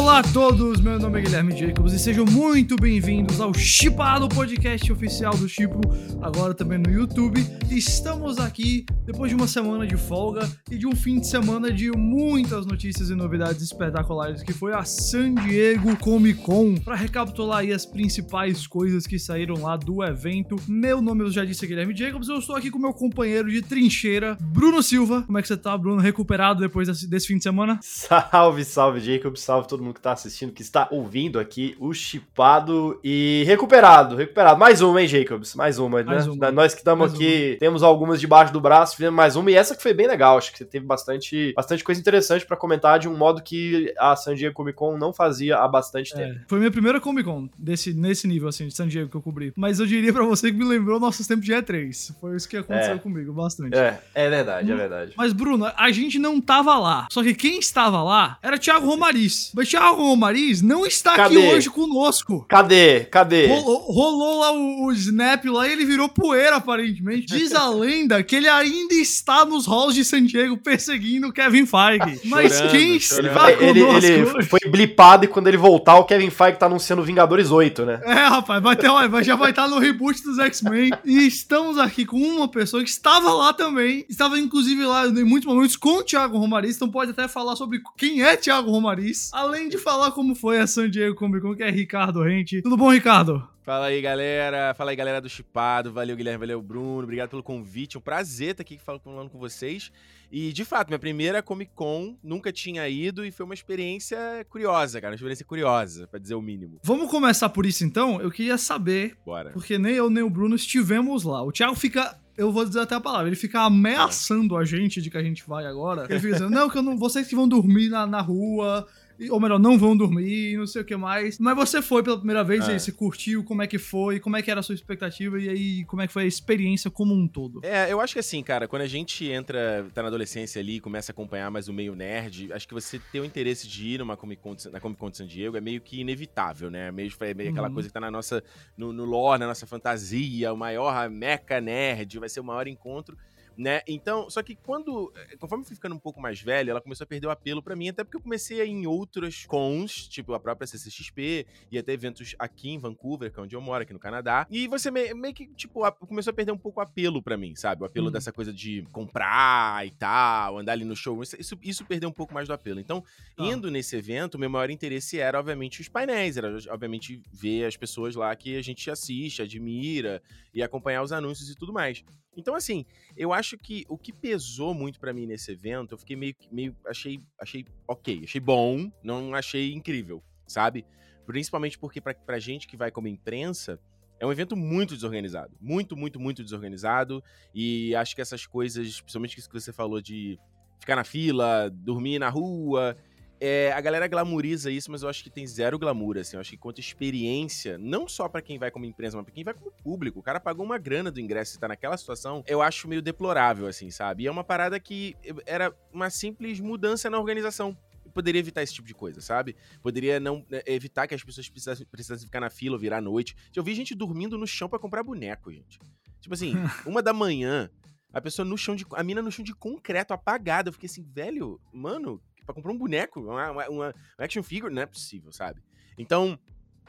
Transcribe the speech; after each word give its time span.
Olá 0.00 0.20
a 0.20 0.22
todos, 0.22 0.80
meu 0.80 0.98
nome 0.98 1.18
é 1.18 1.22
Guilherme 1.22 1.54
Jacobs 1.54 1.92
e 1.92 1.98
sejam 1.98 2.24
muito 2.24 2.74
bem-vindos 2.74 3.38
ao 3.38 3.52
Chipado 3.52 4.30
Podcast 4.30 4.90
oficial 4.90 5.36
do 5.36 5.46
Chipo, 5.46 5.78
agora 6.22 6.54
também 6.54 6.78
no 6.78 6.90
YouTube. 6.90 7.38
Estamos 7.70 8.38
aqui 8.38 8.86
depois 9.04 9.28
de 9.28 9.36
uma 9.36 9.46
semana 9.46 9.86
de 9.86 9.98
folga 9.98 10.50
e 10.70 10.78
de 10.78 10.86
um 10.86 10.96
fim 10.96 11.20
de 11.20 11.26
semana 11.26 11.70
de 11.70 11.90
muitas 11.92 12.64
notícias 12.64 13.10
e 13.10 13.14
novidades 13.14 13.60
espetaculares 13.60 14.42
que 14.42 14.54
foi 14.54 14.72
a 14.72 14.84
San 14.84 15.34
Diego 15.34 15.94
Comic 15.98 16.40
Con. 16.40 16.76
Para 16.76 16.96
recapitular 16.96 17.58
aí 17.58 17.70
as 17.70 17.84
principais 17.84 18.66
coisas 18.66 19.06
que 19.06 19.18
saíram 19.18 19.56
lá 19.56 19.76
do 19.76 20.02
evento, 20.02 20.56
meu 20.66 21.02
nome 21.02 21.24
eu 21.24 21.30
já 21.30 21.44
disse 21.44 21.66
é 21.66 21.68
Guilherme 21.68 21.94
Jacobs, 21.94 22.28
eu 22.28 22.38
estou 22.38 22.56
aqui 22.56 22.70
com 22.70 22.78
meu 22.78 22.94
companheiro 22.94 23.50
de 23.50 23.60
trincheira, 23.60 24.38
Bruno 24.40 24.82
Silva. 24.82 25.24
Como 25.26 25.38
é 25.38 25.42
que 25.42 25.48
você 25.48 25.58
tá, 25.58 25.76
Bruno? 25.76 26.00
Recuperado 26.00 26.60
depois 26.60 26.88
desse, 26.88 27.06
desse 27.06 27.26
fim 27.26 27.36
de 27.36 27.42
semana? 27.42 27.78
Salve, 27.84 28.64
salve, 28.64 29.00
Jacobs, 29.00 29.42
salve 29.42 29.68
todo 29.68 29.82
mundo 29.82 29.89
que 29.92 30.00
tá 30.00 30.12
assistindo, 30.12 30.52
que 30.52 30.62
está 30.62 30.88
ouvindo 30.90 31.38
aqui 31.38 31.76
o 31.78 31.92
Chipado 31.92 32.98
e 33.02 33.44
recuperado, 33.46 34.16
recuperado. 34.16 34.58
Mais 34.58 34.80
uma, 34.80 35.00
hein, 35.00 35.08
Jacobs? 35.08 35.54
Mais 35.54 35.78
uma, 35.78 36.02
mais 36.02 36.26
né? 36.26 36.32
Uma. 36.32 36.50
Nós 36.50 36.74
que 36.74 36.80
estamos 36.80 37.14
aqui, 37.14 37.50
uma. 37.50 37.58
temos 37.58 37.82
algumas 37.82 38.20
debaixo 38.20 38.52
do 38.52 38.60
braço, 38.60 38.96
fizemos 38.96 39.16
mais 39.16 39.36
uma 39.36 39.50
e 39.50 39.54
essa 39.54 39.76
que 39.76 39.82
foi 39.82 39.94
bem 39.94 40.06
legal. 40.06 40.38
Acho 40.38 40.52
que 40.52 40.58
você 40.58 40.64
teve 40.64 40.86
bastante, 40.86 41.52
bastante 41.54 41.84
coisa 41.84 42.00
interessante 42.00 42.46
para 42.46 42.56
comentar 42.56 42.98
de 42.98 43.08
um 43.08 43.16
modo 43.16 43.42
que 43.42 43.92
a 43.98 44.14
San 44.16 44.34
Diego 44.34 44.54
Comic 44.54 44.76
Con 44.76 44.96
não 44.96 45.12
fazia 45.12 45.58
há 45.58 45.68
bastante 45.68 46.12
é, 46.14 46.16
tempo. 46.16 46.40
Foi 46.48 46.58
minha 46.58 46.70
primeira 46.70 47.00
Comic 47.00 47.24
Con 47.24 47.48
desse, 47.58 47.92
nesse 47.92 48.26
nível, 48.26 48.48
assim, 48.48 48.66
de 48.66 48.74
San 48.74 48.88
Diego 48.88 49.10
que 49.10 49.16
eu 49.16 49.22
cobri. 49.22 49.52
Mas 49.56 49.80
eu 49.80 49.86
diria 49.86 50.12
para 50.12 50.24
você 50.24 50.50
que 50.50 50.56
me 50.56 50.64
lembrou 50.64 51.00
nossos 51.00 51.26
tempos 51.26 51.44
de 51.44 51.52
E3. 51.52 52.14
Foi 52.20 52.36
isso 52.36 52.48
que 52.48 52.56
aconteceu 52.56 52.94
é. 52.94 52.98
comigo, 52.98 53.32
bastante. 53.32 53.76
É, 53.76 54.00
é 54.14 54.28
verdade, 54.28 54.70
é 54.70 54.76
verdade. 54.76 55.12
Mas, 55.16 55.32
Bruno, 55.32 55.70
a 55.76 55.90
gente 55.90 56.18
não 56.18 56.40
tava 56.40 56.78
lá. 56.78 57.06
Só 57.10 57.22
que 57.22 57.34
quem 57.34 57.58
estava 57.58 58.02
lá 58.02 58.38
era 58.42 58.58
Thiago 58.58 58.86
Romariz. 58.86 59.52
Mas 59.54 59.68
Thiago 59.70 60.02
Romariz 60.02 60.60
não 60.60 60.84
está 60.84 61.14
Cadê? 61.14 61.36
aqui 61.36 61.46
hoje 61.46 61.70
conosco. 61.70 62.44
Cadê? 62.48 63.04
Cadê? 63.04 63.46
Rolou, 63.46 63.92
rolou 63.92 64.40
lá 64.40 64.52
o, 64.52 64.86
o, 64.86 64.92
snap 64.92 65.44
lá 65.44 65.68
e 65.68 65.72
ele 65.72 65.84
virou 65.84 66.08
poeira, 66.08 66.56
aparentemente. 66.56 67.26
Diz 67.26 67.54
a 67.54 67.68
lenda 67.70 68.20
que 68.24 68.34
ele 68.34 68.48
ainda 68.48 68.94
está 68.94 69.44
nos 69.44 69.66
halls 69.66 69.94
de 69.94 70.04
San 70.04 70.24
Diego 70.24 70.56
perseguindo 70.56 71.28
o 71.28 71.32
Kevin 71.32 71.66
Feige. 71.66 72.20
Mas 72.24 72.54
chorando, 72.54 72.70
quem 72.72 72.96
está 72.96 73.22
conosco 73.22 73.62
ele, 73.62 73.80
ele 74.06 74.44
foi 74.44 74.58
blipado 74.68 75.24
e 75.24 75.28
quando 75.28 75.46
ele 75.46 75.56
voltar, 75.56 75.98
o 75.98 76.04
Kevin 76.04 76.30
Feige 76.30 76.58
tá 76.58 76.66
anunciando 76.66 77.04
Vingadores 77.04 77.52
8, 77.52 77.86
né? 77.86 78.00
É, 78.02 78.26
rapaz, 78.26 78.60
vai 78.60 78.74
ter, 78.74 78.88
já 79.22 79.36
vai 79.36 79.50
estar 79.50 79.68
no 79.68 79.78
reboot 79.78 80.20
dos 80.24 80.40
X-Men. 80.40 80.90
E 81.04 81.28
estamos 81.28 81.78
aqui 81.78 82.04
com 82.04 82.16
uma 82.16 82.48
pessoa 82.48 82.82
que 82.82 82.90
estava 82.90 83.32
lá 83.32 83.52
também. 83.52 84.04
Estava, 84.08 84.36
inclusive, 84.36 84.84
lá 84.84 85.06
em 85.06 85.22
muitos 85.22 85.46
momentos 85.46 85.76
com 85.76 85.98
o 85.98 86.02
Thiago 86.02 86.38
Romariz. 86.38 86.74
Então 86.74 86.90
pode 86.90 87.12
até 87.12 87.28
falar 87.28 87.54
sobre 87.54 87.80
quem 87.96 88.20
é 88.20 88.36
Thiago 88.36 88.68
Romariz. 88.68 89.30
Além 89.32 89.59
de 89.68 89.78
falar 89.78 90.12
como 90.12 90.34
foi 90.34 90.58
a 90.58 90.66
San 90.66 90.88
Diego 90.88 91.14
Comic 91.14 91.42
Con, 91.42 91.54
que 91.54 91.62
é 91.62 91.70
Ricardo 91.70 92.22
Rente. 92.22 92.62
Tudo 92.62 92.76
bom, 92.76 92.92
Ricardo? 92.92 93.46
Fala 93.62 93.86
aí, 93.86 94.00
galera. 94.00 94.74
Fala 94.74 94.90
aí, 94.90 94.96
galera 94.96 95.20
do 95.20 95.28
Chipado. 95.28 95.92
Valeu, 95.92 96.16
Guilherme. 96.16 96.40
Valeu, 96.40 96.60
Bruno. 96.60 97.04
Obrigado 97.04 97.30
pelo 97.30 97.42
convite. 97.42 97.98
Um 97.98 98.00
prazer 98.00 98.50
estar 98.50 98.62
aqui 98.62 98.78
falando 98.78 99.30
com 99.30 99.38
vocês. 99.38 99.92
E, 100.32 100.52
de 100.52 100.64
fato, 100.64 100.88
minha 100.88 100.98
primeira 100.98 101.42
Comic 101.42 101.72
Con, 101.74 102.16
nunca 102.22 102.52
tinha 102.52 102.88
ido 102.88 103.24
e 103.24 103.30
foi 103.30 103.44
uma 103.44 103.54
experiência 103.54 104.18
curiosa, 104.48 105.00
cara. 105.00 105.12
Uma 105.12 105.16
experiência 105.16 105.44
curiosa, 105.44 106.06
para 106.06 106.18
dizer 106.18 106.34
o 106.34 106.42
mínimo. 106.42 106.78
Vamos 106.82 107.10
começar 107.10 107.48
por 107.50 107.66
isso, 107.66 107.84
então? 107.84 108.20
Eu 108.20 108.30
queria 108.30 108.56
saber. 108.56 109.16
Bora. 109.24 109.50
Porque 109.50 109.78
nem 109.78 109.94
eu 109.94 110.08
nem 110.08 110.22
o 110.22 110.30
Bruno 110.30 110.56
estivemos 110.56 111.24
lá. 111.24 111.42
O 111.42 111.52
Thiago 111.52 111.74
fica 111.74 112.18
eu 112.36 112.50
vou 112.50 112.64
dizer 112.64 112.80
até 112.80 112.94
a 112.94 113.00
palavra, 113.00 113.28
ele 113.28 113.36
fica 113.36 113.60
ameaçando 113.60 114.56
a 114.56 114.64
gente 114.64 115.02
de 115.02 115.10
que 115.10 115.18
a 115.18 115.22
gente 115.22 115.46
vai 115.46 115.66
agora. 115.66 116.06
Ele 116.08 116.18
fica 116.18 116.32
dizendo, 116.32 116.50
não, 116.50 116.70
que 116.70 116.78
eu 116.78 116.82
não, 116.82 116.96
vocês 116.96 117.28
que 117.28 117.36
vão 117.36 117.46
dormir 117.46 117.90
na, 117.90 118.06
na 118.06 118.22
rua, 118.22 118.86
ou 119.28 119.40
melhor, 119.40 119.58
não 119.58 119.78
vão 119.78 119.96
dormir, 119.96 120.56
não 120.56 120.66
sei 120.66 120.82
o 120.82 120.84
que 120.84 120.96
mais. 120.96 121.38
Mas 121.38 121.56
você 121.56 121.82
foi 121.82 122.02
pela 122.02 122.16
primeira 122.16 122.44
vez, 122.44 122.68
é. 122.68 122.72
aí 122.72 122.80
você 122.80 122.92
curtiu, 122.92 123.44
como 123.44 123.62
é 123.62 123.66
que 123.66 123.78
foi, 123.78 124.20
como 124.20 124.36
é 124.36 124.42
que 124.42 124.50
era 124.50 124.60
a 124.60 124.62
sua 124.62 124.74
expectativa 124.74 125.38
e 125.38 125.48
aí 125.48 125.84
como 125.84 126.02
é 126.02 126.06
que 126.06 126.12
foi 126.12 126.24
a 126.24 126.26
experiência 126.26 126.90
como 126.90 127.14
um 127.14 127.26
todo? 127.26 127.60
É, 127.64 127.92
eu 127.92 128.00
acho 128.00 128.14
que 128.14 128.20
assim, 128.20 128.42
cara, 128.42 128.68
quando 128.68 128.82
a 128.82 128.86
gente 128.86 129.26
entra, 129.26 129.86
tá 129.92 130.02
na 130.02 130.08
adolescência 130.08 130.60
ali 130.60 130.76
e 130.76 130.80
começa 130.80 131.10
a 131.10 131.12
acompanhar 131.12 131.50
mais 131.50 131.68
o 131.68 131.72
meio 131.72 131.94
nerd, 131.94 132.52
acho 132.52 132.66
que 132.66 132.74
você 132.74 132.98
ter 133.12 133.20
o 133.20 133.24
interesse 133.24 133.66
de 133.66 133.88
ir 133.88 133.98
numa 133.98 134.16
Comic 134.16 134.42
Con, 134.42 134.56
na 134.70 134.80
Comic 134.80 135.00
Con 135.00 135.10
de 135.10 135.16
San 135.16 135.26
Diego 135.26 135.56
é 135.56 135.60
meio 135.60 135.80
que 135.80 136.00
inevitável, 136.00 136.70
né? 136.70 136.90
Meio, 136.90 137.10
é 137.20 137.34
meio 137.34 137.50
aquela 137.50 137.68
uhum. 137.68 137.74
coisa 137.74 137.88
que 137.88 137.92
tá 137.92 138.00
na 138.00 138.10
nossa, 138.10 138.42
no, 138.76 138.92
no 138.92 139.04
lore, 139.04 139.40
na 139.40 139.46
nossa 139.46 139.66
fantasia, 139.66 140.52
o 140.52 140.56
maior 140.56 141.10
meca 141.10 141.60
nerd, 141.60 142.18
vai 142.18 142.28
ser 142.28 142.40
o 142.40 142.44
maior 142.44 142.66
encontro 142.68 143.16
né? 143.60 143.82
Então, 143.86 144.30
só 144.30 144.42
que 144.42 144.54
quando, 144.54 145.12
eh, 145.14 145.36
conforme 145.36 145.62
eu 145.62 145.66
fui 145.66 145.76
ficando 145.76 145.94
um 145.94 145.98
pouco 145.98 146.18
mais 146.18 146.40
velho, 146.40 146.70
ela 146.70 146.80
começou 146.80 147.04
a 147.04 147.06
perder 147.06 147.26
o 147.26 147.30
apelo 147.30 147.62
para 147.62 147.76
mim, 147.76 147.90
até 147.90 148.02
porque 148.02 148.16
eu 148.16 148.22
comecei 148.22 148.58
a 148.58 148.64
ir 148.64 148.70
em 148.70 148.86
outras 148.86 149.44
cons, 149.44 150.08
tipo 150.08 150.32
a 150.32 150.40
própria 150.40 150.66
CCXP, 150.66 151.46
e 151.70 151.78
até 151.78 151.92
eventos 151.92 152.34
aqui 152.38 152.70
em 152.70 152.78
Vancouver, 152.78 153.30
que 153.30 153.38
é 153.38 153.42
onde 153.42 153.54
eu 153.54 153.60
moro, 153.60 153.82
aqui 153.82 153.92
no 153.92 153.98
Canadá. 153.98 154.46
E 154.50 154.66
você 154.66 154.90
meio, 154.90 155.14
meio 155.14 155.34
que, 155.34 155.46
tipo, 155.48 155.80
começou 155.92 156.30
a 156.30 156.34
perder 156.34 156.52
um 156.52 156.58
pouco 156.58 156.80
o 156.80 156.82
apelo 156.82 157.22
para 157.22 157.36
mim, 157.36 157.54
sabe? 157.54 157.82
O 157.82 157.84
apelo 157.84 158.08
hum. 158.08 158.10
dessa 158.10 158.32
coisa 158.32 158.50
de 158.50 158.82
comprar 158.92 159.86
e 159.86 159.90
tal, 159.90 160.58
andar 160.58 160.72
ali 160.72 160.86
no 160.86 160.96
show. 160.96 161.22
Isso, 161.22 161.58
isso 161.62 161.84
perdeu 161.84 162.08
um 162.08 162.12
pouco 162.12 162.32
mais 162.32 162.48
do 162.48 162.54
apelo. 162.54 162.80
Então, 162.80 163.04
ah. 163.36 163.44
indo 163.44 163.70
nesse 163.70 163.94
evento, 163.94 164.38
meu 164.38 164.48
maior 164.48 164.70
interesse 164.70 165.18
era, 165.20 165.38
obviamente, 165.38 165.82
os 165.82 165.88
painéis, 165.88 166.38
era, 166.38 166.56
obviamente, 166.70 167.22
ver 167.30 167.66
as 167.66 167.76
pessoas 167.76 168.14
lá 168.14 168.34
que 168.34 168.56
a 168.56 168.62
gente 168.62 168.90
assiste, 168.90 169.42
admira 169.42 170.22
e 170.54 170.62
acompanhar 170.62 171.02
os 171.02 171.12
anúncios 171.12 171.50
e 171.50 171.54
tudo 171.54 171.74
mais. 171.74 172.02
Então, 172.36 172.54
assim, 172.54 172.84
eu 173.16 173.32
acho 173.32 173.58
que 173.58 173.84
o 173.88 173.98
que 173.98 174.12
pesou 174.12 174.72
muito 174.72 175.00
para 175.00 175.12
mim 175.12 175.26
nesse 175.26 175.52
evento, 175.52 175.94
eu 175.94 175.98
fiquei 175.98 176.16
meio, 176.16 176.34
meio 176.50 176.76
achei, 176.86 177.20
achei 177.38 177.64
ok, 177.86 178.22
achei 178.24 178.40
bom, 178.40 178.90
não 179.02 179.34
achei 179.34 179.72
incrível, 179.72 180.22
sabe? 180.46 180.86
Principalmente 181.26 181.78
porque 181.78 182.00
pra, 182.00 182.14
pra 182.14 182.38
gente 182.38 182.66
que 182.66 182.76
vai 182.76 182.90
como 182.90 183.08
imprensa, 183.08 183.80
é 184.20 184.26
um 184.26 184.32
evento 184.32 184.54
muito 184.54 184.94
desorganizado. 184.94 185.56
Muito, 185.60 185.96
muito, 185.96 186.20
muito 186.20 186.44
desorganizado. 186.44 187.24
E 187.54 187.94
acho 187.94 188.14
que 188.14 188.20
essas 188.20 188.46
coisas, 188.46 189.00
principalmente 189.00 189.38
isso 189.38 189.48
que 189.48 189.58
você 189.58 189.72
falou 189.72 190.00
de 190.00 190.38
ficar 190.78 190.94
na 190.94 191.04
fila, 191.04 191.70
dormir 191.70 192.18
na 192.18 192.28
rua, 192.28 192.96
é, 193.40 193.72
a 193.72 193.80
galera 193.80 194.06
glamoriza 194.06 194.70
isso, 194.70 194.90
mas 194.90 195.02
eu 195.02 195.08
acho 195.08 195.24
que 195.24 195.30
tem 195.30 195.46
zero 195.46 195.78
glamour, 195.78 196.18
assim. 196.18 196.36
Eu 196.36 196.40
acho 196.40 196.50
que 196.50 196.58
quanto 196.58 196.78
experiência, 196.78 197.78
não 197.78 198.06
só 198.06 198.28
para 198.28 198.42
quem 198.42 198.58
vai 198.58 198.70
como 198.70 198.84
empresa, 198.84 199.16
mas 199.16 199.24
pra 199.24 199.34
quem 199.34 199.42
vai 199.42 199.54
como 199.54 199.72
público. 199.72 200.20
O 200.20 200.22
cara 200.22 200.38
pagou 200.38 200.64
uma 200.64 200.76
grana 200.76 201.10
do 201.10 201.18
ingresso 201.18 201.56
e 201.56 201.58
tá 201.58 201.66
naquela 201.66 201.96
situação, 201.96 202.44
eu 202.46 202.60
acho 202.60 202.86
meio 202.86 203.00
deplorável, 203.00 203.66
assim, 203.66 203.90
sabe? 203.90 204.24
E 204.24 204.26
é 204.26 204.30
uma 204.30 204.44
parada 204.44 204.78
que 204.78 205.16
era 205.46 205.74
uma 205.92 206.10
simples 206.10 206.60
mudança 206.60 207.08
na 207.08 207.18
organização 207.18 207.76
poderia 208.10 208.40
evitar 208.40 208.62
esse 208.62 208.74
tipo 208.74 208.88
de 208.88 208.94
coisa, 208.94 209.20
sabe? 209.20 209.56
Poderia 209.80 210.18
não 210.18 210.44
né, 210.50 210.62
evitar 210.66 211.06
que 211.06 211.14
as 211.14 211.22
pessoas 211.22 211.48
precisassem, 211.48 211.86
precisassem 211.86 212.26
ficar 212.26 212.40
na 212.40 212.50
fila 212.50 212.74
ou 212.74 212.80
virar 212.80 212.98
à 212.98 213.00
noite. 213.00 213.36
Eu 213.54 213.62
vi 213.62 213.72
gente 213.72 213.94
dormindo 213.94 214.36
no 214.36 214.48
chão 214.48 214.68
para 214.68 214.80
comprar 214.80 215.04
boneco, 215.04 215.52
gente. 215.52 215.78
Tipo 216.20 216.34
assim, 216.34 216.54
uma 216.84 217.00
da 217.00 217.12
manhã, 217.12 217.70
a 218.12 218.20
pessoa 218.20 218.44
no 218.44 218.58
chão 218.58 218.74
de. 218.74 218.84
A 218.92 219.02
mina 219.02 219.22
no 219.22 219.30
chão 219.30 219.44
de 219.44 219.54
concreto, 219.54 220.12
apagada. 220.12 220.68
Eu 220.68 220.72
fiquei 220.72 220.88
assim, 220.88 221.04
velho, 221.04 221.60
mano, 221.72 222.20
para 222.44 222.54
comprar 222.54 222.72
um 222.72 222.78
boneco, 222.78 223.20
uma, 223.20 223.50
uma, 223.50 223.68
uma, 223.68 223.94
action 224.18 224.42
figure, 224.42 224.72
não 224.72 224.82
é 224.82 224.86
possível, 224.86 225.32
sabe? 225.32 225.60
Então, 225.96 226.38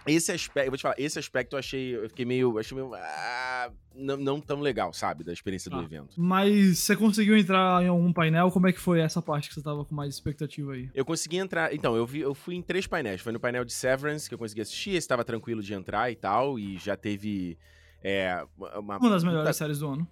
esse 0.06 0.32
aspecto, 0.32 0.66
eu 0.66 0.72
vou 0.72 0.78
te 0.78 0.82
falar, 0.82 0.96
esse 0.98 1.20
aspecto 1.20 1.54
eu 1.54 1.60
achei, 1.60 1.96
eu 1.96 2.10
fiquei 2.10 2.26
meio, 2.26 2.58
achei 2.58 2.76
meio, 2.76 2.92
ah, 2.96 3.72
não, 3.96 4.18
não 4.18 4.42
tão 4.42 4.60
legal, 4.60 4.92
sabe, 4.94 5.24
da 5.24 5.32
experiência 5.32 5.70
ah, 5.72 5.78
do 5.78 5.84
evento. 5.84 6.20
Mas 6.20 6.80
você 6.80 6.96
conseguiu 6.96 7.38
entrar 7.38 7.84
em 7.84 7.88
algum 7.88 8.12
painel? 8.12 8.50
Como 8.50 8.68
é 8.68 8.74
que 8.74 8.80
foi 8.80 9.00
essa 9.00 9.22
parte 9.22 9.50
que 9.50 9.56
você 9.56 9.62
tava 9.62 9.86
com 9.86 9.94
mais 9.94 10.14
expectativa 10.14 10.74
aí? 10.74 10.90
Eu 10.94 11.06
consegui 11.06 11.38
entrar, 11.38 11.74
então, 11.74 11.96
eu 11.96 12.06
vi, 12.06 12.22
eu 12.22 12.34
fui 12.34 12.56
em 12.56 12.62
três 12.62 12.88
painéis, 12.88 13.22
foi 13.22 13.32
no 13.32 13.40
painel 13.40 13.64
de 13.64 13.74
Severance 13.74 14.28
que 14.28 14.34
eu 14.34 14.40
consegui 14.40 14.62
assistir, 14.62 14.92
esse 14.92 15.08
tava 15.08 15.24
tranquilo 15.24 15.62
de 15.62 15.74
entrar 15.74 16.12
e 16.12 16.16
tal, 16.16 16.58
e 16.58 16.78
já 16.78 16.98
teve 16.98 17.58
é, 18.04 18.44
uma, 18.58 18.98
uma 18.98 19.10
das 19.10 19.24
melhores 19.24 19.56
séries 19.56 19.80
do 19.80 19.88
ano. 19.88 20.08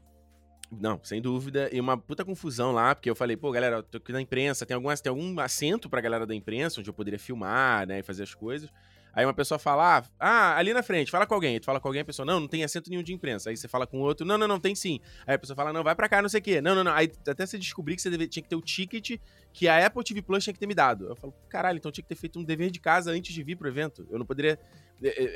Não, 0.71 0.99
sem 1.03 1.21
dúvida. 1.21 1.69
E 1.71 1.79
uma 1.79 1.97
puta 1.97 2.23
confusão 2.23 2.71
lá, 2.71 2.93
porque 2.93 3.09
eu 3.09 3.15
falei, 3.15 3.35
pô, 3.35 3.51
galera, 3.51 3.77
eu 3.77 3.83
tô 3.83 3.97
aqui 3.97 4.11
na 4.11 4.21
imprensa, 4.21 4.65
tem 4.65 4.75
algum, 4.75 4.93
tem 4.95 5.09
algum 5.09 5.39
assento 5.39 5.89
pra 5.89 5.99
galera 5.99 6.27
da 6.27 6.35
imprensa 6.35 6.79
onde 6.79 6.89
eu 6.89 6.93
poderia 6.93 7.19
filmar, 7.19 7.87
né, 7.87 7.99
e 7.99 8.03
fazer 8.03 8.23
as 8.23 8.35
coisas. 8.35 8.69
Aí 9.11 9.25
uma 9.25 9.33
pessoa 9.33 9.57
fala, 9.57 10.03
ah, 10.19 10.55
ali 10.55 10.71
na 10.71 10.83
frente, 10.83 11.09
fala 11.09 11.25
com 11.25 11.33
alguém. 11.33 11.53
Aí 11.53 11.59
tu 11.59 11.65
fala 11.65 11.79
com 11.79 11.87
alguém, 11.87 12.01
a 12.01 12.05
pessoa, 12.05 12.25
não, 12.25 12.39
não 12.39 12.47
tem 12.47 12.63
assento 12.63 12.89
nenhum 12.89 13.01
de 13.01 13.11
imprensa. 13.11 13.49
Aí 13.49 13.57
você 13.57 13.67
fala 13.67 13.87
com 13.87 13.99
outro, 13.99 14.25
não, 14.25 14.37
não, 14.37 14.47
não, 14.47 14.59
tem 14.59 14.75
sim. 14.75 14.99
Aí 15.25 15.35
a 15.35 15.39
pessoa 15.39 15.55
fala, 15.55 15.73
não, 15.73 15.83
vai 15.83 15.95
pra 15.95 16.07
cá, 16.07 16.21
não 16.21 16.29
sei 16.29 16.39
o 16.39 16.43
quê. 16.43 16.61
Não, 16.61 16.75
não, 16.75 16.83
não. 16.83 16.93
Aí 16.93 17.11
até 17.27 17.45
você 17.45 17.57
descobrir 17.57 17.95
que 17.95 18.01
você 18.01 18.09
deve, 18.09 18.27
tinha 18.27 18.43
que 18.43 18.49
ter 18.49 18.55
o 18.55 18.61
ticket 18.61 19.19
que 19.51 19.67
a 19.67 19.85
Apple 19.85 20.03
TV 20.03 20.21
Plus 20.21 20.43
tinha 20.43 20.53
que 20.53 20.59
ter 20.59 20.67
me 20.67 20.75
dado. 20.75 21.07
Eu 21.07 21.15
falo, 21.15 21.33
caralho, 21.49 21.77
então 21.77 21.91
tinha 21.91 22.03
que 22.03 22.09
ter 22.09 22.15
feito 22.15 22.39
um 22.39 22.43
dever 22.43 22.69
de 22.69 22.79
casa 22.79 23.11
antes 23.11 23.33
de 23.33 23.43
vir 23.43 23.55
pro 23.55 23.67
evento. 23.67 24.07
Eu 24.11 24.19
não 24.19 24.25
poderia 24.25 24.59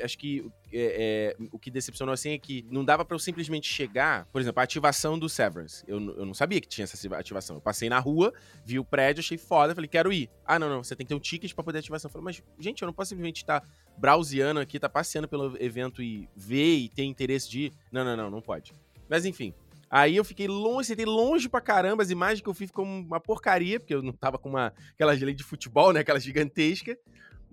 acho 0.02 0.18
que 0.18 0.46
é, 0.72 1.34
é, 1.40 1.46
o 1.50 1.58
que 1.58 1.70
decepcionou 1.70 2.12
assim 2.12 2.30
é 2.30 2.38
que 2.38 2.66
não 2.70 2.84
dava 2.84 3.04
para 3.04 3.14
eu 3.14 3.18
simplesmente 3.18 3.66
chegar, 3.66 4.26
por 4.26 4.40
exemplo, 4.40 4.60
a 4.60 4.64
ativação 4.64 5.18
do 5.18 5.28
Severance. 5.28 5.84
Eu, 5.86 5.98
eu 6.16 6.26
não 6.26 6.34
sabia 6.34 6.60
que 6.60 6.68
tinha 6.68 6.84
essa 6.84 7.16
ativação. 7.16 7.56
Eu 7.56 7.60
passei 7.60 7.88
na 7.88 7.98
rua, 7.98 8.32
vi 8.64 8.78
o 8.78 8.84
prédio, 8.84 9.20
achei 9.20 9.38
foda, 9.38 9.74
falei, 9.74 9.88
quero 9.88 10.12
ir. 10.12 10.30
Ah, 10.44 10.58
não, 10.58 10.68
não, 10.68 10.84
você 10.84 10.94
tem 10.94 11.06
que 11.06 11.08
ter 11.08 11.14
um 11.14 11.20
ticket 11.20 11.52
para 11.54 11.64
poder 11.64 11.78
ativação. 11.78 12.08
Eu 12.08 12.12
falei, 12.12 12.24
mas, 12.24 12.42
gente, 12.58 12.82
eu 12.82 12.86
não 12.86 12.92
posso 12.92 13.10
simplesmente 13.10 13.38
estar 13.38 13.62
browseando 13.96 14.60
aqui, 14.60 14.78
tá 14.78 14.88
passeando 14.88 15.28
pelo 15.28 15.56
evento 15.62 16.02
e 16.02 16.28
ver 16.36 16.76
e 16.76 16.88
ter 16.88 17.04
interesse 17.04 17.48
de 17.48 17.60
ir. 17.66 17.72
Não, 17.90 18.04
não, 18.04 18.16
não, 18.16 18.30
não 18.30 18.42
pode. 18.42 18.72
Mas 19.08 19.24
enfim. 19.24 19.54
Aí 19.90 20.16
eu 20.16 20.24
fiquei 20.24 20.48
longe, 20.48 20.88
sentei 20.88 21.04
longe 21.04 21.48
pra 21.48 21.60
caramba, 21.60 22.02
as 22.02 22.10
imagens 22.10 22.40
que 22.40 22.48
eu 22.48 22.54
fiz 22.54 22.68
ficam 22.68 22.84
uma 22.84 23.20
porcaria, 23.20 23.78
porque 23.78 23.94
eu 23.94 24.02
não 24.02 24.12
tava 24.12 24.38
com 24.38 24.48
uma, 24.48 24.72
aquelas 24.92 25.20
lei 25.20 25.34
de 25.34 25.44
futebol, 25.44 25.92
né, 25.92 26.00
aquela 26.00 26.18
gigantesca. 26.18 26.98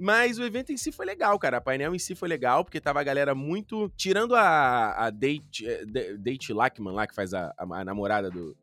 Mas 0.02 0.40
o 0.40 0.44
evento 0.44 0.72
em 0.72 0.78
si 0.78 0.92
foi 0.92 1.06
legal, 1.06 1.38
cara. 1.38 1.58
A 1.58 1.62
painel 1.62 1.94
em 1.94 2.00
si 2.00 2.16
foi 2.16 2.28
legal, 2.28 2.66
porque 2.66 2.82
tava 2.82 3.00
a 3.00 3.04
galera 3.04 3.36
muito. 3.36 3.88
Tirando 3.96 4.34
a, 4.34 5.06
a 5.06 5.10
Date, 5.12 5.64
eh, 5.64 5.86
Date 6.18 6.52
Lackman 6.52 6.92
lá, 6.92 7.06
que 7.06 7.14
faz 7.14 7.36
a, 7.36 7.54
a, 7.56 7.64
a 7.64 7.86
namorada 7.86 8.32
do. 8.32 8.58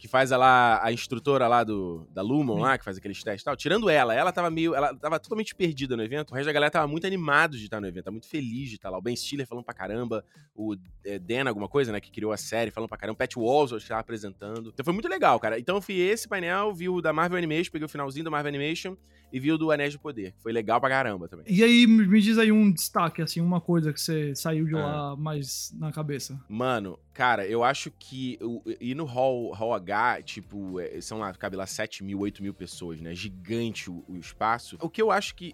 Que 0.00 0.08
faz 0.08 0.32
a, 0.32 0.36
lá, 0.36 0.84
a 0.84 0.92
instrutora 0.92 1.46
lá 1.46 1.62
do, 1.62 2.04
da 2.10 2.22
Lumon 2.22 2.58
lá, 2.58 2.76
que 2.76 2.84
faz 2.84 2.96
aqueles 2.96 3.22
testes 3.22 3.42
e 3.42 3.44
tal. 3.44 3.54
Tirando 3.54 3.88
ela, 3.88 4.12
ela 4.12 4.32
tava 4.32 4.50
meio. 4.50 4.74
Ela 4.74 4.92
tava 4.96 5.20
totalmente 5.20 5.54
perdida 5.54 5.96
no 5.96 6.02
evento. 6.02 6.32
O 6.32 6.34
resto 6.34 6.46
da 6.46 6.52
galera 6.52 6.72
tava 6.72 6.88
muito 6.88 7.06
animado 7.06 7.56
de 7.56 7.66
estar 7.66 7.80
no 7.80 7.86
evento, 7.86 8.06
tava 8.06 8.14
muito 8.14 8.26
feliz 8.26 8.68
de 8.68 8.74
estar 8.74 8.90
lá. 8.90 8.98
O 8.98 9.02
Ben 9.02 9.14
Stiller 9.14 9.46
falando 9.46 9.64
pra 9.64 9.74
caramba, 9.74 10.24
o 10.56 10.74
é, 11.04 11.20
Dan, 11.20 11.46
alguma 11.46 11.68
coisa, 11.68 11.92
né, 11.92 12.00
que 12.00 12.10
criou 12.10 12.32
a 12.32 12.36
série, 12.36 12.72
falando 12.72 12.88
pra 12.88 12.98
caramba. 12.98 13.14
O 13.14 13.18
Pat 13.18 13.36
Walls, 13.36 13.72
acho 13.72 13.84
que 13.84 13.90
tava 13.90 14.00
apresentando. 14.00 14.70
Então 14.70 14.82
foi 14.82 14.92
muito 14.92 15.08
legal, 15.08 15.38
cara. 15.38 15.56
Então 15.56 15.76
eu 15.76 15.80
fui 15.80 16.00
esse 16.00 16.26
painel, 16.26 16.74
vi 16.74 16.88
o 16.88 17.00
da 17.00 17.12
Marvel 17.12 17.38
Animation, 17.38 17.70
peguei 17.70 17.86
o 17.86 17.88
finalzinho 17.88 18.24
da 18.24 18.30
Marvel 18.32 18.48
Animation 18.48 18.96
e 19.34 19.40
vi 19.40 19.50
o 19.50 19.58
do 19.58 19.72
Anéis 19.72 19.90
de 19.90 19.98
Poder. 19.98 20.32
Foi 20.38 20.52
legal 20.52 20.80
pra 20.80 20.88
caramba 20.88 21.26
também. 21.26 21.44
E 21.48 21.64
aí, 21.64 21.88
me 21.88 22.20
diz 22.20 22.38
aí 22.38 22.52
um 22.52 22.70
destaque, 22.70 23.20
assim, 23.20 23.40
uma 23.40 23.60
coisa 23.60 23.92
que 23.92 24.00
você 24.00 24.32
saiu 24.32 24.64
de 24.64 24.76
ah. 24.76 24.78
lá 24.78 25.16
mais 25.16 25.74
na 25.76 25.90
cabeça. 25.90 26.40
Mano, 26.48 26.96
cara, 27.12 27.44
eu 27.44 27.64
acho 27.64 27.90
que 27.90 28.38
ir 28.80 28.94
no 28.94 29.04
Hall, 29.04 29.52
Hall 29.52 29.74
H, 29.74 30.22
tipo, 30.22 30.78
é, 30.78 31.00
são 31.00 31.18
lá, 31.18 31.34
cabe 31.34 31.56
lá 31.56 31.66
7 31.66 32.04
mil, 32.04 32.20
8 32.20 32.44
mil 32.44 32.54
pessoas, 32.54 33.00
né? 33.00 33.12
Gigante 33.12 33.90
o, 33.90 34.04
o 34.06 34.16
espaço. 34.16 34.78
O 34.80 34.88
que 34.88 35.02
eu 35.02 35.10
acho 35.10 35.34
que 35.34 35.52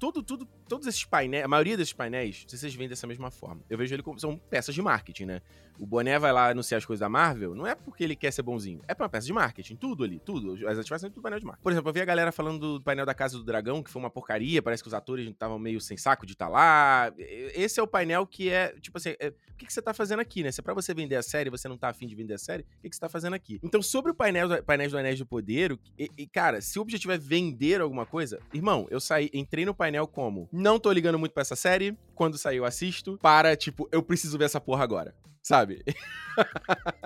tudo, 0.00 0.20
tudo, 0.20 0.48
todos 0.72 0.86
esses 0.86 1.04
painéis, 1.04 1.44
a 1.44 1.48
maioria 1.48 1.76
desses 1.76 1.92
painéis, 1.92 2.44
se 2.48 2.56
vocês 2.56 2.74
veem 2.74 2.88
dessa 2.88 3.06
mesma 3.06 3.30
forma. 3.30 3.60
Eu 3.68 3.76
vejo 3.76 3.94
ele 3.94 4.02
como 4.02 4.18
são 4.18 4.38
peças 4.38 4.74
de 4.74 4.80
marketing, 4.80 5.26
né? 5.26 5.42
O 5.78 5.84
Boné 5.84 6.18
vai 6.18 6.32
lá 6.32 6.48
anunciar 6.48 6.78
as 6.78 6.84
coisas 6.86 7.00
da 7.00 7.10
Marvel, 7.10 7.54
não 7.54 7.66
é 7.66 7.74
porque 7.74 8.02
ele 8.02 8.16
quer 8.16 8.30
ser 8.30 8.40
bonzinho, 8.42 8.80
é 8.88 8.94
pra 8.94 9.04
uma 9.04 9.10
peça 9.10 9.26
de 9.26 9.34
marketing, 9.34 9.76
tudo 9.76 10.02
ali, 10.02 10.18
tudo. 10.18 10.66
As 10.66 10.78
ativações 10.78 11.12
tudo 11.12 11.22
painel 11.22 11.40
de 11.40 11.44
marketing. 11.44 11.62
Por 11.62 11.72
exemplo, 11.72 11.90
eu 11.90 11.92
vi 11.92 12.00
a 12.00 12.04
galera 12.06 12.32
falando 12.32 12.78
do 12.78 12.82
painel 12.82 13.04
da 13.04 13.12
Casa 13.12 13.36
do 13.36 13.44
Dragão, 13.44 13.82
que 13.82 13.90
foi 13.90 14.00
uma 14.00 14.08
porcaria, 14.08 14.62
parece 14.62 14.82
que 14.82 14.88
os 14.88 14.94
atores 14.94 15.28
estavam 15.28 15.58
meio 15.58 15.78
sem 15.78 15.98
saco 15.98 16.24
de 16.24 16.32
estar 16.32 16.46
tá 16.46 16.50
lá. 16.50 17.12
Esse 17.18 17.78
é 17.78 17.82
o 17.82 17.86
painel 17.86 18.26
que 18.26 18.48
é, 18.48 18.74
tipo 18.80 18.96
assim, 18.96 19.14
é, 19.20 19.28
o 19.28 19.56
que, 19.58 19.66
que 19.66 19.72
você 19.72 19.82
tá 19.82 19.92
fazendo 19.92 20.20
aqui, 20.20 20.42
né? 20.42 20.50
Se 20.50 20.60
é 20.60 20.62
pra 20.62 20.72
você 20.72 20.94
vender 20.94 21.16
a 21.16 21.22
série 21.22 21.50
você 21.50 21.68
não 21.68 21.76
tá 21.76 21.90
afim 21.90 22.06
de 22.06 22.14
vender 22.14 22.34
a 22.34 22.38
série, 22.38 22.62
o 22.62 22.82
que, 22.82 22.88
que 22.88 22.96
você 22.96 23.00
tá 23.00 23.10
fazendo 23.10 23.34
aqui? 23.34 23.60
Então, 23.62 23.82
sobre 23.82 24.10
o 24.10 24.14
painel, 24.14 24.62
painéis 24.62 24.92
do 24.92 24.98
Anéis 24.98 25.18
do 25.18 25.26
Poder, 25.26 25.78
e, 25.98 26.10
e, 26.16 26.26
cara, 26.26 26.62
se 26.62 26.78
o 26.78 26.82
objetivo 26.82 27.12
é 27.12 27.18
vender 27.18 27.80
alguma 27.80 28.06
coisa, 28.06 28.40
irmão, 28.54 28.86
eu 28.90 29.00
saí, 29.00 29.28
entrei 29.34 29.66
no 29.66 29.74
painel 29.74 30.06
como, 30.06 30.48
não 30.62 30.78
tô 30.78 30.90
ligando 30.90 31.18
muito 31.18 31.32
pra 31.32 31.42
essa 31.42 31.56
série, 31.56 31.96
quando 32.14 32.38
sair 32.38 32.56
eu 32.56 32.64
assisto, 32.64 33.18
para, 33.20 33.54
tipo, 33.56 33.88
eu 33.92 34.02
preciso 34.02 34.38
ver 34.38 34.44
essa 34.44 34.60
porra 34.60 34.84
agora 34.84 35.14
sabe? 35.42 35.82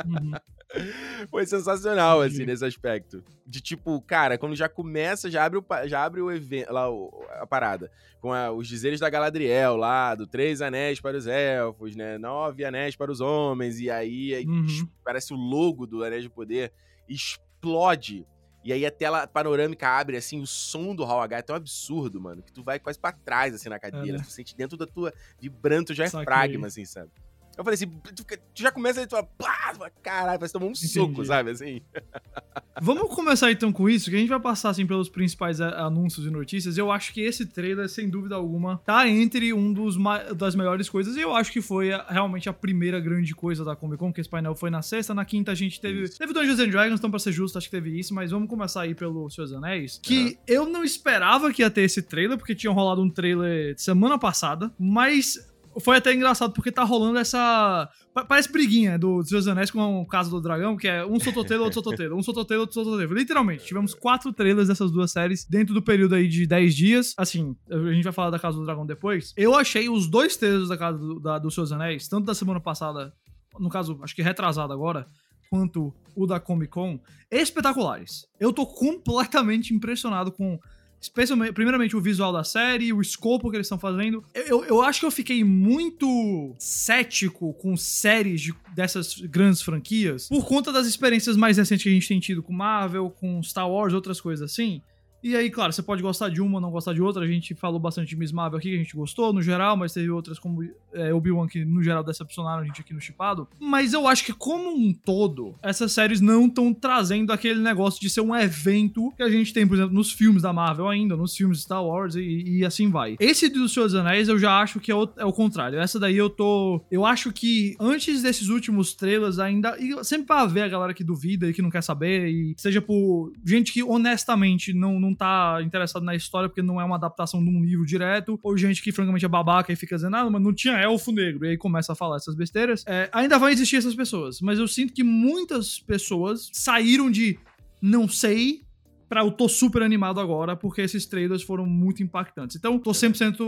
Uhum. 0.05 0.32
Foi 1.31 1.47
sensacional, 1.47 2.20
assim, 2.20 2.44
nesse 2.44 2.64
aspecto. 2.64 3.25
De 3.47 3.61
tipo, 3.61 4.00
cara, 4.03 4.37
quando 4.37 4.55
já 4.55 4.69
começa, 4.69 5.31
já 5.31 5.44
abre 5.44 5.58
o, 5.58 5.64
já 5.87 6.05
abre 6.05 6.20
o 6.20 6.31
evento, 6.31 6.73
lá, 6.73 6.91
o, 6.91 7.25
a 7.41 7.47
parada. 7.47 7.91
Com 8.20 8.32
a, 8.32 8.50
os 8.50 8.69
dizeres 8.69 9.00
da 9.00 9.08
Galadriel 9.08 9.76
lá, 9.76 10.14
do 10.14 10.26
três 10.26 10.61
anéis 10.61 11.00
para 11.00 11.17
os 11.17 11.26
elfos, 11.26 11.97
né? 11.97 12.19
Nove 12.19 12.64
anéis 12.64 12.94
para 12.94 13.11
os 13.11 13.20
homens. 13.20 13.81
E 13.81 13.91
aí, 13.91 14.35
aí 14.35 14.47
uhum. 14.47 14.88
parece 15.05 15.32
o 15.32 15.37
logo 15.37 15.87
do 15.87 16.05
Anéis 16.05 16.25
de 16.25 16.31
Poder. 16.31 16.73
Explode. 17.09 18.26
E 18.66 18.72
aí 18.72 18.84
a 18.84 18.90
tela 18.90 19.28
panorâmica 19.28 19.88
abre, 19.88 20.16
assim, 20.16 20.40
o 20.40 20.46
som 20.46 20.92
do 20.92 21.04
Hall 21.04 21.20
H 21.20 21.38
é 21.38 21.42
tão 21.42 21.54
absurdo, 21.54 22.20
mano, 22.20 22.42
que 22.42 22.52
tu 22.52 22.64
vai 22.64 22.80
quase 22.80 22.98
pra 22.98 23.12
trás, 23.12 23.54
assim, 23.54 23.68
na 23.68 23.78
cadeira. 23.78 24.16
É, 24.16 24.18
né? 24.18 24.24
Tu 24.24 24.30
sente 24.32 24.56
dentro 24.56 24.76
da 24.76 24.84
tua... 24.84 25.14
vibrando 25.38 25.94
já 25.94 26.06
é 26.06 26.10
fragma, 26.10 26.66
assim, 26.66 26.84
sabe? 26.84 27.12
Eu 27.56 27.64
falei 27.64 27.75
assim, 27.75 27.87
tu, 28.14 28.25
já 28.55 28.70
começa 28.70 29.03
e 29.03 29.06
tu 29.06 29.11
fala, 29.12 29.29
pá, 29.38 29.91
caralho, 30.03 30.38
parece 30.38 30.53
tomar 30.53 30.67
um 30.67 30.70
Entendi. 30.70 30.88
soco, 30.88 31.25
sabe, 31.25 31.50
assim. 31.50 31.81
Vamos 32.82 33.14
começar 33.14 33.50
então 33.50 33.73
com 33.73 33.88
isso, 33.88 34.11
que 34.11 34.17
a 34.17 34.19
gente 34.19 34.29
vai 34.29 34.38
passar, 34.38 34.69
assim, 34.69 34.87
pelos 34.87 35.08
principais 35.08 35.61
anúncios 35.61 36.26
e 36.26 36.31
notícias. 36.31 36.76
Eu 36.76 36.93
acho 36.93 37.14
que 37.14 37.23
esse 37.23 37.47
trailer, 37.47 37.88
sem 37.88 38.11
dúvida 38.11 38.35
alguma, 38.35 38.79
tá 38.85 39.08
entre 39.08 39.55
um 39.55 39.73
dos 39.73 39.97
das 40.37 40.55
melhores 40.55 40.91
coisas, 40.91 41.17
e 41.17 41.20
eu 41.20 41.35
acho 41.35 41.50
que 41.50 41.62
foi 41.62 41.93
a, 41.93 42.05
realmente 42.06 42.49
a 42.49 42.53
primeira 42.53 43.00
grande 43.00 43.35
coisa 43.35 43.64
da 43.64 43.75
Comic 43.75 43.99
Con, 43.99 44.12
que 44.12 44.20
esse 44.20 44.29
painel 44.29 44.55
foi 44.55 44.69
na 44.69 44.82
sexta, 44.82 45.14
na 45.14 45.25
quinta 45.25 45.52
a 45.52 45.55
gente 45.55 45.81
teve, 45.81 46.02
isso. 46.02 46.19
teve 46.19 46.35
Dungeons 46.35 46.59
and 46.59 46.69
Dragons, 46.69 46.99
então 46.99 47.11
pra 47.11 47.19
ser 47.19 47.32
justo, 47.32 47.56
acho 47.56 47.69
que 47.69 47.75
teve 47.75 47.99
isso, 47.99 48.14
mas 48.14 48.31
vamos 48.31 48.49
começar 48.49 48.82
aí 48.82 48.94
pelo 48.94 49.31
Seus 49.31 49.52
Anéis, 49.52 49.99
que 50.02 50.25
uhum. 50.25 50.37
eu 50.47 50.67
não 50.69 50.85
esperava 50.85 51.50
que 51.50 51.62
ia 51.62 51.70
ter 51.70 51.82
esse 51.82 52.02
trailer, 52.02 52.37
porque 52.37 52.55
tinha 52.55 52.70
rolado 52.70 53.00
um 53.00 53.09
trailer 53.09 53.75
semana 53.79 54.19
passada, 54.19 54.70
mas 54.79 55.38
foi 55.81 55.96
até 55.96 56.12
engraçado 56.14 56.52
porque 56.52 56.73
tá 56.73 56.82
rolando 56.84 57.19
essa. 57.19 57.88
Parece 58.28 58.50
briguinha 58.50 58.99
do 58.99 59.23
Seus 59.23 59.46
Anéis 59.46 59.70
com 59.70 60.00
o 60.00 60.06
caso 60.06 60.31
do 60.31 60.40
dragão, 60.40 60.76
que 60.76 60.88
é 60.88 61.05
um 61.05 61.20
sototeiro, 61.20 61.62
outro 61.62 61.82
sototeiro, 61.82 62.17
um 62.17 62.23
sototeiro, 62.23 62.61
outro 62.62 62.75
sototeiro. 62.75 63.14
Literalmente, 63.14 63.64
tivemos 63.64 63.94
quatro 63.94 64.32
trailers 64.32 64.69
dessas 64.69 64.90
duas 64.90 65.12
séries 65.12 65.44
dentro 65.44 65.75
do 65.75 65.82
período 65.82 66.14
aí 66.14 66.28
de 66.28 66.46
10 66.46 66.75
dias. 66.75 67.14
Assim, 67.17 67.55
a 67.70 67.93
gente 67.93 68.05
vai 68.05 68.12
falar 68.12 68.31
da 68.31 68.38
Casa 68.38 68.56
do 68.56 68.64
Dragão 68.64 68.87
depois. 68.87 69.34
Eu 69.37 69.55
achei 69.55 69.88
os 69.88 70.08
dois 70.08 70.37
trailers 70.37 70.69
da 70.69 70.76
Casa 70.78 70.99
do, 70.99 71.20
da, 71.20 71.38
do 71.38 71.50
Seus 71.50 71.73
Anéis, 71.73 72.08
tanto 72.08 72.25
da 72.25 72.34
semana 72.34 72.61
passada, 72.61 73.12
no 73.58 73.69
caso, 73.69 73.99
acho 74.02 74.14
que 74.14 74.23
retrasado 74.23 74.73
agora, 74.73 75.06
quanto 75.50 75.94
o 76.14 76.26
da 76.26 76.40
Comic 76.40 76.73
Con, 76.73 76.99
espetaculares. 77.31 78.26
Eu 78.40 78.52
tô 78.52 78.67
completamente 78.67 79.75
impressionado 79.75 80.32
com 80.32 80.58
Especialmente, 81.00 81.52
primeiramente, 81.52 81.96
o 81.96 82.00
visual 82.00 82.32
da 82.32 82.43
série, 82.43 82.93
o 82.93 83.00
escopo 83.00 83.50
que 83.50 83.56
eles 83.56 83.66
estão 83.66 83.78
fazendo. 83.78 84.25
Eu, 84.34 84.64
eu 84.64 84.82
acho 84.82 85.00
que 85.00 85.06
eu 85.06 85.10
fiquei 85.10 85.44
muito 85.44 86.54
cético 86.58 87.52
com 87.54 87.76
séries 87.76 88.40
de, 88.40 88.54
dessas 88.75 89.14
grandes 89.20 89.62
franquias 89.62 90.28
por 90.28 90.44
conta 90.46 90.72
das 90.72 90.87
experiências 90.87 91.37
mais 91.37 91.56
recentes 91.58 91.82
que 91.82 91.88
a 91.88 91.93
gente 91.93 92.08
tem 92.08 92.19
tido 92.19 92.43
com 92.43 92.52
Marvel, 92.52 93.10
com 93.10 93.43
Star 93.43 93.70
Wars, 93.70 93.94
outras 93.94 94.20
coisas 94.20 94.50
assim. 94.50 94.82
E 95.26 95.34
aí, 95.34 95.50
claro, 95.50 95.73
você 95.73 95.82
pode 95.82 96.02
gostar 96.02 96.28
de 96.28 96.40
uma 96.40 96.61
não 96.61 96.70
gostar 96.70 96.93
de 96.93 97.02
outra. 97.02 97.25
A 97.25 97.26
gente 97.26 97.52
falou 97.52 97.81
bastante 97.81 98.11
de 98.11 98.17
Miss 98.17 98.31
Marvel 98.31 98.58
aqui, 98.58 98.69
que 98.69 98.76
a 98.76 98.78
gente 98.78 98.94
gostou 98.94 99.32
no 99.32 99.43
geral, 99.43 99.76
mas 99.76 99.93
teve 99.93 100.08
outras 100.08 100.38
como 100.38 100.62
é, 100.93 101.12
Obi-Wan 101.12 101.49
que 101.49 101.64
no 101.64 101.82
geral 101.82 102.05
decepcionaram 102.05 102.62
a 102.62 102.64
gente 102.64 102.81
aqui 102.81 102.94
no 102.94 103.00
Chipado. 103.00 103.49
Mas 103.58 103.93
eu 103.93 104.06
acho 104.06 104.25
que, 104.25 104.32
como 104.32 104.70
um 104.70 104.94
todo, 104.94 105.56
essas 105.61 105.90
séries 105.90 106.20
não 106.20 106.46
estão 106.46 106.73
trazendo 106.73 107.32
aquele 107.32 107.58
negócio 107.58 108.00
de 108.00 108.08
ser 108.08 108.20
um 108.20 108.37
evento 108.37 109.12
que 109.17 109.23
a 109.25 109.28
gente 109.28 109.52
tem, 109.52 109.67
por 109.67 109.75
exemplo, 109.75 109.93
nos 109.93 110.12
filmes 110.12 110.43
da 110.43 110.52
Marvel 110.52 110.88
ainda, 110.88 111.17
nos 111.17 111.37
filmes 111.37 111.62
Star 111.62 111.84
Wars 111.84 112.14
e, 112.14 112.44
e 112.58 112.64
assim 112.64 112.88
vai. 112.88 113.17
Esse 113.19 113.49
dos 113.49 113.75
Senhor 113.75 113.87
dos 113.87 113.96
Anéis 113.96 114.28
eu 114.28 114.38
já 114.38 114.61
acho 114.61 114.78
que 114.78 114.93
é 114.93 114.94
o, 114.94 115.08
é 115.17 115.25
o, 115.25 115.32
contrário. 115.32 115.81
Essa 115.81 115.99
daí 115.99 116.17
eu 116.17 116.31
tô. 116.31 116.81
Eu 116.88 117.05
acho 117.05 117.32
que 117.32 117.75
antes 117.81 118.23
desses 118.23 118.49
últimos 118.49 118.94
trailers 118.94 119.40
ainda. 119.40 119.76
E 119.81 120.05
sempre 120.05 120.26
pra 120.26 120.46
ver 120.46 120.62
a 120.62 120.69
galera 120.69 120.94
que 120.94 121.02
duvida 121.02 121.49
e 121.49 121.52
que 121.52 121.62
não 121.62 121.70
quer 121.70 121.82
saber, 121.82 122.28
e 122.28 122.55
seja 122.56 122.81
por 122.81 123.32
gente 123.44 123.73
que 123.73 123.82
honestamente 123.82 124.73
não, 124.73 125.00
não 125.00 125.15
tá 125.16 125.58
interessado 125.62 126.04
na 126.04 126.14
história 126.14 126.49
porque 126.49 126.62
não 126.62 126.80
é 126.80 126.85
uma 126.85 126.96
adaptação 126.96 127.42
de 127.42 127.50
um 127.50 127.62
livro 127.64 127.85
direto, 127.85 128.38
ou 128.42 128.56
gente 128.56 128.82
que 128.82 128.92
francamente 128.92 129.25
é 129.25 129.28
babaca 129.28 129.73
e 129.73 129.76
fica 129.76 129.96
dizendo, 129.96 130.16
ah, 130.16 130.30
mas 130.30 130.42
não 130.42 130.52
tinha 130.52 130.75
elfo 130.75 131.12
negro, 131.12 131.46
e 131.46 131.50
aí 131.50 131.56
começa 131.56 131.92
a 131.92 131.96
falar 131.96 132.16
essas 132.16 132.35
besteiras. 132.35 132.85
É, 132.87 133.08
ainda 133.12 133.38
vai 133.38 133.52
existir 133.52 133.76
essas 133.76 133.94
pessoas, 133.94 134.40
mas 134.40 134.58
eu 134.58 134.68
sinto 134.68 134.92
que 134.92 135.02
muitas 135.02 135.80
pessoas 135.80 136.50
saíram 136.52 137.11
de 137.11 137.38
não 137.80 138.08
sei 138.08 138.66
pra 139.08 139.20
eu 139.20 139.30
tô 139.30 139.49
super 139.49 139.82
animado 139.82 140.20
agora, 140.20 140.56
porque 140.56 140.80
esses 140.80 141.06
trailers 141.06 141.42
foram 141.42 141.64
muito 141.64 142.02
impactantes. 142.02 142.56
Então, 142.56 142.78
tô 142.78 142.90
100% 142.90 143.38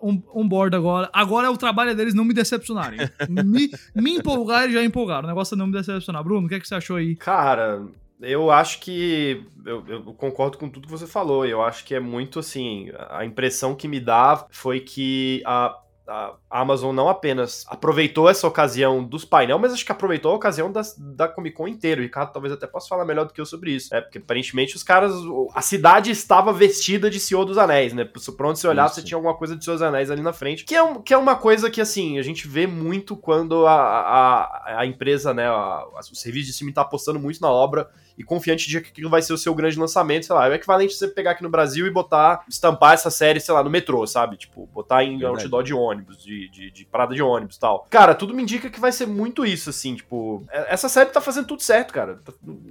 on, 0.00 0.22
on 0.32 0.48
board 0.48 0.76
agora. 0.76 1.10
Agora 1.12 1.48
é 1.48 1.50
o 1.50 1.56
trabalho 1.56 1.94
deles 1.94 2.14
não 2.14 2.24
me 2.24 2.32
decepcionarem. 2.32 3.00
me, 3.28 3.70
me 3.94 4.16
empolgar 4.16 4.68
e 4.68 4.72
já 4.72 4.84
empolgaram. 4.84 5.24
O 5.24 5.28
negócio 5.28 5.54
é 5.54 5.58
não 5.58 5.66
me 5.66 5.72
decepcionar. 5.72 6.22
Bruno, 6.22 6.46
o 6.46 6.48
que, 6.48 6.54
é 6.54 6.60
que 6.60 6.68
você 6.68 6.74
achou 6.74 6.96
aí? 6.96 7.16
Cara, 7.16 7.84
eu 8.20 8.50
acho 8.50 8.80
que. 8.80 9.44
Eu, 9.64 9.86
eu, 9.86 10.02
concordo 10.14 10.58
com 10.58 10.68
tudo 10.68 10.86
que 10.86 10.92
você 10.92 11.06
falou. 11.06 11.46
Eu 11.46 11.62
acho 11.62 11.84
que 11.84 11.94
é 11.94 12.00
muito 12.00 12.38
assim. 12.38 12.90
A 13.10 13.24
impressão 13.24 13.74
que 13.74 13.86
me 13.86 14.00
dá 14.00 14.46
foi 14.50 14.80
que 14.80 15.42
a 15.44 15.78
a 16.08 16.34
Amazon 16.50 16.94
não 16.94 17.08
apenas 17.08 17.66
aproveitou 17.68 18.28
essa 18.28 18.46
ocasião 18.46 19.04
dos 19.04 19.24
painel, 19.24 19.58
mas 19.58 19.72
acho 19.72 19.84
que 19.84 19.92
aproveitou 19.92 20.32
a 20.32 20.36
ocasião 20.36 20.72
das, 20.72 20.96
da 20.96 21.28
Comic 21.28 21.56
Con 21.56 21.68
inteiro. 21.68 22.00
O 22.00 22.04
Ricardo 22.04 22.32
talvez 22.32 22.52
até 22.52 22.66
possa 22.66 22.88
falar 22.88 23.04
melhor 23.04 23.26
do 23.26 23.32
que 23.32 23.40
eu 23.40 23.46
sobre 23.46 23.72
isso, 23.72 23.92
né? 23.92 24.00
Porque 24.00 24.18
aparentemente 24.18 24.74
os 24.74 24.82
caras. 24.82 25.12
A 25.54 25.60
cidade 25.60 26.10
estava 26.10 26.52
vestida 26.52 27.10
de 27.10 27.20
Senhor 27.20 27.44
dos 27.44 27.58
Anéis, 27.58 27.92
né? 27.92 28.04
Por 28.04 28.46
onde 28.46 28.58
você 28.58 28.66
olhar, 28.66 28.88
você 28.88 29.02
tinha 29.02 29.16
alguma 29.16 29.34
coisa 29.34 29.54
de 29.54 29.64
Senhor 29.64 29.76
dos 29.76 29.82
Anéis 29.82 30.10
ali 30.10 30.22
na 30.22 30.32
frente. 30.32 30.64
Que 30.64 30.74
é, 30.74 30.82
um, 30.82 31.02
que 31.02 31.12
é 31.12 31.18
uma 31.18 31.36
coisa 31.36 31.70
que, 31.70 31.80
assim, 31.80 32.18
a 32.18 32.22
gente 32.22 32.48
vê 32.48 32.66
muito 32.66 33.16
quando 33.16 33.66
a, 33.66 33.74
a, 33.74 34.80
a 34.80 34.86
empresa, 34.86 35.34
né? 35.34 35.46
A, 35.46 35.84
o 35.94 36.16
serviço 36.16 36.46
de 36.46 36.52
cima 36.52 36.72
tá 36.72 36.82
apostando 36.82 37.18
muito 37.18 37.40
na 37.40 37.50
obra 37.50 37.88
e 38.18 38.24
confiante 38.24 38.68
de 38.68 38.80
que 38.80 38.88
aquilo 38.88 39.08
vai 39.08 39.22
ser 39.22 39.32
o 39.32 39.38
seu 39.38 39.54
grande 39.54 39.78
lançamento, 39.78 40.26
sei 40.26 40.34
lá. 40.34 40.48
É 40.48 40.50
o 40.50 40.54
equivalente 40.54 40.92
de 40.92 40.98
você 40.98 41.06
pegar 41.06 41.30
aqui 41.30 41.42
no 41.42 41.48
Brasil 41.48 41.86
e 41.86 41.90
botar, 41.90 42.44
estampar 42.48 42.94
essa 42.94 43.10
série, 43.10 43.38
sei 43.38 43.54
lá, 43.54 43.62
no 43.62 43.70
metrô, 43.70 44.04
sabe? 44.08 44.36
Tipo, 44.36 44.66
botar 44.66 45.04
em 45.04 45.18
Verdade. 45.18 45.42
outdoor 45.42 45.62
de 45.62 45.72
ônibus, 45.72 45.97
de, 46.04 46.48
de, 46.48 46.70
de, 46.70 46.84
parada 46.84 47.14
de 47.14 47.22
ônibus 47.22 47.56
e 47.56 47.60
tal. 47.60 47.86
Cara, 47.90 48.14
tudo 48.14 48.34
me 48.34 48.42
indica 48.42 48.70
que 48.70 48.80
vai 48.80 48.92
ser 48.92 49.06
muito 49.06 49.44
isso, 49.44 49.70
assim, 49.70 49.94
tipo. 49.94 50.44
É, 50.50 50.72
essa 50.72 50.88
série 50.88 51.10
tá 51.10 51.20
fazendo 51.20 51.46
tudo 51.46 51.62
certo, 51.62 51.92
cara. 51.92 52.18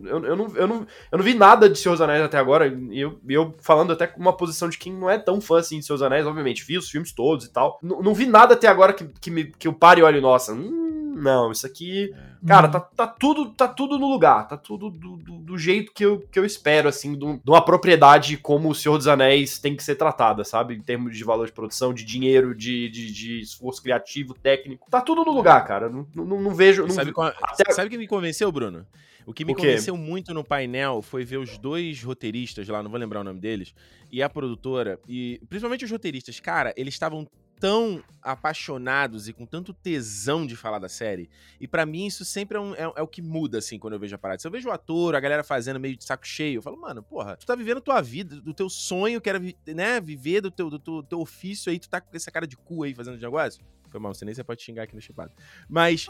Eu, 0.04 0.24
eu, 0.24 0.36
não, 0.36 0.56
eu, 0.56 0.68
não, 0.68 0.88
eu 1.12 1.18
não 1.18 1.24
vi 1.24 1.34
nada 1.34 1.70
de 1.70 1.78
Seus 1.78 2.02
Anéis 2.02 2.24
até 2.24 2.38
agora, 2.38 2.68
e 2.68 3.00
eu, 3.00 3.20
eu 3.28 3.56
falando 3.60 3.94
até 3.94 4.08
com 4.08 4.20
uma 4.20 4.36
posição 4.36 4.70
de 4.70 4.78
quem 4.78 4.94
não 4.94 5.10
é 5.10 5.18
tão 5.18 5.42
fã 5.42 5.60
assim 5.60 5.80
de 5.80 5.86
Seus 5.86 6.02
Anéis, 6.02 6.26
obviamente, 6.26 6.66
vi 6.66 6.78
os 6.78 6.90
filmes 6.90 7.12
todos 7.12 7.46
e 7.46 7.52
tal. 7.52 7.80
N 7.82 7.96
não 8.02 8.14
vi 8.14 8.26
nada 8.26 8.54
até 8.54 8.68
agora 8.68 8.94
que, 8.94 9.06
que, 9.20 9.32
me, 9.32 9.46
que 9.46 9.68
eu 9.68 9.74
pare 9.74 10.02
e 10.02 10.04
olhe, 10.04 10.22
nossa, 10.22 10.54
hum, 10.54 10.97
não, 11.22 11.52
isso 11.52 11.66
aqui. 11.66 12.14
É. 12.14 12.48
Cara, 12.48 12.68
tá, 12.68 12.80
tá, 12.80 13.08
tudo, 13.08 13.50
tá 13.50 13.68
tudo 13.68 13.98
no 13.98 14.08
lugar. 14.08 14.48
Tá 14.48 14.56
tudo 14.56 14.90
do, 14.90 15.18
do, 15.18 15.40
do 15.40 15.58
jeito 15.58 15.92
que 15.94 16.06
eu, 16.06 16.20
que 16.32 16.38
eu 16.40 16.46
espero, 16.46 16.88
assim, 16.88 17.18
de 17.18 17.50
uma 17.50 17.64
propriedade 17.64 18.38
como 18.38 18.70
o 18.70 18.76
Senhor 18.76 18.98
dos 18.98 19.08
Anéis 19.08 19.60
tem 19.60 19.76
que 19.76 19.84
ser 19.84 19.96
tratada, 19.96 20.44
sabe? 20.44 20.76
Em 20.76 20.82
termos 20.82 21.18
de 21.18 21.24
valor 21.24 21.46
de 21.46 21.54
produção, 21.54 21.94
de 21.94 22.06
dinheiro, 22.06 22.56
de, 22.56 22.90
de, 22.90 23.12
de 23.12 23.42
esforço 23.42 23.82
criativo, 23.82 24.34
técnico. 24.34 24.90
Tá 24.90 25.02
tudo 25.02 25.26
no 25.26 25.32
lugar, 25.32 25.66
cara. 25.66 25.90
Não, 25.90 26.08
não, 26.16 26.42
não 26.42 26.56
vejo. 26.56 26.84
Não, 26.84 26.90
sabe, 26.90 27.12
qual, 27.12 27.34
até... 27.42 27.72
sabe 27.72 27.90
que 27.90 27.98
me 27.98 28.08
convenceu, 28.08 28.52
Bruno? 28.52 28.86
O 29.26 29.34
que 29.34 29.44
me 29.44 29.52
o 29.52 29.56
convenceu 29.56 29.98
muito 29.98 30.34
no 30.34 30.42
painel 30.42 31.02
foi 31.02 31.26
ver 31.26 31.38
os 31.38 31.58
dois 31.58 32.02
roteiristas 32.02 32.66
lá, 32.70 32.82
não 32.82 32.90
vou 32.90 32.98
lembrar 32.98 33.20
o 33.20 33.24
nome 33.26 33.42
deles, 33.42 33.76
e 34.10 34.24
a 34.24 34.30
produtora, 34.30 34.98
e 35.06 35.42
principalmente 35.50 35.84
os 35.84 35.92
roteiristas. 35.92 36.40
Cara, 36.40 36.74
eles 36.78 36.94
estavam 36.94 37.28
tão 37.60 38.04
apaixonados 38.22 39.28
e 39.28 39.34
com 39.34 39.46
tanto 39.46 39.74
tesão 39.74 40.46
de 40.46 40.56
falar 40.56 40.80
da 40.80 40.90
série. 40.90 41.30
E 41.60 41.68
para 41.68 41.86
mim 41.86 42.06
isso 42.06 42.26
sempre 42.26 42.58
é, 42.58 42.60
um, 42.60 42.76
é, 42.76 42.82
é, 42.96 43.02
o 43.02 43.08
que 43.08 43.22
muda, 43.22 43.58
assim, 43.58 43.80
quando 43.80 43.94
eu 43.94 44.00
vejo 44.00 44.16
a 44.16 44.18
parada. 44.18 44.42
Se 44.42 44.48
eu 44.48 44.52
vejo 44.52 44.70
o 44.70 44.72
ator, 44.72 45.16
a 45.16 45.20
galera 45.20 45.44
fazendo 45.44 45.80
meio 45.80 45.96
de 45.96 46.04
saco 46.04 46.28
cheio, 46.28 46.58
eu 46.58 46.62
falo, 46.62 46.80
mano, 46.80 47.02
porra, 47.02 47.38
tu 47.38 47.46
tá 47.46 47.56
vivendo 47.56 47.78
a 47.78 47.82
tua 47.82 48.02
vida, 48.02 48.42
do 48.42 48.54
teu 48.54 48.70
sonho, 48.70 49.22
que 49.22 49.30
era, 49.30 49.40
né, 49.68 50.02
viver 50.02 50.42
do 50.42 50.52
teu, 50.52 50.70
do 50.70 50.80
teu, 50.80 51.04
teu 51.04 51.20
ofício 51.20 51.72
aí, 51.72 51.80
tu 51.80 51.90
tá 51.90 52.02
com 52.02 52.16
essa 52.16 52.32
cara 52.32 52.46
de 52.46 52.58
cu 52.58 52.84
aí 52.84 52.94
fazendo 52.94 53.18
negócio. 53.18 53.64
Foi 53.90 54.00
mal, 54.00 54.14
você 54.14 54.26
nem 54.26 54.34
você 54.34 54.44
pode 54.44 54.62
xingar 54.62 54.84
aqui 54.84 54.96
no 54.96 55.02
chipado. 55.02 55.32
Mas 55.70 56.08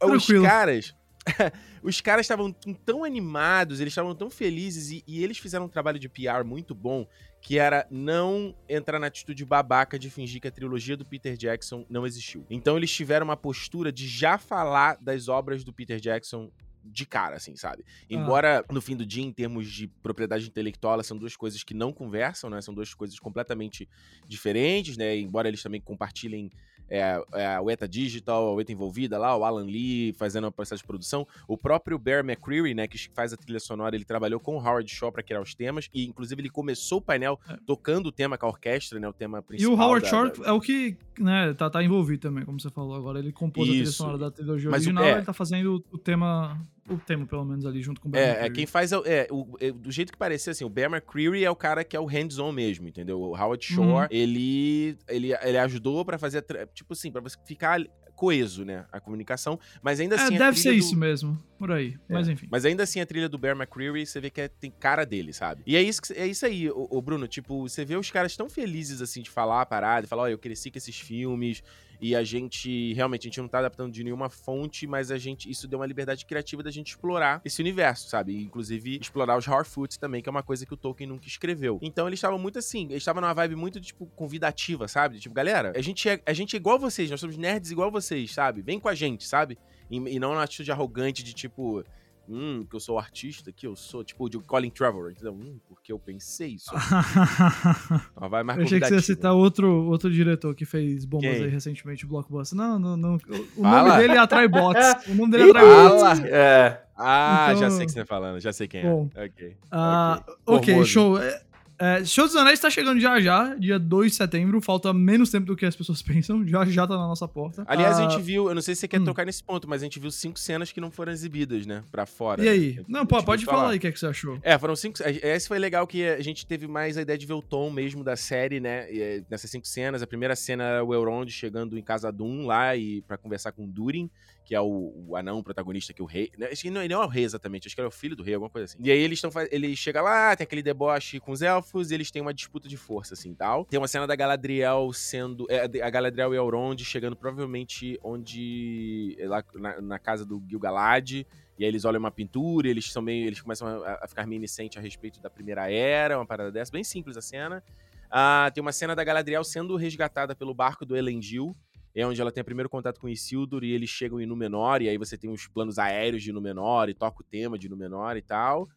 ah, 0.00 0.06
os 0.06 0.26
caras 0.26 0.94
os 1.82 2.00
caras 2.00 2.24
estavam 2.24 2.52
tão 2.84 3.04
animados, 3.04 3.80
eles 3.80 3.92
estavam 3.92 4.14
tão 4.14 4.30
felizes 4.30 4.90
e, 4.90 5.04
e, 5.06 5.22
eles 5.22 5.38
fizeram 5.38 5.66
um 5.66 5.68
trabalho 5.68 5.98
de 5.98 6.08
PR 6.08 6.44
muito 6.44 6.74
bom, 6.74 7.06
que 7.40 7.58
era 7.58 7.86
não 7.90 8.54
entrar 8.68 8.98
na 8.98 9.06
atitude 9.06 9.44
babaca 9.44 9.98
de 9.98 10.10
fingir 10.10 10.40
que 10.40 10.48
a 10.48 10.50
trilogia 10.50 10.96
do 10.96 11.04
Peter 11.04 11.36
Jackson 11.36 11.86
não 11.88 12.06
existiu. 12.06 12.44
Então 12.50 12.76
eles 12.76 12.90
tiveram 12.90 13.24
uma 13.24 13.36
postura 13.36 13.90
de 13.90 14.06
já 14.06 14.36
falar 14.38 14.98
das 15.00 15.28
obras 15.28 15.64
do 15.64 15.72
Peter 15.72 15.98
Jackson 15.98 16.50
de 16.84 17.04
cara, 17.06 17.36
assim, 17.36 17.56
sabe? 17.56 17.84
Ah. 17.86 18.04
Embora 18.08 18.60
ah. 18.60 18.72
no 18.72 18.80
fim 18.80 18.96
do 18.96 19.04
dia, 19.06 19.24
em 19.24 19.32
termos 19.32 19.70
de 19.70 19.86
propriedade 19.86 20.46
intelectual, 20.46 20.94
elas 20.94 21.06
são 21.06 21.16
duas 21.16 21.36
coisas 21.36 21.62
que 21.62 21.74
não 21.74 21.92
conversam, 21.92 22.50
né? 22.50 22.60
São 22.60 22.74
duas 22.74 22.94
coisas 22.94 23.18
completamente 23.18 23.88
diferentes, 24.26 24.96
né? 24.96 25.16
Embora 25.16 25.48
eles 25.48 25.62
também 25.62 25.80
compartilhem 25.80 26.50
é, 26.90 27.22
é, 27.32 27.60
o 27.60 27.70
ETA 27.70 27.88
Digital, 27.88 28.54
o 28.54 28.60
ETA 28.60 28.72
Envolvida 28.72 29.16
lá, 29.16 29.36
o 29.36 29.44
Alan 29.44 29.64
Lee 29.64 30.12
fazendo 30.14 30.46
o 30.48 30.52
processo 30.52 30.82
de 30.82 30.86
produção, 30.86 31.26
o 31.46 31.56
próprio 31.56 31.98
Bear 31.98 32.24
McCreary, 32.24 32.74
né, 32.74 32.88
que 32.88 32.98
faz 33.14 33.32
a 33.32 33.36
trilha 33.36 33.60
sonora, 33.60 33.94
ele 33.94 34.04
trabalhou 34.04 34.40
com 34.40 34.56
o 34.56 34.58
Howard 34.58 34.90
Shaw 34.90 35.12
para 35.12 35.22
criar 35.22 35.40
os 35.40 35.54
temas, 35.54 35.88
e 35.94 36.04
inclusive 36.04 36.42
ele 36.42 36.50
começou 36.50 36.98
o 36.98 37.02
painel 37.02 37.38
é. 37.48 37.56
tocando 37.64 38.06
o 38.06 38.12
tema 38.12 38.36
com 38.36 38.46
a 38.46 38.48
orquestra, 38.48 38.98
né, 38.98 39.08
o 39.08 39.12
tema 39.12 39.40
principal. 39.40 39.72
E 39.72 39.76
o 39.76 39.80
Howard 39.80 40.04
da, 40.04 40.10
Shaw 40.10 40.32
da... 40.32 40.48
é 40.48 40.52
o 40.52 40.60
que, 40.60 40.96
né, 41.18 41.54
tá, 41.54 41.70
tá 41.70 41.82
envolvido 41.82 42.20
também, 42.20 42.44
como 42.44 42.60
você 42.60 42.70
falou 42.70 42.96
agora, 42.96 43.18
ele 43.18 43.32
compôs 43.32 43.68
Isso. 43.68 43.72
a 43.72 43.76
trilha 43.76 43.92
sonora 43.92 44.18
da 44.18 44.30
trilogia 44.30 44.70
Mas 44.70 44.82
original, 44.82 45.04
o, 45.04 45.06
é... 45.06 45.12
ele 45.12 45.22
tá 45.22 45.32
fazendo 45.32 45.84
o 45.92 45.98
tema 45.98 46.60
o 46.90 46.98
tema, 46.98 47.26
pelo 47.26 47.44
menos, 47.44 47.64
ali 47.64 47.82
junto 47.82 48.00
com 48.00 48.08
o 48.08 48.10
Bear 48.10 48.42
É, 48.42 48.46
é 48.46 48.50
quem 48.50 48.66
faz. 48.66 48.92
É, 48.92 48.96
é, 49.04 49.28
o, 49.30 49.56
é, 49.60 49.70
do 49.70 49.90
jeito 49.90 50.12
que 50.12 50.18
parecia, 50.18 50.50
assim, 50.50 50.64
o 50.64 50.68
Bear 50.68 50.90
McCreary 50.90 51.44
é 51.44 51.50
o 51.50 51.56
cara 51.56 51.84
que 51.84 51.96
é 51.96 52.00
o 52.00 52.04
hands-on 52.04 52.52
mesmo, 52.52 52.88
entendeu? 52.88 53.20
O 53.20 53.36
Howard 53.36 53.64
Shore, 53.64 53.88
uhum. 53.88 54.06
ele, 54.10 54.98
ele, 55.08 55.32
ele 55.32 55.58
ajudou 55.58 56.04
para 56.04 56.18
fazer, 56.18 56.44
tipo 56.74 56.92
assim, 56.92 57.10
pra 57.10 57.20
você 57.20 57.36
ficar 57.44 57.80
coeso, 58.20 58.66
né? 58.66 58.84
A 58.92 59.00
comunicação, 59.00 59.58
mas 59.80 59.98
ainda 59.98 60.14
é, 60.14 60.20
assim. 60.20 60.34
É, 60.34 60.38
deve 60.38 60.58
ser 60.58 60.72
do... 60.72 60.76
isso 60.76 60.94
mesmo, 60.94 61.42
por 61.58 61.72
aí. 61.72 61.96
É, 62.06 62.12
mas 62.12 62.28
enfim. 62.28 62.46
Mas 62.50 62.66
ainda 62.66 62.82
assim, 62.82 63.00
a 63.00 63.06
trilha 63.06 63.30
do 63.30 63.38
Bear 63.38 63.56
McCreary, 63.56 64.04
você 64.04 64.20
vê 64.20 64.28
que 64.28 64.42
é, 64.42 64.48
tem 64.48 64.70
cara 64.70 65.06
dele, 65.06 65.32
sabe? 65.32 65.62
E 65.66 65.74
é 65.74 65.82
isso, 65.82 66.02
que, 66.02 66.12
é 66.12 66.26
isso 66.26 66.44
aí, 66.44 66.68
o, 66.70 67.00
Bruno. 67.00 67.26
Tipo, 67.26 67.66
você 67.66 67.82
vê 67.82 67.96
os 67.96 68.10
caras 68.10 68.36
tão 68.36 68.50
felizes, 68.50 69.00
assim, 69.00 69.22
de 69.22 69.30
falar 69.30 69.62
a 69.62 69.66
parada, 69.66 70.02
de 70.02 70.08
falar, 70.08 70.24
ó, 70.24 70.26
oh, 70.26 70.28
eu 70.28 70.36
cresci 70.36 70.70
com 70.70 70.76
esses 70.76 71.00
filmes 71.00 71.62
e 72.00 72.16
a 72.16 72.24
gente 72.24 72.92
realmente 72.94 73.22
a 73.22 73.28
gente 73.28 73.40
não 73.40 73.48
tá 73.48 73.58
adaptando 73.58 73.92
de 73.92 74.02
nenhuma 74.02 74.30
fonte, 74.30 74.86
mas 74.86 75.10
a 75.10 75.18
gente 75.18 75.50
isso 75.50 75.68
deu 75.68 75.78
uma 75.78 75.86
liberdade 75.86 76.24
criativa 76.24 76.62
da 76.62 76.70
gente 76.70 76.88
explorar 76.88 77.42
esse 77.44 77.60
universo, 77.60 78.08
sabe? 78.08 78.32
E, 78.32 78.42
inclusive 78.42 78.98
explorar 79.00 79.36
os 79.36 79.46
Harfoots 79.46 79.98
também, 79.98 80.22
que 80.22 80.28
é 80.28 80.32
uma 80.32 80.42
coisa 80.42 80.64
que 80.64 80.72
o 80.72 80.76
Tolkien 80.76 81.08
nunca 81.08 81.26
escreveu. 81.26 81.78
Então 81.82 82.06
eles 82.06 82.18
estavam 82.18 82.38
muito 82.38 82.58
assim, 82.58 82.84
eles 82.84 82.98
estavam 82.98 83.20
numa 83.20 83.34
vibe 83.34 83.54
muito 83.54 83.80
tipo 83.80 84.06
convidativa, 84.16 84.88
sabe? 84.88 85.18
Tipo, 85.18 85.34
galera, 85.34 85.72
a 85.76 85.82
gente 85.82 86.08
é, 86.08 86.20
a 86.24 86.32
gente 86.32 86.56
é 86.56 86.58
igual 86.58 86.78
vocês, 86.78 87.10
nós 87.10 87.20
somos 87.20 87.36
nerds 87.36 87.70
igual 87.70 87.90
vocês, 87.90 88.09
sabe? 88.28 88.62
Vem 88.62 88.78
com 88.78 88.88
a 88.88 88.94
gente, 88.94 89.26
sabe? 89.26 89.58
E, 89.90 89.96
e 89.96 90.18
não 90.18 90.34
na 90.34 90.42
atitude 90.42 90.70
arrogante 90.70 91.22
de 91.22 91.32
tipo, 91.32 91.84
hum, 92.28 92.64
que 92.68 92.76
eu 92.76 92.80
sou 92.80 92.98
artista, 92.98 93.50
que 93.50 93.66
eu 93.66 93.74
sou, 93.74 94.04
tipo, 94.04 94.28
de 94.28 94.38
Colin 94.38 94.70
Trevor, 94.70 95.10
entendeu? 95.10 95.32
Hum, 95.32 95.58
porque 95.68 95.92
eu 95.92 95.98
pensei 95.98 96.50
isso. 96.50 96.70
vai 98.30 98.44
mais 98.44 98.58
Eu 98.58 98.64
achei 98.64 98.80
que 98.80 98.86
você 98.86 98.94
ia 98.94 99.00
citar 99.00 99.34
outro, 99.34 99.86
outro 99.86 100.10
diretor 100.10 100.54
que 100.54 100.64
fez 100.64 101.04
bombas 101.04 101.30
Quem? 101.30 101.44
aí 101.44 101.50
recentemente, 101.50 102.04
o 102.04 102.08
Blockbuster. 102.08 102.56
Não, 102.56 102.78
não, 102.78 102.96
não. 102.96 103.16
O 103.56 103.62
Fala. 103.62 103.88
nome 103.88 104.02
dele 104.02 104.18
atrai 104.18 104.46
bots. 104.46 104.80
O 105.10 105.14
nome 105.14 105.32
dele 105.32 105.50
atrai 105.50 105.64
bots. 105.64 106.20
É. 106.24 106.84
Ah, 106.96 107.48
então... 107.50 107.62
já 107.62 107.70
sei 107.70 107.84
o 107.84 107.86
que 107.86 107.92
você 107.92 108.00
tá 108.00 108.06
falando, 108.06 108.40
já 108.40 108.52
sei 108.52 108.68
quem 108.68 108.80
é. 108.80 108.84
Bom, 108.84 109.10
é. 109.14 109.24
Ok. 109.24 109.48
Uh, 109.48 110.32
ok, 110.46 110.74
okay 110.74 110.84
show. 110.84 111.18
É, 111.18 111.42
é, 111.80 112.04
Show 112.04 112.26
dos 112.26 112.36
Anéis 112.36 112.60
tá 112.60 112.68
chegando 112.68 113.00
já 113.00 113.18
já, 113.20 113.54
dia 113.54 113.78
2 113.78 114.12
de 114.12 114.16
setembro. 114.18 114.60
Falta 114.60 114.92
menos 114.92 115.30
tempo 115.30 115.46
do 115.46 115.56
que 115.56 115.64
as 115.64 115.74
pessoas 115.74 116.02
pensam. 116.02 116.46
Já 116.46 116.66
já 116.66 116.86
tá 116.86 116.94
na 116.94 117.08
nossa 117.08 117.26
porta. 117.26 117.64
Aliás, 117.66 117.98
a 117.98 118.06
ah, 118.06 118.10
gente 118.10 118.22
viu, 118.22 118.50
eu 118.50 118.54
não 118.54 118.60
sei 118.60 118.74
se 118.74 118.82
você 118.82 118.88
quer 118.88 119.00
hum. 119.00 119.04
tocar 119.04 119.24
nesse 119.24 119.42
ponto, 119.42 119.66
mas 119.66 119.80
a 119.80 119.86
gente 119.86 119.98
viu 119.98 120.10
cinco 120.10 120.38
cenas 120.38 120.70
que 120.70 120.78
não 120.78 120.90
foram 120.90 121.10
exibidas, 121.10 121.64
né? 121.64 121.82
Pra 121.90 122.04
fora. 122.04 122.44
E 122.44 122.48
aí? 122.48 122.74
Né? 122.74 122.84
Não, 122.86 123.06
pô, 123.06 123.22
pode 123.22 123.46
falar. 123.46 123.58
falar 123.58 123.70
aí 123.70 123.78
o 123.78 123.80
que, 123.80 123.86
é 123.86 123.92
que 123.92 123.98
você 123.98 124.06
achou. 124.06 124.38
É, 124.42 124.58
foram 124.58 124.76
cinco. 124.76 124.98
Esse 125.02 125.48
foi 125.48 125.58
legal 125.58 125.86
que 125.86 126.04
a 126.06 126.22
gente 126.22 126.44
teve 126.44 126.66
mais 126.66 126.98
a 126.98 127.02
ideia 127.02 127.16
de 127.16 127.24
ver 127.24 127.32
o 127.32 127.40
tom 127.40 127.70
mesmo 127.70 128.04
da 128.04 128.14
série, 128.14 128.60
né? 128.60 128.92
E, 128.92 129.24
nessas 129.30 129.50
cinco 129.50 129.66
cenas. 129.66 130.02
A 130.02 130.06
primeira 130.06 130.36
cena 130.36 130.64
era 130.64 130.84
o 130.84 130.92
Elrond 130.92 131.30
chegando 131.30 131.78
em 131.78 131.82
Casa 131.82 132.12
Doom 132.12 132.44
lá 132.44 132.76
e 132.76 133.00
para 133.02 133.16
conversar 133.16 133.52
com 133.52 133.66
Durin 133.66 134.10
que 134.44 134.54
é 134.54 134.60
o, 134.60 134.92
o 135.06 135.16
anão 135.16 135.42
protagonista, 135.42 135.92
que 135.92 136.00
é 136.00 136.04
o 136.04 136.06
rei. 136.06 136.30
Né? 136.36 136.48
Ele 136.64 136.88
não 136.88 137.02
é 137.02 137.06
o 137.06 137.08
rei 137.08 137.24
exatamente, 137.24 137.66
acho 137.66 137.74
que 137.74 137.80
ele 137.80 137.86
é 137.86 137.88
o 137.88 137.92
filho 137.92 138.16
do 138.16 138.22
rei, 138.22 138.34
alguma 138.34 138.50
coisa 138.50 138.64
assim. 138.64 138.78
E 138.82 138.90
aí 138.90 138.98
eles 138.98 139.22
estão 139.22 139.30
Ele 139.50 139.74
chega 139.76 140.02
lá, 140.02 140.34
tem 140.34 140.44
aquele 140.44 140.62
deboche 140.62 141.20
com 141.20 141.32
os 141.32 141.42
elfos, 141.42 141.90
e 141.90 141.94
eles 141.94 142.10
têm 142.10 142.20
uma 142.20 142.34
disputa 142.34 142.68
de 142.68 142.76
força, 142.76 143.14
assim 143.14 143.34
tal. 143.34 143.64
Tem 143.64 143.78
uma 143.78 143.88
cena 143.88 144.06
da 144.06 144.16
Galadriel 144.16 144.92
sendo. 144.92 145.46
É, 145.48 145.62
a 145.82 145.90
Galadriel 145.90 146.34
e 146.34 146.36
Elrond 146.36 146.84
chegando 146.84 147.16
provavelmente 147.16 147.98
onde. 148.02 149.16
É 149.18 149.28
lá 149.28 149.44
na, 149.54 149.80
na 149.80 149.98
casa 149.98 150.24
do 150.24 150.42
Gil-galad. 150.48 151.26
E 151.58 151.64
aí 151.64 151.68
eles 151.68 151.84
olham 151.84 152.00
uma 152.00 152.10
pintura, 152.10 152.68
eles 152.68 152.90
também 152.90 153.24
eles 153.24 153.42
começam 153.42 153.68
a, 153.68 154.00
a 154.02 154.08
ficar 154.08 154.22
reminiscentes 154.22 154.78
a 154.78 154.80
respeito 154.80 155.20
da 155.20 155.28
primeira 155.28 155.70
era, 155.70 156.16
uma 156.16 156.24
parada 156.24 156.50
dessa, 156.50 156.72
bem 156.72 156.82
simples 156.82 157.18
a 157.18 157.20
cena. 157.20 157.62
Ah, 158.10 158.50
tem 158.52 158.62
uma 158.62 158.72
cena 158.72 158.96
da 158.96 159.04
Galadriel 159.04 159.44
sendo 159.44 159.76
resgatada 159.76 160.34
pelo 160.34 160.52
barco 160.52 160.86
do 160.86 160.96
Elendil, 160.96 161.54
é 161.94 162.06
onde 162.06 162.20
ela 162.20 162.30
tem 162.30 162.42
o 162.42 162.44
primeiro 162.44 162.68
contato 162.68 163.00
com 163.00 163.08
Isildur 163.08 163.64
e 163.64 163.72
eles 163.72 163.90
chegam 163.90 164.20
em 164.20 164.26
Númenor, 164.26 164.82
e 164.82 164.88
aí 164.88 164.96
você 164.96 165.16
tem 165.16 165.30
os 165.30 165.46
planos 165.46 165.78
aéreos 165.78 166.22
de 166.22 166.32
Númenor 166.32 166.88
e 166.88 166.94
toca 166.94 167.20
o 167.20 167.24
tema 167.24 167.58
de 167.58 167.68
Númenor 167.68 168.16
e 168.16 168.22
tal. 168.22 168.68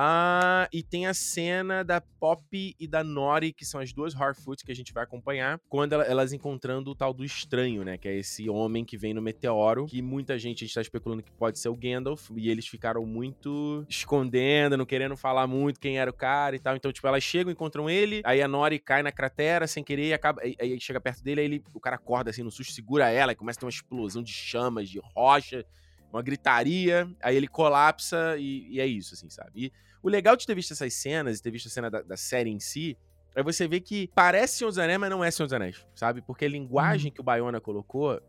Ah, 0.00 0.68
e 0.72 0.80
tem 0.80 1.08
a 1.08 1.12
cena 1.12 1.82
da 1.82 2.00
Pop 2.00 2.76
e 2.78 2.86
da 2.86 3.02
Nori, 3.02 3.52
que 3.52 3.64
são 3.64 3.80
as 3.80 3.92
duas 3.92 4.14
Harfoot 4.14 4.64
que 4.64 4.70
a 4.70 4.74
gente 4.74 4.92
vai 4.92 5.02
acompanhar, 5.02 5.58
quando 5.68 5.94
elas 5.94 6.32
encontrando 6.32 6.92
o 6.92 6.94
tal 6.94 7.12
do 7.12 7.24
estranho, 7.24 7.82
né? 7.82 7.98
Que 7.98 8.06
é 8.06 8.16
esse 8.16 8.48
homem 8.48 8.84
que 8.84 8.96
vem 8.96 9.12
no 9.12 9.20
meteoro, 9.20 9.86
que 9.86 10.00
muita 10.00 10.38
gente 10.38 10.64
está 10.64 10.80
especulando 10.80 11.20
que 11.20 11.32
pode 11.32 11.58
ser 11.58 11.68
o 11.68 11.74
Gandalf, 11.74 12.30
e 12.36 12.48
eles 12.48 12.68
ficaram 12.68 13.04
muito 13.04 13.84
escondendo, 13.88 14.76
não 14.76 14.86
querendo 14.86 15.16
falar 15.16 15.48
muito 15.48 15.80
quem 15.80 15.98
era 15.98 16.08
o 16.08 16.14
cara 16.14 16.54
e 16.54 16.60
tal. 16.60 16.76
Então, 16.76 16.92
tipo, 16.92 17.08
elas 17.08 17.24
chegam, 17.24 17.50
encontram 17.50 17.90
ele, 17.90 18.22
aí 18.24 18.40
a 18.40 18.46
Nori 18.46 18.78
cai 18.78 19.02
na 19.02 19.10
cratera 19.10 19.66
sem 19.66 19.82
querer 19.82 20.10
e 20.10 20.12
acaba. 20.12 20.40
Aí, 20.42 20.54
aí 20.60 20.80
chega 20.80 21.00
perto 21.00 21.24
dele, 21.24 21.40
aí 21.40 21.46
ele, 21.48 21.64
o 21.74 21.80
cara 21.80 21.96
acorda 21.96 22.30
assim 22.30 22.44
no 22.44 22.52
susto, 22.52 22.72
segura 22.72 23.10
ela 23.10 23.32
e 23.32 23.34
começa 23.34 23.58
a 23.58 23.60
ter 23.62 23.66
uma 23.66 23.70
explosão 23.70 24.22
de 24.22 24.32
chamas, 24.32 24.88
de 24.88 25.00
rocha 25.00 25.66
uma 26.12 26.22
gritaria, 26.22 27.10
aí 27.22 27.36
ele 27.36 27.46
colapsa 27.46 28.36
e, 28.38 28.66
e, 28.70 28.80
é 28.80 28.86
isso, 28.86 29.14
assim, 29.14 29.28
sabe? 29.28 29.50
E 29.54 29.72
o 30.02 30.08
legal 30.08 30.36
de 30.36 30.46
ter 30.46 30.54
visto 30.54 30.72
essas 30.72 30.94
cenas 30.94 31.38
e 31.38 31.42
ter 31.42 31.50
visto 31.50 31.66
a 31.66 31.70
cena 31.70 31.90
da, 31.90 32.02
da 32.02 32.16
série 32.16 32.50
em 32.50 32.60
si 32.60 32.96
é 33.34 33.42
você 33.42 33.68
ver 33.68 33.80
que 33.80 34.10
parece 34.14 34.58
Senhor 34.58 34.70
dos 34.70 34.78
Anéis, 34.78 34.98
mas 34.98 35.10
não 35.10 35.22
é 35.22 35.30
Senhor 35.30 35.46
dos 35.46 35.52
Anéis, 35.52 35.86
sabe? 35.94 36.22
Porque 36.22 36.44
a 36.44 36.48
linguagem 36.48 37.10
uhum. 37.10 37.14
que 37.14 37.20
o 37.20 37.24
Bayona 37.24 37.60
colocou 37.60 38.20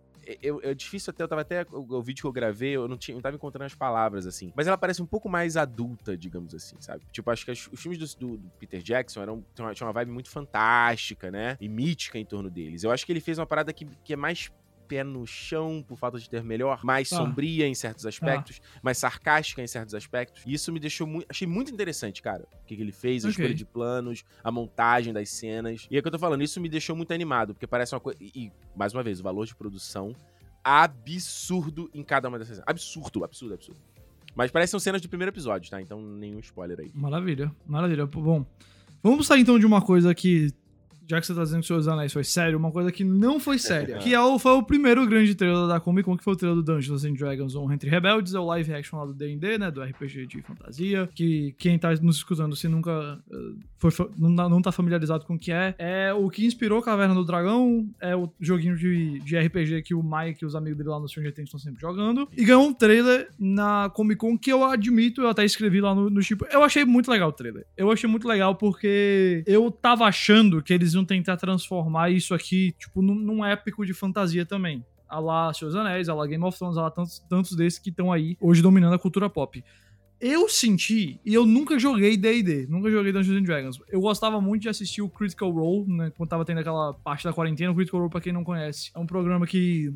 eu, 0.41 0.59
é 0.63 0.73
difícil 0.73 1.11
até, 1.11 1.23
eu 1.23 1.27
tava 1.27 1.41
até, 1.41 1.65
o, 1.71 1.97
o, 1.97 2.01
vídeo 2.03 2.21
que 2.21 2.27
eu 2.27 2.31
gravei, 2.31 2.75
eu 2.75 2.87
não, 2.87 2.97
tinha, 2.97 3.15
não 3.15 3.21
tava 3.21 3.35
encontrando 3.35 3.65
as 3.65 3.73
palavras, 3.73 4.27
assim. 4.27 4.51
Mas 4.55 4.67
ela 4.67 4.77
parece 4.77 5.01
um 5.01 5.05
pouco 5.05 5.27
mais 5.27 5.57
adulta, 5.57 6.15
digamos 6.15 6.53
assim, 6.53 6.75
sabe? 6.79 7.03
Tipo, 7.11 7.31
acho 7.31 7.45
que 7.45 7.51
as, 7.51 7.67
os 7.71 7.81
filmes 7.81 7.97
do, 7.97 8.37
do, 8.37 8.51
Peter 8.59 8.81
Jackson 8.81 9.21
eram, 9.21 9.43
tinham 9.55 9.67
uma, 9.67 9.73
tinham 9.73 9.87
uma 9.87 9.93
vibe 9.93 10.11
muito 10.11 10.29
fantástica, 10.29 11.31
né? 11.31 11.57
E 11.59 11.67
mítica 11.67 12.19
em 12.19 12.25
torno 12.25 12.49
deles. 12.49 12.83
Eu 12.83 12.91
acho 12.91 13.05
que 13.05 13.11
ele 13.11 13.21
fez 13.21 13.39
uma 13.39 13.45
parada 13.45 13.73
que, 13.73 13.85
que 14.03 14.13
é 14.13 14.15
mais 14.15 14.51
pé 14.89 15.03
no 15.03 15.25
chão, 15.27 15.85
por 15.87 15.97
falta 15.97 16.17
de 16.17 16.27
ter 16.27 16.43
melhor, 16.43 16.83
mais 16.83 17.13
ah. 17.13 17.17
sombria 17.17 17.67
em 17.67 17.75
certos 17.75 18.05
aspectos, 18.05 18.59
ah. 18.61 18.79
mais 18.81 18.97
sarcástica 18.97 19.61
em 19.61 19.67
certos 19.67 19.93
aspectos. 19.93 20.43
E 20.45 20.53
isso 20.53 20.73
me 20.73 20.79
deixou 20.79 21.05
muito. 21.05 21.27
Achei 21.29 21.47
muito 21.47 21.71
interessante, 21.71 22.21
cara. 22.21 22.47
O 22.63 22.65
que, 22.65 22.75
que 22.75 22.81
ele 22.81 22.91
fez, 22.91 23.23
a 23.23 23.29
okay. 23.29 23.43
escolha 23.43 23.55
de 23.55 23.65
planos, 23.65 24.25
a 24.43 24.51
montagem 24.51 25.13
das 25.13 25.29
cenas. 25.29 25.87
E 25.89 25.95
é 25.95 25.99
o 25.99 26.01
que 26.01 26.07
eu 26.07 26.11
tô 26.11 26.19
falando, 26.19 26.41
isso 26.41 26.59
me 26.59 26.67
deixou 26.67 26.95
muito 26.95 27.13
animado, 27.13 27.53
porque 27.53 27.67
parece 27.67 27.93
uma 27.93 28.01
coisa. 28.01 28.17
E, 28.19 28.51
mais 28.75 28.93
uma 28.93 29.03
vez, 29.03 29.19
o 29.19 29.23
valor 29.23 29.45
de 29.45 29.55
produção 29.55 30.15
absurdo 30.63 31.89
em 31.93 32.03
cada 32.03 32.27
uma 32.27 32.39
dessas 32.39 32.55
cenas. 32.57 32.67
Absurdo, 32.67 33.23
absurdo, 33.23 33.53
absurdo. 33.53 33.79
Mas 34.35 34.51
parecem 34.51 34.79
cenas 34.79 35.01
do 35.01 35.09
primeiro 35.09 35.31
episódio, 35.31 35.69
tá? 35.69 35.81
Então 35.81 36.01
nenhum 36.01 36.39
spoiler 36.39 36.79
aí. 36.79 36.91
Maravilha, 36.93 37.53
maravilha. 37.65 38.05
Bom, 38.05 38.45
vamos 39.01 39.27
sair 39.27 39.41
então 39.41 39.59
de 39.59 39.65
uma 39.65 39.81
coisa 39.81 40.13
que 40.15 40.51
já 41.09 41.19
que 41.19 41.25
você 41.25 41.33
tá 41.33 41.43
dizendo 41.43 41.61
que 41.61 41.65
o 41.65 41.67
Senhor 41.67 41.79
dos 41.79 41.87
Anéis 41.87 42.13
foi 42.13 42.23
sério, 42.23 42.57
uma 42.57 42.71
coisa 42.71 42.91
que 42.91 43.03
não 43.03 43.39
foi 43.39 43.57
séria. 43.57 43.97
que 43.99 44.13
é 44.13 44.21
o, 44.21 44.37
foi 44.37 44.51
o 44.51 44.63
primeiro 44.63 45.05
grande 45.07 45.33
trailer 45.33 45.67
da 45.67 45.79
Comic 45.79 46.05
Con, 46.05 46.15
que 46.15 46.23
foi 46.23 46.33
o 46.33 46.35
trailer 46.35 46.61
do 46.61 46.63
Dungeons 46.63 47.03
and 47.03 47.13
Dragons 47.13 47.55
On 47.55 47.71
Entre 47.71 47.89
Rebeldes, 47.89 48.33
é 48.33 48.39
o 48.39 48.45
live 48.45 48.73
action 48.73 48.99
lá 48.99 49.05
do 49.05 49.13
D&D, 49.13 49.57
né, 49.57 49.71
do 49.71 49.81
RPG 49.81 50.27
de 50.27 50.41
fantasia, 50.41 51.09
que 51.15 51.55
quem 51.57 51.79
tá 51.79 51.91
nos 51.95 52.17
escutando 52.17 52.55
se 52.55 52.67
nunca 52.67 53.19
uh, 53.27 53.59
foi, 53.77 53.91
não, 54.17 54.49
não 54.49 54.61
tá 54.61 54.71
familiarizado 54.71 55.25
com 55.25 55.33
o 55.33 55.39
que 55.39 55.51
é, 55.51 55.73
é 55.79 56.13
o 56.13 56.29
que 56.29 56.45
inspirou 56.45 56.81
Caverna 56.81 57.15
do 57.15 57.25
Dragão, 57.25 57.89
é 57.99 58.15
o 58.15 58.31
joguinho 58.39 58.77
de, 58.77 59.19
de 59.19 59.37
RPG 59.37 59.81
que 59.81 59.95
o 59.95 60.03
Mike 60.03 60.43
e 60.43 60.45
os 60.45 60.55
amigos 60.55 60.77
dele 60.77 60.89
lá 60.89 60.99
no 60.99 61.07
Stranger 61.07 61.33
Things 61.33 61.47
estão 61.47 61.59
sempre 61.59 61.81
jogando, 61.81 62.29
e 62.37 62.45
ganhou 62.45 62.67
um 62.67 62.73
trailer 62.73 63.29
na 63.39 63.89
Comic 63.89 64.19
Con 64.19 64.37
que 64.37 64.51
eu 64.51 64.63
admito, 64.63 65.21
eu 65.21 65.29
até 65.29 65.43
escrevi 65.43 65.81
lá 65.81 65.95
no, 65.95 66.09
no 66.09 66.21
tipo, 66.21 66.45
eu 66.51 66.63
achei 66.63 66.85
muito 66.85 67.09
legal 67.09 67.29
o 67.29 67.33
trailer. 67.33 67.65
Eu 67.75 67.91
achei 67.91 68.09
muito 68.09 68.27
legal 68.27 68.55
porque 68.55 69.43
eu 69.47 69.71
tava 69.71 70.05
achando 70.05 70.61
que 70.61 70.73
eles 70.73 70.93
iam 70.99 71.05
tentar 71.05 71.37
transformar 71.37 72.09
isso 72.09 72.33
aqui, 72.33 72.73
tipo, 72.77 73.01
num, 73.01 73.15
num 73.15 73.45
épico 73.45 73.85
de 73.85 73.93
fantasia 73.93 74.45
também. 74.45 74.85
A 75.07 75.19
lá 75.19 75.51
Seus 75.53 75.73
Anéis, 75.75 76.07
a 76.07 76.13
lá 76.13 76.27
Game 76.27 76.43
of 76.43 76.57
Thrones, 76.57 76.77
a 76.77 76.83
lá 76.83 76.91
tantos, 76.91 77.19
tantos 77.29 77.55
desses 77.55 77.79
que 77.79 77.89
estão 77.89 78.11
aí 78.11 78.37
hoje 78.39 78.61
dominando 78.61 78.93
a 78.93 78.99
cultura 78.99 79.29
pop. 79.29 79.63
Eu 80.21 80.49
senti, 80.49 81.19
e 81.25 81.33
eu 81.33 81.45
nunca 81.45 81.79
joguei 81.79 82.17
D&D, 82.17 82.67
nunca 82.67 82.91
joguei 82.91 83.13
Dungeons 83.13 83.39
and 83.39 83.43
Dragons. 83.43 83.79
Eu 83.87 84.01
gostava 84.01 84.41
muito 84.41 84.63
de 84.63 84.69
assistir 84.69 85.01
o 85.01 85.09
Critical 85.09 85.49
Role, 85.49 85.87
né, 85.87 86.11
quando 86.15 86.29
tava 86.29 86.43
tendo 86.43 86.59
aquela 86.59 86.93
parte 86.93 87.23
da 87.23 87.31
quarentena. 87.31 87.71
O 87.71 87.75
Critical 87.75 88.01
Role, 88.01 88.11
pra 88.11 88.19
quem 88.19 88.33
não 88.33 88.43
conhece, 88.43 88.91
é 88.93 88.99
um 88.99 89.05
programa 89.05 89.47
que 89.47 89.93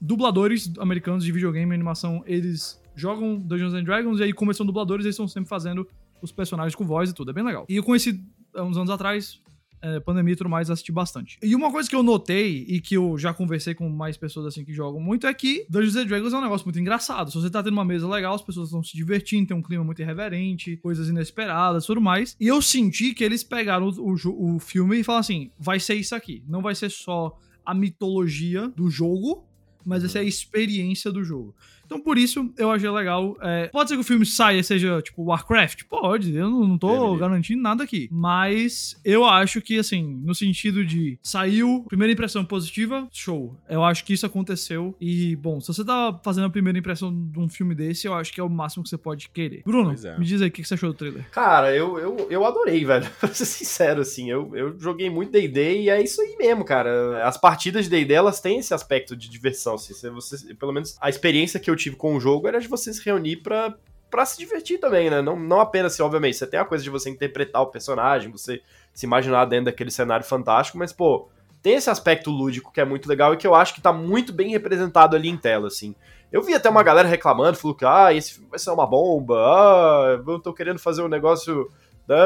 dubladores 0.00 0.72
americanos 0.78 1.24
de 1.24 1.30
videogame 1.30 1.70
e 1.70 1.74
animação, 1.74 2.22
eles 2.26 2.82
jogam 2.94 3.38
Dungeons 3.38 3.74
and 3.74 3.84
Dragons 3.84 4.20
e 4.20 4.24
aí 4.24 4.32
como 4.32 4.50
eles 4.50 4.56
são 4.56 4.66
dubladores, 4.66 5.04
eles 5.04 5.14
estão 5.14 5.28
sempre 5.28 5.48
fazendo 5.48 5.86
os 6.22 6.32
personagens 6.32 6.74
com 6.74 6.84
voz 6.84 7.10
e 7.10 7.14
tudo. 7.14 7.30
É 7.30 7.34
bem 7.34 7.44
legal. 7.44 7.66
E 7.68 7.76
eu 7.76 7.82
conheci 7.82 8.24
há 8.54 8.62
uns 8.62 8.76
anos 8.76 8.90
atrás, 8.90 9.42
é, 9.80 10.00
pandemia 10.00 10.32
e 10.32 10.36
tudo 10.36 10.50
mais, 10.50 10.70
assisti 10.70 10.92
bastante. 10.92 11.38
E 11.42 11.54
uma 11.54 11.70
coisa 11.70 11.88
que 11.88 11.96
eu 11.96 12.02
notei 12.02 12.64
e 12.68 12.80
que 12.80 12.96
eu 12.96 13.16
já 13.18 13.32
conversei 13.32 13.74
com 13.74 13.88
mais 13.88 14.16
pessoas 14.16 14.46
assim 14.46 14.64
que 14.64 14.72
jogam 14.72 15.00
muito 15.00 15.26
é 15.26 15.34
que 15.34 15.66
Dungeons 15.68 15.96
and 15.96 16.06
Dragons 16.06 16.32
é 16.32 16.36
um 16.36 16.42
negócio 16.42 16.66
muito 16.66 16.78
engraçado. 16.78 17.30
Se 17.30 17.36
você 17.36 17.50
tá 17.50 17.62
tendo 17.62 17.72
uma 17.72 17.84
mesa 17.84 18.08
legal, 18.08 18.34
as 18.34 18.42
pessoas 18.42 18.68
estão 18.68 18.82
se 18.82 18.96
divertindo, 18.96 19.48
tem 19.48 19.56
um 19.56 19.62
clima 19.62 19.84
muito 19.84 20.00
irreverente, 20.02 20.76
coisas 20.76 21.08
inesperadas 21.08 21.86
tudo 21.86 22.00
mais. 22.00 22.36
E 22.40 22.46
eu 22.46 22.60
senti 22.60 23.14
que 23.14 23.24
eles 23.24 23.42
pegaram 23.42 23.88
o, 23.88 24.14
o, 24.14 24.56
o 24.56 24.58
filme 24.58 24.98
e 24.98 25.04
falaram 25.04 25.20
assim: 25.20 25.50
vai 25.58 25.80
ser 25.80 25.94
isso 25.94 26.14
aqui. 26.14 26.42
Não 26.46 26.62
vai 26.62 26.74
ser 26.74 26.90
só 26.90 27.38
a 27.64 27.74
mitologia 27.74 28.68
do 28.68 28.88
jogo, 28.90 29.44
mas 29.84 30.04
essa 30.04 30.18
é 30.18 30.22
a 30.22 30.24
experiência 30.24 31.10
do 31.12 31.22
jogo. 31.22 31.54
Então, 31.86 32.00
por 32.00 32.18
isso, 32.18 32.52
eu 32.58 32.70
achei 32.70 32.90
legal. 32.90 33.36
É, 33.40 33.68
pode 33.68 33.88
ser 33.88 33.94
que 33.94 34.00
o 34.00 34.04
filme 34.04 34.26
saia 34.26 34.62
seja, 34.62 35.00
tipo, 35.00 35.22
Warcraft? 35.22 35.84
Pode, 35.84 36.34
eu 36.34 36.50
não, 36.50 36.66
não 36.66 36.78
tô 36.78 37.16
garantindo 37.16 37.62
nada 37.62 37.84
aqui. 37.84 38.08
Mas 38.10 39.00
eu 39.04 39.24
acho 39.24 39.60
que, 39.62 39.78
assim, 39.78 40.20
no 40.22 40.34
sentido 40.34 40.84
de 40.84 41.18
saiu, 41.22 41.84
primeira 41.88 42.12
impressão 42.12 42.44
positiva, 42.44 43.08
show. 43.12 43.56
Eu 43.68 43.84
acho 43.84 44.04
que 44.04 44.12
isso 44.12 44.26
aconteceu. 44.26 44.94
E, 45.00 45.36
bom, 45.36 45.60
se 45.60 45.68
você 45.68 45.84
tá 45.84 46.18
fazendo 46.24 46.46
a 46.46 46.50
primeira 46.50 46.78
impressão 46.78 47.12
de 47.12 47.38
um 47.38 47.48
filme 47.48 47.74
desse, 47.74 48.06
eu 48.06 48.14
acho 48.14 48.32
que 48.32 48.40
é 48.40 48.44
o 48.44 48.50
máximo 48.50 48.82
que 48.82 48.90
você 48.90 48.98
pode 48.98 49.28
querer. 49.28 49.62
Bruno, 49.64 49.94
é. 50.04 50.18
me 50.18 50.24
diz 50.24 50.42
aí 50.42 50.48
o 50.48 50.52
que 50.52 50.64
você 50.64 50.74
achou 50.74 50.90
do 50.90 50.96
trailer. 50.96 51.28
Cara, 51.30 51.74
eu, 51.74 51.98
eu, 51.98 52.26
eu 52.28 52.44
adorei, 52.44 52.82
velho. 52.84 53.08
pra 53.20 53.32
ser 53.32 53.46
sincero, 53.46 54.00
assim. 54.00 54.28
Eu, 54.30 54.54
eu 54.56 54.78
joguei 54.78 55.08
muito 55.08 55.30
DD 55.30 55.82
e 55.82 55.90
é 55.90 56.02
isso 56.02 56.20
aí 56.20 56.36
mesmo, 56.36 56.64
cara. 56.64 57.24
As 57.24 57.36
partidas 57.36 57.84
de 57.84 57.90
DD, 57.90 58.12
elas 58.12 58.40
têm 58.40 58.58
esse 58.58 58.74
aspecto 58.74 59.16
de 59.16 59.30
diversão. 59.30 59.74
Assim, 59.74 59.94
você, 60.10 60.54
pelo 60.54 60.72
menos 60.72 60.96
a 61.00 61.08
experiência 61.08 61.60
que 61.60 61.70
eu 61.70 61.75
eu 61.76 61.78
tive 61.78 61.96
com 61.96 62.16
o 62.16 62.20
jogo 62.20 62.48
era 62.48 62.58
de 62.58 62.66
você 62.66 62.92
se 62.92 63.04
reunir 63.04 63.36
pra, 63.36 63.74
pra 64.10 64.24
se 64.24 64.38
divertir 64.38 64.78
também, 64.78 65.10
né? 65.10 65.20
Não, 65.20 65.36
não 65.36 65.60
apenas, 65.60 65.92
assim, 65.92 66.02
obviamente, 66.02 66.36
você 66.36 66.46
tem 66.46 66.58
a 66.58 66.64
coisa 66.64 66.82
de 66.82 66.90
você 66.90 67.10
interpretar 67.10 67.62
o 67.62 67.66
personagem, 67.66 68.30
você 68.30 68.62
se 68.94 69.04
imaginar 69.06 69.44
dentro 69.44 69.66
daquele 69.66 69.90
cenário 69.90 70.24
fantástico, 70.24 70.78
mas, 70.78 70.92
pô, 70.92 71.28
tem 71.62 71.74
esse 71.74 71.90
aspecto 71.90 72.30
lúdico 72.30 72.72
que 72.72 72.80
é 72.80 72.84
muito 72.84 73.08
legal 73.08 73.34
e 73.34 73.36
que 73.36 73.46
eu 73.46 73.54
acho 73.54 73.74
que 73.74 73.80
tá 73.80 73.92
muito 73.92 74.32
bem 74.32 74.50
representado 74.50 75.14
ali 75.14 75.28
em 75.28 75.36
tela, 75.36 75.68
assim. 75.68 75.94
Eu 76.32 76.42
vi 76.42 76.54
até 76.54 76.68
uma 76.68 76.82
galera 76.82 77.08
reclamando, 77.08 77.58
falou 77.58 77.76
que, 77.76 77.84
ah, 77.84 78.12
esse 78.12 78.34
filme 78.34 78.48
vai 78.48 78.58
ser 78.58 78.70
uma 78.70 78.86
bomba, 78.86 79.36
ah, 79.36 80.22
eu 80.26 80.40
tô 80.40 80.52
querendo 80.52 80.78
fazer 80.78 81.02
um 81.02 81.08
negócio, 81.08 81.70
né, 82.08 82.16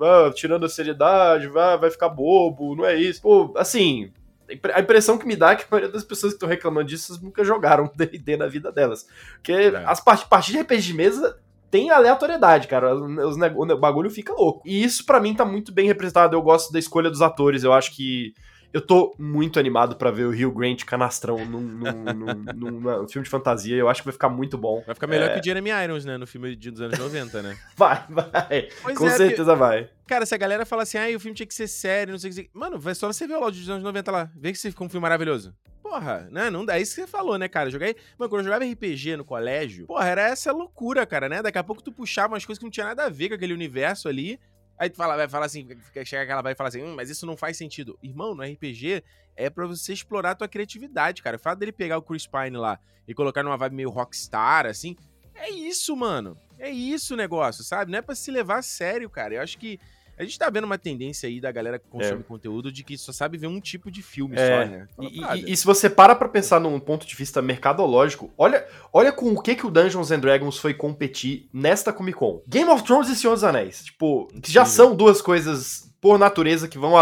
ah, 0.00 0.30
tirando 0.34 0.66
a 0.66 0.68
seriedade, 0.68 1.48
vai, 1.48 1.78
vai 1.78 1.90
ficar 1.90 2.08
bobo, 2.08 2.74
não 2.74 2.84
é 2.84 2.94
isso. 2.96 3.22
Pô, 3.22 3.52
assim, 3.56 4.12
a 4.74 4.80
impressão 4.80 5.18
que 5.18 5.26
me 5.26 5.36
dá 5.36 5.52
é 5.52 5.56
que 5.56 5.64
a 5.64 5.66
maioria 5.70 5.92
das 5.92 6.04
pessoas 6.04 6.32
que 6.32 6.36
estão 6.36 6.48
reclamando 6.48 6.88
disso 6.88 7.18
nunca 7.22 7.44
jogaram 7.44 7.90
D&D 7.96 8.36
na 8.36 8.46
vida 8.46 8.70
delas. 8.70 9.06
Porque 9.34 9.52
é. 9.52 9.84
as 9.86 10.00
part 10.00 10.28
partidas 10.28 10.66
de 10.66 10.74
RPG 10.74 10.82
de 10.82 10.94
mesa 10.94 11.38
tem 11.70 11.90
aleatoriedade, 11.90 12.68
cara. 12.68 12.94
Os, 12.94 13.36
o 13.36 13.76
bagulho 13.76 14.10
fica 14.10 14.32
louco. 14.32 14.62
E 14.64 14.82
isso 14.82 15.04
para 15.04 15.20
mim 15.20 15.34
tá 15.34 15.44
muito 15.44 15.72
bem 15.72 15.86
representado. 15.86 16.36
Eu 16.36 16.42
gosto 16.42 16.72
da 16.72 16.78
escolha 16.78 17.10
dos 17.10 17.22
atores. 17.22 17.64
Eu 17.64 17.72
acho 17.72 17.94
que 17.94 18.34
eu 18.72 18.80
tô 18.80 19.14
muito 19.18 19.58
animado 19.58 19.96
para 19.96 20.10
ver 20.10 20.24
o 20.24 20.30
Rio 20.30 20.50
Grant 20.50 20.84
canastrão 20.84 21.44
num, 21.46 21.60
num, 21.60 22.34
num, 22.54 22.80
num, 22.80 23.08
filme 23.08 23.24
de 23.24 23.30
fantasia. 23.30 23.76
Eu 23.76 23.88
acho 23.88 24.02
que 24.02 24.06
vai 24.06 24.12
ficar 24.12 24.28
muito 24.28 24.58
bom. 24.58 24.82
Vai 24.86 24.94
ficar 24.94 25.06
melhor 25.06 25.30
é... 25.30 25.34
que 25.34 25.40
o 25.40 25.44
Jeremy 25.44 25.70
Irons, 25.70 26.04
né? 26.04 26.16
No 26.16 26.26
filme 26.26 26.54
dos 26.56 26.80
anos 26.80 26.98
90, 26.98 27.42
né? 27.42 27.56
vai, 27.76 28.04
vai. 28.08 28.68
Pois 28.82 28.98
Com 28.98 29.06
é, 29.06 29.10
certeza 29.10 29.54
vai. 29.54 29.88
Cara, 30.06 30.24
se 30.24 30.34
a 30.34 30.38
galera 30.38 30.64
fala 30.64 30.82
assim, 30.82 30.98
ah, 30.98 31.16
o 31.16 31.20
filme 31.20 31.34
tinha 31.34 31.46
que 31.46 31.54
ser 31.54 31.66
sério, 31.66 32.12
não 32.12 32.18
sei 32.18 32.30
o 32.30 32.34
que. 32.34 32.50
Mano, 32.52 32.78
vai 32.78 32.94
só 32.94 33.06
você 33.06 33.26
ver 33.26 33.34
o 33.34 33.42
áudio 33.42 33.60
dos 33.60 33.70
anos 33.70 33.82
90 33.82 34.10
lá. 34.10 34.30
Vê 34.36 34.52
que 34.52 34.58
você 34.58 34.70
ficou 34.70 34.86
um 34.86 34.90
filme 34.90 35.02
maravilhoso. 35.02 35.54
Porra, 35.82 36.28
né? 36.32 36.50
Não 36.50 36.64
dá 36.64 36.78
é 36.78 36.82
isso 36.82 36.94
que 36.94 37.00
você 37.00 37.06
falou, 37.06 37.38
né, 37.38 37.48
cara? 37.48 37.70
Joguei. 37.70 37.94
Mano, 38.18 38.28
quando 38.28 38.40
eu 38.40 38.44
jogava 38.44 38.64
RPG 38.64 39.16
no 39.16 39.24
colégio, 39.24 39.86
porra, 39.86 40.08
era 40.08 40.22
essa 40.22 40.52
loucura, 40.52 41.06
cara, 41.06 41.28
né? 41.28 41.40
Daqui 41.40 41.58
a 41.58 41.64
pouco 41.64 41.82
tu 41.82 41.92
puxava 41.92 42.34
umas 42.34 42.44
coisas 42.44 42.58
que 42.58 42.64
não 42.64 42.70
tinha 42.70 42.86
nada 42.86 43.04
a 43.04 43.08
ver 43.08 43.28
com 43.28 43.34
aquele 43.36 43.54
universo 43.54 44.08
ali. 44.08 44.38
Aí 44.78 44.90
tu 44.90 44.96
fala, 44.96 45.16
vai 45.16 45.28
falar 45.28 45.46
assim, 45.46 45.66
chega 46.04 46.22
aquela 46.22 46.42
vai 46.42 46.52
e 46.52 46.56
fala 46.56 46.68
assim, 46.68 46.82
hum, 46.82 46.94
mas 46.94 47.08
isso 47.10 47.24
não 47.26 47.36
faz 47.36 47.56
sentido. 47.56 47.98
Irmão, 48.02 48.34
no 48.34 48.42
RPG 48.42 49.02
é 49.34 49.48
para 49.48 49.66
você 49.66 49.92
explorar 49.92 50.32
a 50.32 50.34
tua 50.34 50.48
criatividade, 50.48 51.22
cara. 51.22 51.36
O 51.36 51.40
fato 51.40 51.58
dele 51.58 51.72
pegar 51.72 51.98
o 51.98 52.02
Chris 52.02 52.26
Pine 52.26 52.56
lá 52.56 52.78
e 53.06 53.14
colocar 53.14 53.42
numa 53.42 53.56
vibe 53.56 53.76
meio 53.76 53.90
rockstar, 53.90 54.66
assim, 54.66 54.96
é 55.34 55.50
isso, 55.50 55.94
mano. 55.94 56.38
É 56.58 56.70
isso 56.70 57.14
o 57.14 57.16
negócio, 57.16 57.62
sabe? 57.62 57.90
Não 57.90 57.98
é 57.98 58.02
para 58.02 58.14
se 58.14 58.30
levar 58.30 58.58
a 58.58 58.62
sério, 58.62 59.08
cara. 59.10 59.34
Eu 59.34 59.42
acho 59.42 59.58
que 59.58 59.78
a 60.18 60.22
gente 60.22 60.38
tá 60.38 60.48
vendo 60.48 60.64
uma 60.64 60.78
tendência 60.78 61.28
aí 61.28 61.40
da 61.40 61.52
galera 61.52 61.78
que 61.78 61.86
consome 61.88 62.20
é. 62.20 62.22
conteúdo 62.22 62.72
de 62.72 62.82
que 62.82 62.96
só 62.96 63.12
sabe 63.12 63.36
ver 63.36 63.46
um 63.46 63.60
tipo 63.60 63.90
de 63.90 64.02
filme 64.02 64.36
é. 64.36 64.64
só, 64.64 64.70
né? 64.70 64.88
E, 65.00 65.20
e, 65.20 65.52
e, 65.52 65.56
se 65.56 65.64
você 65.64 65.90
para 65.90 66.14
pra 66.14 66.28
pensar 66.28 66.58
num 66.58 66.80
ponto 66.80 67.06
de 67.06 67.14
vista 67.14 67.42
mercadológico, 67.42 68.30
olha, 68.38 68.66
olha 68.92 69.12
com 69.12 69.32
o 69.32 69.42
que, 69.42 69.54
que 69.54 69.66
o 69.66 69.70
Dungeons 69.70 70.10
and 70.10 70.20
Dragons 70.20 70.58
foi 70.58 70.72
competir 70.72 71.48
nesta 71.52 71.92
Comic 71.92 72.18
Con. 72.18 72.40
Game 72.48 72.70
of 72.70 72.82
Thrones 72.82 73.08
e 73.08 73.16
Senhor 73.16 73.34
dos 73.34 73.44
Anéis. 73.44 73.84
Tipo, 73.84 74.28
que 74.42 74.50
já 74.50 74.64
são 74.64 74.96
duas 74.96 75.20
coisas 75.20 75.92
por 76.00 76.18
natureza 76.18 76.68
que 76.68 76.78
vão, 76.78 76.92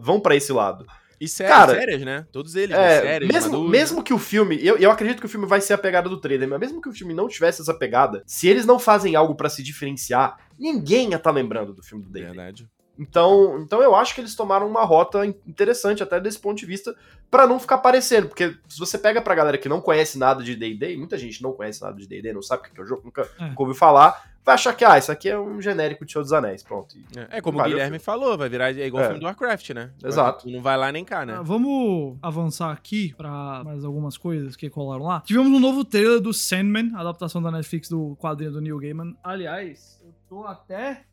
vão 0.00 0.20
para 0.20 0.36
esse 0.36 0.52
lado. 0.52 0.86
E 1.20 1.28
séries, 1.28 1.54
Cara, 1.54 1.74
sérias, 1.74 2.02
né? 2.02 2.26
Todos 2.32 2.54
eles, 2.54 2.76
né? 2.76 2.76
é, 2.76 2.96
né? 2.96 3.00
Séries, 3.02 3.28
mesmo, 3.28 3.68
mesmo 3.68 4.02
que 4.02 4.12
o 4.12 4.18
filme. 4.18 4.58
Eu, 4.64 4.76
eu 4.76 4.90
acredito 4.90 5.20
que 5.20 5.26
o 5.26 5.28
filme 5.28 5.46
vai 5.46 5.60
ser 5.60 5.74
a 5.74 5.78
pegada 5.78 6.08
do 6.08 6.20
trailer, 6.20 6.48
mas 6.48 6.60
mesmo 6.60 6.80
que 6.80 6.88
o 6.88 6.92
filme 6.92 7.14
não 7.14 7.28
tivesse 7.28 7.62
essa 7.62 7.74
pegada, 7.74 8.22
se 8.26 8.48
eles 8.48 8.66
não 8.66 8.78
fazem 8.78 9.14
algo 9.14 9.34
para 9.34 9.48
se 9.48 9.62
diferenciar, 9.62 10.38
ninguém 10.58 11.10
ia 11.10 11.16
estar 11.16 11.30
tá 11.30 11.30
lembrando 11.30 11.72
do 11.72 11.82
filme 11.82 12.04
do 12.04 12.10
David. 12.10 12.34
Verdade. 12.34 12.68
Então, 12.98 13.58
então 13.60 13.82
eu 13.82 13.94
acho 13.94 14.14
que 14.14 14.20
eles 14.20 14.34
tomaram 14.34 14.68
uma 14.68 14.84
rota 14.84 15.26
interessante 15.26 16.02
até 16.02 16.20
desse 16.20 16.38
ponto 16.38 16.58
de 16.58 16.66
vista 16.66 16.94
para 17.30 17.46
não 17.46 17.58
ficar 17.58 17.78
parecendo, 17.78 18.28
porque 18.28 18.56
se 18.68 18.78
você 18.78 18.96
pega 18.96 19.20
pra 19.20 19.34
galera 19.34 19.58
que 19.58 19.68
não 19.68 19.80
conhece 19.80 20.16
nada 20.16 20.42
de 20.44 20.54
D&D, 20.54 20.96
muita 20.96 21.18
gente 21.18 21.42
não 21.42 21.52
conhece 21.52 21.82
nada 21.82 21.96
de 21.96 22.06
D&D, 22.06 22.32
não 22.32 22.42
sabe 22.42 22.62
o 22.62 22.72
que 22.72 22.80
é 22.80 22.82
o 22.82 22.86
jogo, 22.86 23.02
nunca, 23.04 23.28
é. 23.40 23.48
nunca 23.48 23.62
ouviu 23.62 23.74
falar, 23.74 24.33
vai 24.44 24.54
achar 24.54 24.74
que, 24.74 24.84
ah, 24.84 24.98
isso 24.98 25.10
aqui 25.10 25.28
é 25.28 25.38
um 25.38 25.60
genérico 25.60 26.04
de 26.04 26.12
Senhor 26.12 26.22
dos 26.22 26.32
Anéis, 26.32 26.62
pronto. 26.62 26.96
E, 26.96 27.18
é, 27.18 27.38
é, 27.38 27.40
como 27.40 27.58
o 27.58 27.64
Guilherme 27.64 27.98
falou, 27.98 28.36
vai 28.36 28.48
virar 28.48 28.70
é 28.70 28.86
igual 28.86 29.02
o 29.02 29.04
é. 29.04 29.08
filme 29.08 29.20
do 29.20 29.26
Warcraft, 29.26 29.70
né? 29.70 29.90
Exato. 30.04 30.48
Não 30.48 30.60
vai 30.60 30.76
lá 30.76 30.92
nem 30.92 31.04
cá, 31.04 31.24
né? 31.24 31.36
Ah, 31.38 31.42
vamos 31.42 32.18
avançar 32.20 32.70
aqui 32.70 33.14
para 33.16 33.62
mais 33.64 33.84
algumas 33.84 34.18
coisas 34.18 34.54
que 34.54 34.68
colaram 34.68 35.04
lá. 35.04 35.22
Tivemos 35.22 35.50
um 35.50 35.60
novo 35.60 35.84
trailer 35.84 36.20
do 36.20 36.32
Sandman, 36.32 36.92
adaptação 36.94 37.42
da 37.42 37.50
Netflix 37.50 37.88
do 37.88 38.16
quadrinho 38.16 38.52
do 38.52 38.60
Neil 38.60 38.78
Gaiman. 38.78 39.16
Aliás, 39.24 40.00
eu 40.04 40.12
tô 40.28 40.44
até 40.44 41.04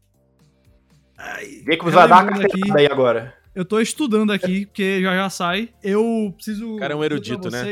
Vê 1.65 1.77
que 1.77 1.83
você 1.83 1.95
vai 1.95 2.07
dar 2.07 2.23
uma 2.23 2.43
aqui, 2.43 2.61
aí 2.75 2.87
agora. 2.87 3.33
Eu 3.53 3.65
tô 3.65 3.81
estudando 3.81 4.31
aqui, 4.31 4.65
porque 4.65 5.01
já 5.01 5.13
já 5.13 5.29
sai. 5.29 5.69
Eu 5.83 6.33
preciso. 6.35 6.75
O 6.75 6.79
cara 6.79 6.93
é 6.93 6.95
um 6.95 7.03
erudito, 7.03 7.49
né? 7.49 7.63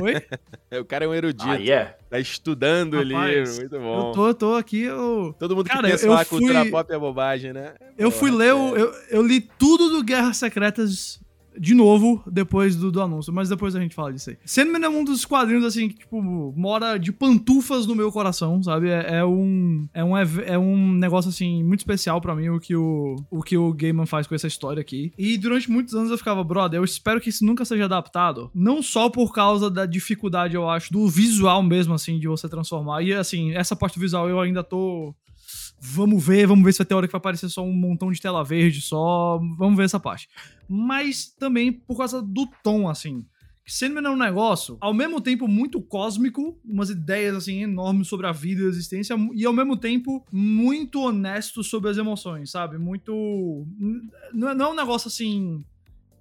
Oi? 0.00 0.22
o 0.80 0.84
cara 0.84 1.04
é 1.04 1.08
um 1.08 1.14
erudito. 1.14 1.50
Ah, 1.50 1.56
yeah. 1.56 1.94
Tá 2.08 2.20
estudando 2.20 2.94
Rapaz, 3.02 3.10
o 3.10 3.28
livro, 3.28 3.54
muito 3.56 3.78
bom. 3.80 4.08
Eu 4.08 4.12
tô, 4.12 4.34
tô 4.34 4.54
aqui, 4.54 4.82
eu. 4.82 5.34
Todo 5.36 5.56
mundo 5.56 5.66
cara, 5.66 5.82
que 5.82 5.90
pensa 5.90 6.06
falar 6.06 6.24
fui... 6.24 6.38
cultura 6.38 6.70
pop 6.70 6.92
é 6.92 6.98
bobagem, 6.98 7.52
né? 7.52 7.74
Eu 7.98 8.12
fui 8.12 8.30
ler, 8.30 8.48
é. 8.48 8.50
eu, 8.52 8.94
eu 9.10 9.22
li 9.22 9.40
tudo 9.40 9.88
do 9.88 10.04
Guerras 10.04 10.36
Secretas 10.36 11.20
de 11.58 11.74
novo 11.74 12.22
depois 12.26 12.76
do, 12.76 12.90
do, 12.90 13.00
anúncio, 13.00 13.32
mas 13.32 13.48
depois 13.48 13.74
a 13.74 13.80
gente 13.80 13.94
fala 13.94 14.12
disso 14.12 14.30
aí. 14.30 14.38
Sandman 14.44 14.84
é 14.84 14.88
um 14.88 15.04
dos 15.04 15.24
quadrinhos, 15.24 15.64
assim, 15.64 15.88
que, 15.88 15.98
tipo, 15.98 16.20
mora 16.56 16.98
de 16.98 17.12
pantufas 17.12 17.86
no 17.86 17.94
meu 17.94 18.10
coração, 18.10 18.62
sabe? 18.62 18.88
É, 18.88 19.18
é 19.18 19.24
um, 19.24 19.86
é, 19.92 20.04
um, 20.04 20.16
é 20.16 20.58
um 20.58 20.92
negócio, 20.92 21.28
assim, 21.28 21.62
muito 21.62 21.80
especial 21.80 22.20
para 22.20 22.34
mim 22.34 22.48
o 22.48 22.60
que 22.60 22.74
o, 22.74 23.16
o 23.30 23.42
que 23.42 23.56
o 23.56 23.72
Gaiman 23.72 24.06
faz 24.06 24.26
com 24.26 24.34
essa 24.34 24.46
história 24.46 24.80
aqui. 24.80 25.12
E 25.18 25.36
durante 25.36 25.70
muitos 25.70 25.94
anos 25.94 26.10
eu 26.10 26.18
ficava, 26.18 26.42
brother, 26.42 26.78
eu 26.78 26.84
espero 26.84 27.20
que 27.20 27.30
isso 27.30 27.44
nunca 27.44 27.64
seja 27.64 27.84
adaptado. 27.84 28.50
Não 28.54 28.82
só 28.82 29.08
por 29.08 29.32
causa 29.32 29.70
da 29.70 29.86
dificuldade, 29.86 30.54
eu 30.54 30.68
acho, 30.68 30.92
do 30.92 31.08
visual 31.08 31.62
mesmo, 31.62 31.94
assim, 31.94 32.18
de 32.18 32.28
você 32.28 32.48
transformar. 32.48 33.02
E, 33.02 33.12
assim, 33.12 33.52
essa 33.52 33.76
parte 33.76 33.98
visual 33.98 34.28
eu 34.28 34.40
ainda 34.40 34.62
tô 34.62 35.14
vamos 35.84 36.24
ver, 36.24 36.46
vamos 36.46 36.64
ver 36.64 36.72
se 36.72 36.78
vai 36.78 36.86
ter 36.86 36.94
hora 36.94 37.06
que 37.06 37.12
vai 37.12 37.18
aparecer 37.18 37.48
só 37.50 37.62
um 37.62 37.72
montão 37.72 38.10
de 38.10 38.20
tela 38.20 38.42
verde 38.42 38.80
só, 38.80 39.38
vamos 39.58 39.76
ver 39.76 39.84
essa 39.84 40.00
parte. 40.00 40.28
Mas 40.66 41.26
também 41.26 41.70
por 41.70 41.98
causa 41.98 42.22
do 42.22 42.48
tom, 42.62 42.88
assim. 42.88 43.24
Sandman 43.66 44.04
é 44.04 44.10
um 44.10 44.16
negócio, 44.16 44.76
ao 44.80 44.92
mesmo 44.92 45.20
tempo, 45.20 45.48
muito 45.48 45.80
cósmico, 45.80 46.58
umas 46.64 46.90
ideias, 46.90 47.34
assim, 47.34 47.62
enormes 47.62 48.08
sobre 48.08 48.26
a 48.26 48.32
vida 48.32 48.62
e 48.62 48.66
a 48.66 48.68
existência, 48.68 49.16
e 49.34 49.44
ao 49.46 49.54
mesmo 49.54 49.76
tempo, 49.76 50.24
muito 50.30 51.00
honesto 51.00 51.64
sobre 51.64 51.90
as 51.90 51.96
emoções, 51.96 52.50
sabe? 52.50 52.76
Muito... 52.76 53.66
Não 54.34 54.50
é, 54.50 54.68
um 54.68 54.74
negócio, 54.74 55.08
assim, 55.08 55.64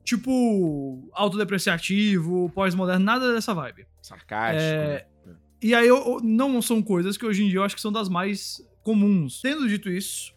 tipo, 0.05 1.09
autodepreciativo, 1.13 2.49
pós-moderno, 2.55 3.03
nada 3.03 3.33
dessa 3.33 3.53
vibe. 3.53 3.87
Sarcástico. 4.01 4.63
É... 4.63 5.05
Né? 5.25 5.35
E 5.61 5.75
aí, 5.75 5.87
eu, 5.87 6.19
não 6.23 6.61
são 6.61 6.81
coisas 6.81 7.17
que 7.17 7.25
hoje 7.25 7.43
em 7.43 7.49
dia 7.49 7.59
eu 7.59 7.63
acho 7.63 7.75
que 7.75 7.81
são 7.81 7.91
das 7.91 8.07
mais 8.07 8.61
comuns. 8.83 9.41
Tendo 9.41 9.67
dito 9.67 9.89
isso, 9.89 10.33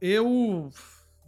eu 0.00 0.70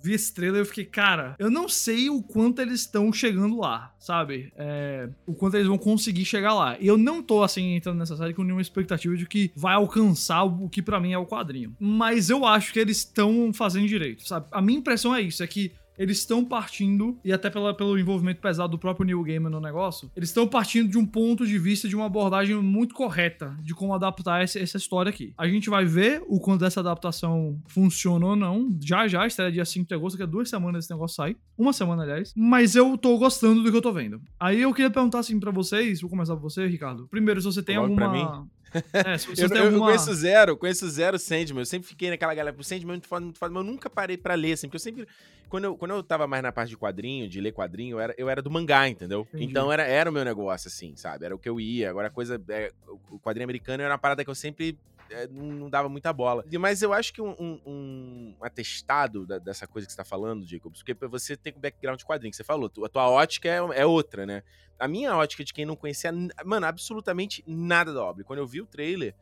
vi 0.03 0.13
esse 0.13 0.33
trailer 0.33 0.63
e 0.63 0.65
fiquei, 0.65 0.85
cara, 0.85 1.35
eu 1.39 1.51
não 1.51 1.69
sei 1.69 2.09
o 2.09 2.23
quanto 2.23 2.61
eles 2.63 2.81
estão 2.81 3.13
chegando 3.13 3.59
lá, 3.59 3.93
sabe? 3.99 4.53
É, 4.57 5.09
o 5.27 5.35
quanto 5.35 5.57
eles 5.57 5.67
vão 5.67 5.79
conseguir 5.79 6.25
chegar 6.25 6.55
lá. 6.55 6.79
E 6.79 6.87
eu 6.87 6.97
não 6.97 7.23
tô, 7.23 7.43
assim, 7.43 7.75
entrando 7.75 7.99
nessa 7.99 8.17
série 8.17 8.33
com 8.33 8.43
nenhuma 8.43 8.63
expectativa 8.63 9.17
de 9.17 9.27
que 9.27 9.51
vai 9.57 9.75
alcançar 9.75 10.45
o 10.45 10.69
que 10.69 10.81
para 10.81 11.01
mim 11.01 11.13
é 11.13 11.19
o 11.19 11.27
quadrinho. 11.27 11.75
Mas 11.81 12.31
eu 12.31 12.45
acho 12.45 12.73
que 12.73 12.79
eles 12.79 12.99
estão 12.99 13.53
fazendo 13.53 13.89
direito, 13.89 14.27
sabe? 14.27 14.47
A 14.53 14.63
minha 14.63 14.79
impressão 14.79 15.15
é 15.15 15.21
isso, 15.21 15.43
é 15.43 15.47
que 15.47 15.73
eles 15.99 16.19
estão 16.19 16.45
partindo, 16.45 17.19
e 17.25 17.33
até 17.33 17.51
pela, 17.51 17.75
pelo 17.75 17.99
envolvimento 17.99 18.41
pesado 18.41 18.73
do 18.73 18.79
próprio 18.79 19.05
Neil 19.07 19.23
Gaiman 19.23 19.51
no 19.51 19.61
negócio, 19.61 20.11
eles 20.17 20.29
estão 20.29 20.47
partindo 20.47 20.91
de 20.91 20.99
um 20.99 21.07
ponto 21.07 21.47
de 21.47 21.59
vista, 21.59 21.89
de 21.89 21.97
uma 21.97 22.07
abordagem 22.07 22.57
muito 22.57 22.95
correta 22.95 23.57
de 23.63 23.75
como 23.75 23.95
adaptar 23.95 24.43
essa, 24.43 24.59
essa 24.59 24.77
história 24.77 25.11
aqui. 25.11 25.33
A 25.37 25.49
gente 25.49 25.71
vai 25.71 25.85
ver 25.85 26.23
o 26.27 26.41
quanto 26.41 26.65
essa 26.65 26.81
adaptação 26.81 27.61
funciona 27.67 28.27
ou 28.27 28.37
não. 28.37 28.77
Já 28.81 29.09
já, 29.09 29.27
estreia 29.27 29.53
dia 29.53 29.65
5 29.65 29.89
de 29.89 29.95
agosto, 29.95 30.17
que 30.17 30.23
é 30.23 30.27
duas 30.27 30.49
semanas 30.49 30.85
esse 30.85 30.93
negócio 30.93 31.17
sai. 31.17 31.37
Uma 31.57 31.73
semana, 31.73 32.03
aliás. 32.03 32.33
Mas 32.37 32.75
eu 32.75 32.97
tô 32.99 33.17
gostando 33.19 33.63
do 33.63 33.71
que 33.71 33.77
eu 33.77 33.83
tô 33.83 33.93
vendo. 33.93 34.21
Aí 34.39 34.61
eu 34.61 34.73
queria 34.73 34.91
perguntar 34.91 35.21
assim 35.21 35.39
para 35.39 35.51
vocês, 35.51 36.01
vou 36.01 36.11
começar 36.11 36.35
por 36.35 36.43
você, 36.43 36.67
Ricardo. 36.67 37.07
Primeiro, 37.09 37.41
se 37.41 37.47
você 37.47 37.63
tem 37.63 37.79
Logo 37.79 37.89
alguma. 37.91 38.47
É, 38.93 39.19
se 39.19 39.29
eu, 39.43 39.49
tem 39.49 39.59
alguma... 39.59 39.77
eu 39.77 39.81
conheço 39.81 40.15
zero, 40.15 40.57
conheço 40.57 40.89
zero 40.89 41.19
Sandman. 41.19 41.63
Eu 41.63 41.67
sempre 41.67 41.89
fiquei 41.89 42.11
naquela 42.11 42.35
galera, 42.35 42.57
o 42.57 42.65
Sandman 42.65 42.91
é 42.91 42.93
muito 42.95 43.09
foda, 43.09 43.25
muito 43.25 43.39
foda, 43.39 43.53
mas 43.53 43.65
eu 43.65 43.71
nunca 43.71 43.89
parei 43.89 44.17
pra 44.17 44.35
ler, 44.35 44.53
assim, 44.53 44.69
porque 44.69 44.77
eu 44.77 44.81
sempre. 44.81 45.07
Quando 45.49 45.65
eu, 45.65 45.77
quando 45.77 45.93
eu 45.93 46.03
tava 46.03 46.27
mais 46.27 46.43
na 46.43 46.51
parte 46.51 46.71
de 46.71 46.77
quadrinho, 46.77 47.29
de 47.29 47.41
ler 47.41 47.53
quadrinho, 47.53 47.97
eu 47.97 48.01
era, 48.01 48.15
eu 48.19 48.29
era 48.29 48.43
do 48.43 48.51
mangá, 48.51 48.89
entendeu? 48.89 49.27
Entendi. 49.29 49.45
Então 49.45 49.73
era, 49.73 49.85
era 49.85 50.11
o 50.11 50.13
meu 50.13 50.25
negócio, 50.25 50.67
assim, 50.69 50.97
sabe? 50.97 51.25
Era 51.25 51.35
o 51.35 51.39
que 51.39 51.49
eu 51.49 51.61
ia. 51.61 51.89
Agora 51.89 52.09
a 52.09 52.11
coisa. 52.11 52.41
É, 52.49 52.73
o 53.11 53.19
quadrinho 53.19 53.45
americano 53.45 53.83
era 53.83 53.93
uma 53.93 53.99
parada 53.99 54.25
que 54.25 54.31
eu 54.31 54.35
sempre 54.35 54.77
é, 54.96 54.96
não 55.31 55.71
dava 55.71 55.89
muita 55.89 56.13
bola. 56.13 56.45
Mas 56.59 56.83
eu 56.83 56.93
acho 56.93 57.13
que 57.13 57.21
um, 57.21 57.35
um, 57.39 57.61
um 57.67 58.37
atestado 58.41 59.27
da, 59.27 59.39
dessa 59.39 59.67
coisa 59.67 59.87
que 59.87 59.93
você 59.93 59.97
tá 59.97 60.05
falando, 60.05 60.47
Jacobs, 60.47 60.83
porque 60.83 61.07
você 61.07 61.37
tem 61.37 61.53
o 61.57 61.61
background 61.61 61.99
de 61.99 62.05
quadrinho 62.05 62.31
que 62.31 62.37
você 62.37 62.45
falou, 62.45 62.71
a 62.85 62.89
tua 62.89 63.09
ótica 63.09 63.49
é, 63.49 63.81
é 63.81 63.87
outra, 63.87 64.27
né? 64.27 64.43
A 64.79 64.87
minha 64.87 65.17
ótica 65.17 65.43
de 65.43 65.53
quem 65.53 65.65
não 65.65 65.77
conhecia, 65.77 66.13
mano, 66.45 66.67
absolutamente 66.67 67.43
nada 67.47 67.93
da 67.93 68.03
obra. 68.03 68.25
Quando 68.25 68.41
eu 68.41 68.47
vi 68.47 68.61
o 68.61 68.67
trailer, 68.67 69.15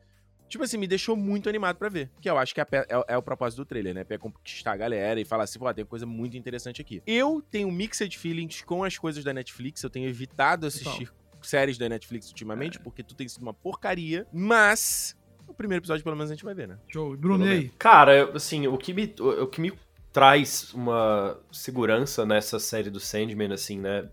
tipo 0.47 0.63
assim, 0.63 0.77
me 0.77 0.87
deixou 0.87 1.15
muito 1.15 1.49
animado 1.49 1.77
para 1.77 1.89
ver. 1.89 2.09
Que 2.19 2.29
eu 2.29 2.37
acho 2.37 2.53
que 2.53 2.61
é, 2.61 2.67
é, 2.71 2.85
é, 3.07 3.17
o 3.17 3.21
propósito 3.21 3.57
do 3.57 3.65
trailer, 3.65 3.93
né? 3.93 4.03
Pra 4.03 4.17
conquistar 4.17 4.73
a 4.73 4.77
galera 4.77 5.19
e 5.19 5.25
falar 5.25 5.43
assim, 5.43 5.59
pô, 5.59 5.73
tem 5.73 5.85
coisa 5.85 6.05
muito 6.05 6.37
interessante 6.37 6.81
aqui. 6.81 7.01
Eu 7.05 7.41
tenho 7.41 7.71
mixed 7.71 8.17
feelings 8.17 8.61
com 8.61 8.83
as 8.83 8.97
coisas 8.97 9.23
da 9.23 9.33
Netflix, 9.33 9.81
eu 9.83 9.89
tenho 9.89 10.07
evitado 10.07 10.67
assistir 10.67 11.07
Total. 11.07 11.43
séries 11.43 11.77
da 11.77 11.87
Netflix 11.87 12.27
ultimamente, 12.27 12.77
é. 12.77 12.81
porque 12.81 13.03
tu 13.03 13.15
tem 13.15 13.27
sido 13.27 13.43
uma 13.43 13.53
porcaria, 13.53 14.27
mas 14.33 15.15
o 15.47 15.53
primeiro 15.53 15.81
episódio 15.81 16.03
pelo 16.03 16.15
menos 16.15 16.31
a 16.31 16.35
gente 16.35 16.45
vai 16.45 16.53
ver, 16.53 16.67
né? 16.67 16.77
Show. 16.87 17.15
Bruno, 17.15 17.45
e 17.45 17.49
aí? 17.49 17.69
Cara, 17.77 18.31
assim, 18.33 18.67
o 18.67 18.77
que 18.77 18.93
me, 18.93 19.13
o 19.19 19.47
que 19.47 19.61
me 19.61 19.73
traz 20.11 20.73
uma 20.73 21.37
segurança 21.51 22.25
nessa 22.25 22.59
série 22.59 22.89
do 22.89 22.99
Sandman, 22.99 23.53
assim, 23.53 23.79
né? 23.79 24.07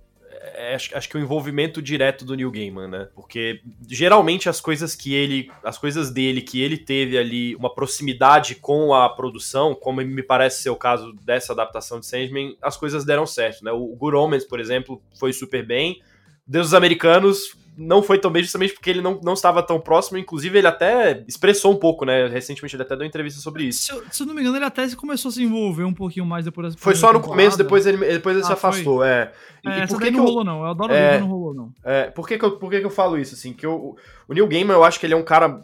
é, 0.55 0.75
acho, 0.75 0.97
acho, 0.97 1.09
que 1.09 1.17
o 1.17 1.21
envolvimento 1.21 1.81
direto 1.81 2.25
do 2.25 2.35
Neil 2.35 2.51
Gaiman, 2.51 2.89
né? 2.89 3.09
Porque 3.15 3.61
geralmente 3.89 4.49
as 4.49 4.61
coisas 4.61 4.95
que 4.95 5.15
ele, 5.15 5.51
as 5.63 5.79
coisas 5.79 6.11
dele 6.11 6.43
que 6.43 6.61
ele 6.61 6.77
teve 6.77 7.17
ali 7.17 7.55
uma 7.55 7.73
proximidade 7.73 8.57
com 8.57 8.93
a 8.93 9.09
produção, 9.09 9.75
como 9.75 10.01
me 10.03 10.23
parece 10.23 10.63
ser 10.63 10.71
o 10.71 10.77
caso 10.77 11.13
dessa 11.23 11.53
adaptação 11.53 12.01
de 12.01 12.07
Sandman, 12.07 12.57
as 12.61 12.77
coisas 12.77 13.05
deram 13.05 13.25
certo, 13.25 13.65
né? 13.65 13.71
O 13.71 13.87
Good 13.95 14.17
Omens, 14.17 14.45
por 14.45 14.59
exemplo, 14.59 15.01
foi 15.19 15.33
super 15.33 15.65
bem. 15.65 16.03
Deus 16.47 16.67
dos 16.67 16.75
Americanos 16.75 17.57
não 17.77 18.03
foi 18.03 18.19
tão 18.19 18.31
bem 18.31 18.43
justamente 18.43 18.75
porque 18.75 18.91
ele 18.91 19.01
não, 19.01 19.19
não 19.23 19.33
estava 19.33 19.63
tão 19.63 19.81
próximo. 19.81 20.19
Inclusive, 20.19 20.59
ele 20.59 20.67
até 20.67 21.25
expressou 21.27 21.73
um 21.73 21.77
pouco, 21.77 22.05
né? 22.05 22.27
Recentemente 22.27 22.77
ele 22.77 22.83
até 22.83 22.97
deu 22.97 23.07
entrevista 23.07 23.41
sobre 23.41 23.65
isso. 23.65 23.85
Se 23.85 23.93
eu, 23.93 24.05
se 24.11 24.23
eu 24.23 24.27
não 24.27 24.35
me 24.35 24.41
engano, 24.41 24.57
ele 24.57 24.65
até 24.65 24.89
começou 24.95 25.31
a 25.31 25.33
se 25.33 25.43
envolver 25.43 25.85
um 25.85 25.95
pouquinho 25.95 26.27
mais 26.27 26.45
depois 26.45 26.75
Foi 26.77 26.95
só 26.95 27.13
no 27.13 27.21
começo, 27.21 27.57
depois 27.57 27.87
ele, 27.87 27.97
depois 27.99 28.37
ele 28.37 28.45
ah, 28.45 28.49
se 28.49 28.53
afastou. 28.53 28.99
Foi? 28.99 29.09
É. 29.09 29.33
E, 29.65 29.69
é, 29.69 29.85
e 29.85 29.87
por 29.87 29.99
que, 29.99 30.07
que 30.07 30.11
não 30.11 30.21
eu, 30.21 30.25
rolou, 30.25 30.45
não. 30.45 30.61
Eu 30.61 30.71
adoro 30.71 30.93
é, 30.93 31.21
não 31.21 31.29
rolou, 31.29 31.55
não. 31.55 31.73
É, 31.85 32.11
por 32.11 32.29
que, 32.29 32.39
que, 32.39 32.45
eu, 32.45 32.59
por 32.59 32.71
que, 32.71 32.81
que 32.81 32.87
eu 32.87 32.91
falo 32.91 33.19
isso, 33.19 33.35
assim? 33.35 33.53
Que 33.53 33.65
eu, 33.65 33.97
o 34.29 34.35
Neil 34.35 34.47
Gaiman, 34.47 34.75
eu 34.75 34.85
acho 34.85 35.01
que 35.01 35.07
ele 35.07 35.15
é 35.15 35.17
um 35.17 35.25
cara 35.25 35.61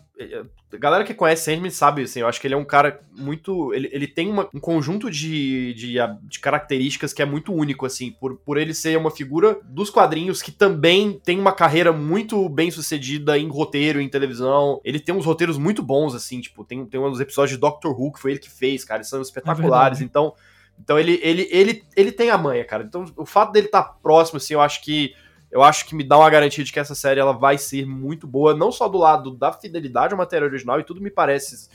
a 0.70 0.76
galera 0.76 1.04
que 1.04 1.14
conhece 1.14 1.44
Sandman 1.44 1.70
sabe, 1.70 2.02
assim, 2.02 2.20
eu 2.20 2.28
acho 2.28 2.38
que 2.38 2.46
ele 2.46 2.54
é 2.54 2.57
um 2.57 2.64
cara 2.64 3.00
muito. 3.16 3.72
Ele, 3.72 3.88
ele 3.90 4.07
tem 4.07 4.31
uma, 4.31 4.48
um 4.54 4.61
conjunto 4.61 5.11
de, 5.11 5.72
de, 5.72 5.94
de, 6.22 6.38
características 6.40 7.14
que 7.14 7.22
é 7.22 7.24
muito 7.24 7.54
único, 7.54 7.87
assim, 7.87 8.11
por, 8.12 8.37
por 8.37 8.59
ele 8.59 8.74
ser 8.74 8.98
uma 8.98 9.11
figura 9.11 9.59
dos 9.64 9.88
quadrinhos 9.88 10.42
que 10.42 10.52
também 10.52 11.18
tem 11.24 11.38
uma 11.38 11.52
carreira 11.52 11.90
muito 11.90 12.46
bem 12.50 12.70
sucedida 12.70 13.38
em 13.38 13.48
roteiro, 13.48 13.98
em 13.98 14.09
televisão. 14.11 14.78
Ele 14.85 15.00
tem 15.00 15.14
uns 15.14 15.24
roteiros 15.24 15.57
muito 15.57 15.83
bons, 15.83 16.14
assim, 16.14 16.38
tipo, 16.40 16.62
tem, 16.64 16.85
tem 16.85 17.00
uns 17.00 17.18
episódios 17.18 17.52
de 17.52 17.61
Doctor 17.61 17.98
Who 17.98 18.12
que 18.12 18.20
foi 18.20 18.33
ele 18.33 18.40
que 18.40 18.50
fez, 18.50 18.85
cara, 18.85 18.98
eles 18.98 19.09
são 19.09 19.22
espetaculares, 19.22 20.02
é 20.02 20.04
então. 20.04 20.35
Então 20.78 20.98
ele, 20.98 21.18
ele, 21.22 21.48
ele, 21.50 21.83
ele 21.96 22.12
tem 22.12 22.31
a 22.31 22.38
manha, 22.38 22.64
cara. 22.64 22.85
Então 22.85 23.07
o 23.16 23.24
fato 23.24 23.52
dele 23.52 23.66
estar 23.66 23.83
tá 23.83 23.94
próximo, 24.02 24.37
assim, 24.37 24.54
eu 24.54 24.61
acho 24.61 24.83
que 24.83 25.14
eu 25.50 25.62
acho 25.62 25.87
que 25.87 25.94
me 25.94 26.04
dá 26.04 26.18
uma 26.18 26.28
garantia 26.30 26.62
de 26.62 26.72
que 26.72 26.78
essa 26.78 26.94
série 26.94 27.20
ela 27.20 27.32
vai 27.32 27.56
ser 27.56 27.87
muito 27.87 28.26
boa, 28.26 28.54
não 28.54 28.70
só 28.70 28.88
do 28.88 28.98
lado 28.98 29.30
da 29.30 29.52
fidelidade 29.52 30.12
ao 30.12 30.18
material 30.18 30.48
original, 30.48 30.78
e 30.78 30.84
tudo 30.84 31.00
me 31.00 31.11
parece 31.11 31.68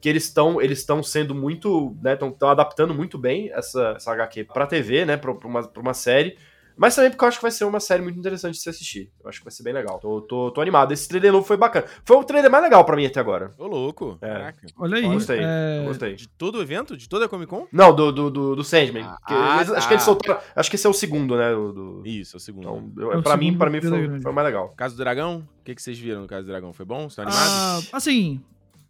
que 0.00 0.08
eles 0.08 0.24
estão 0.24 0.60
eles 0.60 0.78
estão 0.78 1.02
sendo 1.02 1.34
muito, 1.34 1.96
né, 2.02 2.14
estão 2.14 2.48
adaptando 2.48 2.94
muito 2.94 3.18
bem 3.18 3.50
essa, 3.52 3.94
essa 3.96 4.12
HQ 4.12 4.44
para 4.44 4.66
TV, 4.66 5.04
né, 5.04 5.16
para 5.16 5.32
uma, 5.32 5.66
pra 5.66 5.82
uma 5.82 5.94
série. 5.94 6.36
Mas 6.76 6.94
também 6.94 7.10
porque 7.10 7.24
eu 7.24 7.28
acho 7.28 7.38
que 7.38 7.42
vai 7.42 7.50
ser 7.50 7.64
uma 7.64 7.80
série 7.80 8.02
muito 8.02 8.18
interessante 8.18 8.54
de 8.54 8.60
se 8.60 8.68
assistir. 8.68 9.10
Eu 9.22 9.28
acho 9.28 9.38
que 9.38 9.44
vai 9.44 9.52
ser 9.52 9.62
bem 9.62 9.72
legal. 9.72 9.98
Tô, 9.98 10.20
tô, 10.20 10.50
tô 10.50 10.60
animado. 10.60 10.92
Esse 10.92 11.08
trailer 11.08 11.32
novo 11.32 11.46
foi 11.46 11.56
bacana. 11.56 11.86
Foi 12.04 12.16
o 12.16 12.24
trailer 12.24 12.50
mais 12.50 12.62
legal 12.62 12.84
pra 12.84 12.96
mim 12.96 13.06
até 13.06 13.18
agora. 13.18 13.54
Ô, 13.58 13.66
louco. 13.66 14.18
É. 14.20 14.28
Caraca. 14.28 14.66
Olha 14.78 14.96
aí. 14.96 15.06
Gostei. 15.06 15.40
É... 15.40 15.84
Gostei. 15.86 16.14
De 16.14 16.28
todo 16.28 16.58
o 16.58 16.62
evento? 16.62 16.96
De 16.96 17.08
toda 17.08 17.24
a 17.24 17.28
Comic 17.28 17.48
Con? 17.48 17.66
Não, 17.72 17.94
do, 17.94 18.12
do, 18.12 18.30
do, 18.30 18.56
do 18.56 18.64
Sandman. 18.64 19.04
Ah, 19.04 19.18
ah, 19.22 19.54
acho 19.56 19.72
tá. 19.72 19.86
que 19.86 19.94
eles 19.94 20.02
soltaram. 20.02 20.40
Acho 20.54 20.70
que 20.70 20.76
esse 20.76 20.86
é 20.86 20.90
o 20.90 20.94
segundo, 20.94 21.36
né? 21.36 21.50
Do... 21.50 22.02
Isso, 22.04 22.36
é 22.36 22.38
o 22.38 22.40
segundo. 22.40 22.62
Então, 22.62 22.92
eu, 22.98 23.12
é 23.12 23.22
pra, 23.22 23.36
mim, 23.36 23.56
pra 23.56 23.70
mim, 23.70 23.80
foi, 23.80 24.20
foi 24.20 24.32
mais 24.32 24.46
legal. 24.46 24.74
Caso 24.76 24.94
do 24.94 24.98
Dragão? 24.98 25.46
O 25.60 25.64
que, 25.64 25.74
que 25.74 25.82
vocês 25.82 25.98
viram 25.98 26.22
no 26.22 26.28
Caso 26.28 26.44
do 26.44 26.48
Dragão? 26.48 26.72
Foi 26.72 26.84
bom? 26.84 27.06
Estão 27.06 27.24
animados? 27.24 27.90
Ah, 27.92 27.96
assim, 27.96 28.40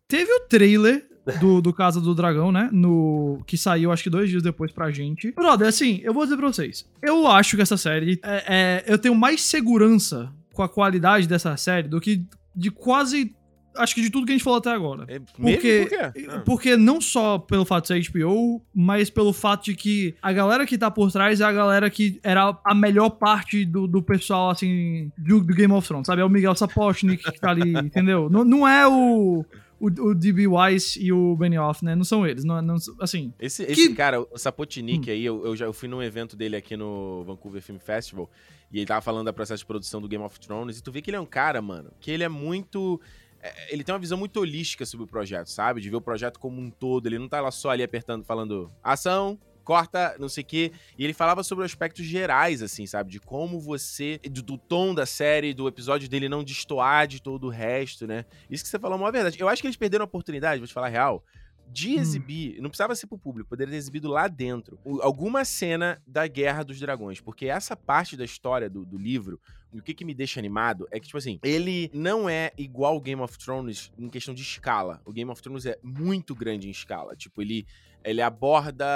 teve 0.09 0.33
o 0.33 0.41
trailer 0.41 1.07
do, 1.41 1.61
do 1.61 1.73
Casa 1.73 2.01
do 2.01 2.15
Dragão, 2.15 2.53
né? 2.53 2.69
No, 2.73 3.43
que 3.47 3.59
saiu 3.59 3.91
acho 3.91 4.03
que 4.03 4.11
dois 4.11 4.31
dias 4.31 4.43
depois 4.43 4.71
pra 4.71 4.91
gente. 4.91 5.33
Brother, 5.33 5.69
assim, 5.69 6.01
eu 6.03 6.15
vou 6.15 6.25
dizer 6.25 6.37
pra 6.37 6.47
vocês. 6.47 6.89
Eu 7.03 7.27
acho 7.27 7.57
que 7.57 7.63
essa 7.63 7.77
série. 7.77 8.21
É, 8.23 8.45
é, 8.47 8.85
eu 8.87 8.99
tenho 8.99 9.15
mais 9.15 9.43
segurança 9.43 10.33
com 10.53 10.63
a 10.63 10.69
qualidade 10.69 11.27
dessa 11.27 11.57
série 11.57 11.89
do 11.89 12.01
que 12.01 12.25
de 12.55 12.71
quase 12.71 13.35
acho 13.77 13.95
que 13.95 14.01
de 14.01 14.09
tudo 14.09 14.25
que 14.25 14.33
a 14.33 14.35
gente 14.35 14.45
falou 14.45 14.59
até 14.59 14.71
agora. 14.71 15.05
É 15.09 15.19
porque, 15.19 15.89
Por 15.91 16.31
ah. 16.31 16.43
porque 16.47 16.77
não 16.77 16.99
só 16.99 17.39
pelo 17.39 17.65
fato 17.65 17.83
de 17.83 18.03
ser 18.03 18.11
HBO, 18.11 18.63
mas 18.75 19.11
pelo 19.11 19.35
fato 19.35 19.67
de 19.67 19.75
que 19.75 20.15
a 20.23 20.33
galera 20.33 20.65
que 20.65 20.79
tá 20.79 20.91
por 20.91 21.13
trás 21.13 21.41
é 21.41 21.45
a 21.45 21.53
galera 21.53 21.91
que 21.91 22.19
era 22.23 22.57
a 22.65 22.75
melhor 22.75 23.11
parte 23.11 23.67
do, 23.67 23.87
do 23.87 24.03
pessoal, 24.03 24.51
assim, 24.51 25.11
do, 25.19 25.41
do 25.41 25.55
Game 25.55 25.73
of 25.75 25.87
Thrones, 25.87 26.07
sabe? 26.07 26.23
É 26.23 26.25
o 26.25 26.31
Miguel 26.31 26.55
Sapochnik 26.55 27.23
que 27.23 27.41
tá 27.41 27.51
ali, 27.51 27.77
entendeu? 27.77 28.31
Não, 28.31 28.45
não 28.45 28.67
é 28.67 28.87
o 28.87 29.45
o, 29.79 29.87
o 29.87 30.15
D.B. 30.15 30.47
Weiss 30.47 30.97
e 30.97 31.13
o 31.13 31.37
Benioff, 31.37 31.85
né? 31.85 31.95
Não 31.95 32.05
são 32.05 32.27
eles, 32.27 32.45
não, 32.45 32.61
não 32.63 32.77
assim... 33.01 33.33
Esse, 33.39 33.63
esse 33.65 33.95
cara, 33.95 34.21
o 34.21 34.39
Sapotnik 34.39 35.09
hum. 35.09 35.13
aí, 35.13 35.25
eu, 35.25 35.45
eu 35.45 35.57
já 35.57 35.67
eu 35.67 35.73
fui 35.73 35.89
num 35.89 36.03
evento 36.03 36.37
dele 36.37 36.57
aqui 36.57 36.77
no 36.77 37.25
Vancouver 37.25 37.63
Film 37.63 37.79
Festival, 37.79 38.31
e 38.73 38.79
ele 38.79 38.87
tava 38.87 39.01
falando 39.01 39.27
da 39.27 39.33
processo 39.33 39.61
de 39.61 39.67
produção 39.67 40.01
do 40.01 40.09
Game 40.09 40.25
of 40.25 40.39
Thrones, 40.41 40.79
e 40.79 40.83
tu 40.83 40.91
vê 40.91 41.01
que 41.03 41.11
ele 41.11 41.17
é 41.17 41.21
um 41.21 41.27
cara, 41.27 41.61
mano, 41.61 41.93
que 42.01 42.11
ele 42.11 42.25
é 42.25 42.29
muito 42.29 43.01
é, 43.43 43.73
ele 43.73 43.85
tem 43.85 43.93
uma 43.93 43.99
visão 43.99 44.19
muito 44.19 44.41
holística 44.41 44.85
sobre 44.85 45.05
o 45.05 45.07
projeto, 45.07 45.49
sabe? 45.49 45.81
De 45.81 45.91
ver 45.91 45.97
o 45.97 46.01
projeto 46.01 46.39
como 46.39 46.61
um 46.61 46.71
todo. 46.71 47.07
Ele 47.07 47.19
não 47.19 47.29
tá 47.29 47.41
lá 47.41 47.51
só 47.51 47.71
ali 47.71 47.83
apertando, 47.83 48.25
falando 48.25 48.71
ação, 48.83 49.39
corta, 49.67 50.17
não 50.19 50.29
sei 50.29 50.45
o 50.45 50.47
quê. 50.47 50.73
E 50.97 51.05
ele 51.05 51.13
falava 51.13 51.43
sobre 51.43 51.65
aspectos 51.65 52.07
gerais, 52.07 52.63
assim, 52.63 52.87
sabe? 52.87 53.11
De 53.11 53.21
como 53.21 53.61
você. 53.61 54.19
Do, 54.31 54.43
do, 54.43 54.57
tom 54.57 54.95
da 54.95 55.05
série, 55.05 55.53
do 55.53 55.67
episódio 55.67 56.09
dele 56.09 56.29
não 56.29 56.45
destoar 56.45 57.07
de 57.09 57.21
todo 57.21 57.49
o 57.49 57.51
resto, 57.51 58.07
né? 58.07 58.25
Isso 58.49 58.63
que 58.63 58.71
você 58.71 58.79
falou 58.79 58.97
é 58.97 59.01
uma 59.01 59.13
verdade. 59.13 59.39
Eu 59.39 59.49
acho 59.49 59.61
que 59.61 59.67
eles 59.67 59.77
perderam 59.77 60.05
a 60.05 60.07
oportunidade, 60.07 60.61
vou 60.61 60.69
te 60.69 60.73
falar 60.73 60.87
a 60.87 60.91
real. 60.91 61.25
De 61.69 61.97
hum. 61.97 62.01
exibir, 62.01 62.59
hum. 62.59 62.63
não 62.63 62.71
precisava 62.71 62.95
ser 62.95 63.09
pro 63.09 63.19
público, 63.19 63.51
poderia 63.51 63.73
ter 63.73 63.79
exibido 63.79 64.09
lá 64.09 64.29
dentro 64.29 64.79
alguma 65.01 65.45
cena 65.45 66.01
da 66.07 66.25
Guerra 66.29 66.63
dos 66.63 66.79
Dragões, 66.79 67.21
porque 67.21 67.47
essa 67.47 67.77
parte 67.77 68.17
da 68.17 68.25
história 68.25 68.71
do, 68.71 68.85
do 68.85 68.97
livro 68.97 69.41
o 69.79 69.83
que 69.83 69.95
que 69.95 70.05
me 70.05 70.15
deixa 70.15 70.41
animado 70.41 70.87
é 70.91 70.99
que, 70.99 71.07
tipo 71.07 71.19
assim, 71.19 71.39
ele 71.43 71.91
não 71.93 72.29
é 72.29 72.53
igual 72.57 72.97
o 72.97 73.01
Game 73.01 73.21
of 73.21 73.37
Thrones 73.39 73.93
em 73.99 74.09
questão 74.09 74.35
de 74.35 74.43
escala. 74.43 75.01
O 75.05 75.13
Game 75.13 75.31
of 75.31 75.43
Thrones 75.43 75.67
é 75.67 75.79
muito 75.83 76.35
grande 76.35 76.69
em 76.69 76.71
escala. 76.71 77.15
Tipo, 77.15 77.43
ele 77.43 77.67
ele 78.07 78.23
aborda 78.23 78.87